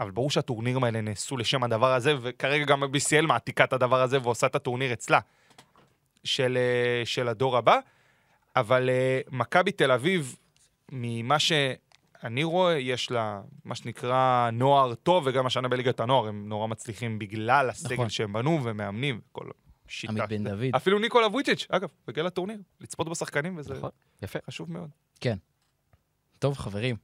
אבל 0.00 0.10
ברור 0.10 0.30
שהטורנירים 0.30 0.84
האלה 0.84 1.00
נעשו 1.00 1.36
לשם 1.36 1.62
הדבר 1.62 1.94
הזה, 1.94 2.14
וכרגע 2.22 2.64
גם 2.64 2.82
ה-BCL 2.82 3.26
מעתיקה 3.26 3.64
את 3.64 3.72
הדבר 3.72 4.02
הזה 4.02 4.18
ועושה 4.22 4.46
את 4.46 4.54
הטורניר 4.54 4.92
אצלה, 4.92 5.20
של, 6.24 6.58
אה, 6.60 7.02
של 7.04 7.28
הדור 7.28 7.56
הבא. 7.56 7.78
אבל 8.56 8.88
אה, 8.90 9.20
מכבי 9.30 9.72
תל 9.72 9.90
אביב, 9.90 10.36
ממה 10.92 11.38
שאני 11.38 12.44
רואה, 12.44 12.78
יש 12.78 13.10
לה 13.10 13.40
מה 13.64 13.74
שנקרא 13.74 14.50
נוער 14.52 14.94
טוב, 14.94 15.26
וגם 15.26 15.46
השנה 15.46 15.68
בליגת 15.68 16.00
הנוער 16.00 16.28
הם 16.28 16.48
נורא 16.48 16.66
מצליחים 16.66 17.18
בגלל 17.18 17.70
הסגל 17.70 17.94
נכון. 17.94 18.08
שהם 18.08 18.32
בנו 18.32 18.60
ומאמנים, 18.64 19.20
כל 19.32 19.50
שיטה. 19.88 20.12
עמית 20.12 20.28
בן 20.28 20.44
דוד. 20.44 20.76
אפילו 20.76 20.98
ניקולה 20.98 21.26
וויצ'יץ', 21.26 21.66
אגב, 21.68 21.88
בגלל 22.06 22.26
הטורניר, 22.26 22.58
לצפות 22.80 23.08
בשחקנים, 23.08 23.58
וזה 23.58 23.74
נכון, 23.74 23.90
יפה. 24.22 24.38
חשוב 24.46 24.72
מאוד. 24.72 24.90
טוב, 26.38 26.58
חברים, 26.58 26.96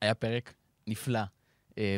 היה 0.00 0.14
פרק 0.14 0.54
נפלא, 0.86 1.20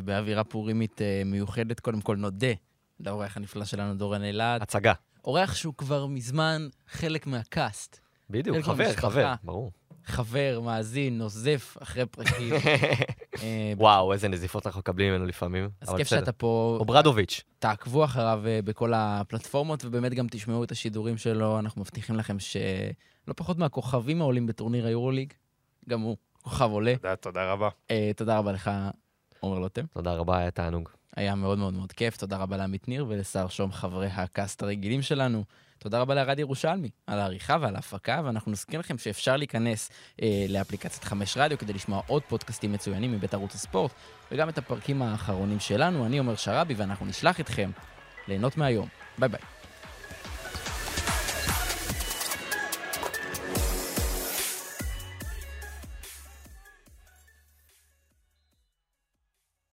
באווירה 0.04 0.44
פורימית 0.44 1.02
אה, 1.02 1.22
מיוחדת. 1.24 1.80
קודם 1.80 2.00
כל 2.00 2.16
נודה 2.16 2.52
לאורח 3.00 3.36
הנפלא 3.36 3.64
שלנו, 3.64 3.94
דורון 3.94 4.22
אלעד. 4.22 4.62
הצגה. 4.62 4.92
אורח 5.24 5.54
שהוא 5.54 5.74
כבר 5.74 6.06
מזמן 6.06 6.68
חלק 6.88 7.26
מה 7.26 7.47
cast. 7.47 8.00
בדיוק, 8.30 8.56
חלק 8.56 8.64
חבר. 8.64 8.92
חבר, 8.92 9.34
ברור. 9.42 9.70
חבר, 10.04 10.60
מאזין, 10.64 11.18
נוזף 11.18 11.76
אחרי 11.82 12.06
פרקים. 12.06 12.54
אה, 13.42 13.72
וואו, 13.76 14.12
איזה 14.12 14.28
נזיפות 14.28 14.66
אנחנו 14.66 14.78
מקבלים 14.78 15.12
ממנו 15.12 15.26
לפעמים. 15.26 15.68
אז 15.80 15.94
כיף. 15.96 16.08
שאתה 16.08 16.32
פה. 16.32 16.76
אוברדוביץ'. 16.80 17.42
תעקבו 17.58 18.04
אחריו 18.04 18.42
אה, 18.46 18.60
בכל 18.64 18.92
הפלטפורמות, 18.94 19.84
ובאמת 19.84 20.14
גם 20.14 20.26
תשמעו 20.30 20.64
את 20.64 20.70
השידורים 20.70 21.16
שלו. 21.16 21.58
אנחנו 21.58 21.80
מבטיחים 21.80 22.16
לכם 22.16 22.38
שלא 22.38 23.34
פחות 23.36 23.58
מהכוכבים 23.58 24.20
העולים 24.20 24.46
בטורניר 24.46 24.86
היורוליג, 24.86 25.32
גם 25.88 26.00
הוא 26.00 26.16
כוכב 26.42 26.70
עולה. 26.70 26.96
תודה, 26.96 27.16
תודה 27.16 27.52
רבה. 27.52 27.68
אה, 27.90 28.10
תודה 28.16 28.38
רבה 28.38 28.52
לך, 28.52 28.70
עומר 29.40 29.58
לוטם. 29.58 29.84
תודה 29.94 30.14
רבה, 30.14 30.38
היה 30.38 30.50
תענוג. 30.50 30.88
היה 31.16 31.34
מאוד 31.34 31.58
מאוד 31.58 31.74
מאוד 31.74 31.92
כיף. 31.92 32.16
תודה 32.16 32.36
רבה 32.36 32.56
לעמית 32.56 32.88
ניר 32.88 33.06
ולשר 33.08 33.48
שום, 33.48 33.72
חברי 33.72 34.06
הקאסט 34.06 34.62
הרגילים 34.62 35.02
שלנו. 35.02 35.44
תודה 35.78 36.00
רבה 36.00 36.14
לערד 36.14 36.38
ירושלמי 36.38 36.90
על 37.06 37.18
העריכה 37.18 37.56
ועל 37.60 37.76
ההפקה, 37.76 38.20
ואנחנו 38.24 38.52
נזכיר 38.52 38.80
לכם 38.80 38.98
שאפשר 38.98 39.36
להיכנס 39.36 39.90
אה, 40.22 40.46
לאפליקציית 40.48 41.04
חמש 41.04 41.36
רדיו 41.36 41.58
כדי 41.58 41.72
לשמוע 41.72 42.02
עוד 42.06 42.22
פודקאסטים 42.22 42.72
מצוינים 42.72 43.12
מבית 43.12 43.34
ערוץ 43.34 43.54
הספורט, 43.54 43.92
וגם 44.32 44.48
את 44.48 44.58
הפרקים 44.58 45.02
האחרונים 45.02 45.60
שלנו. 45.60 46.06
אני 46.06 46.18
אומר 46.18 46.34
שרבי, 46.34 46.74
ואנחנו 46.74 47.06
נשלח 47.06 47.40
אתכם 47.40 47.70
ליהנות 48.28 48.56
מהיום. 48.56 48.88
ביי 49.18 49.28
ביי. 49.28 49.59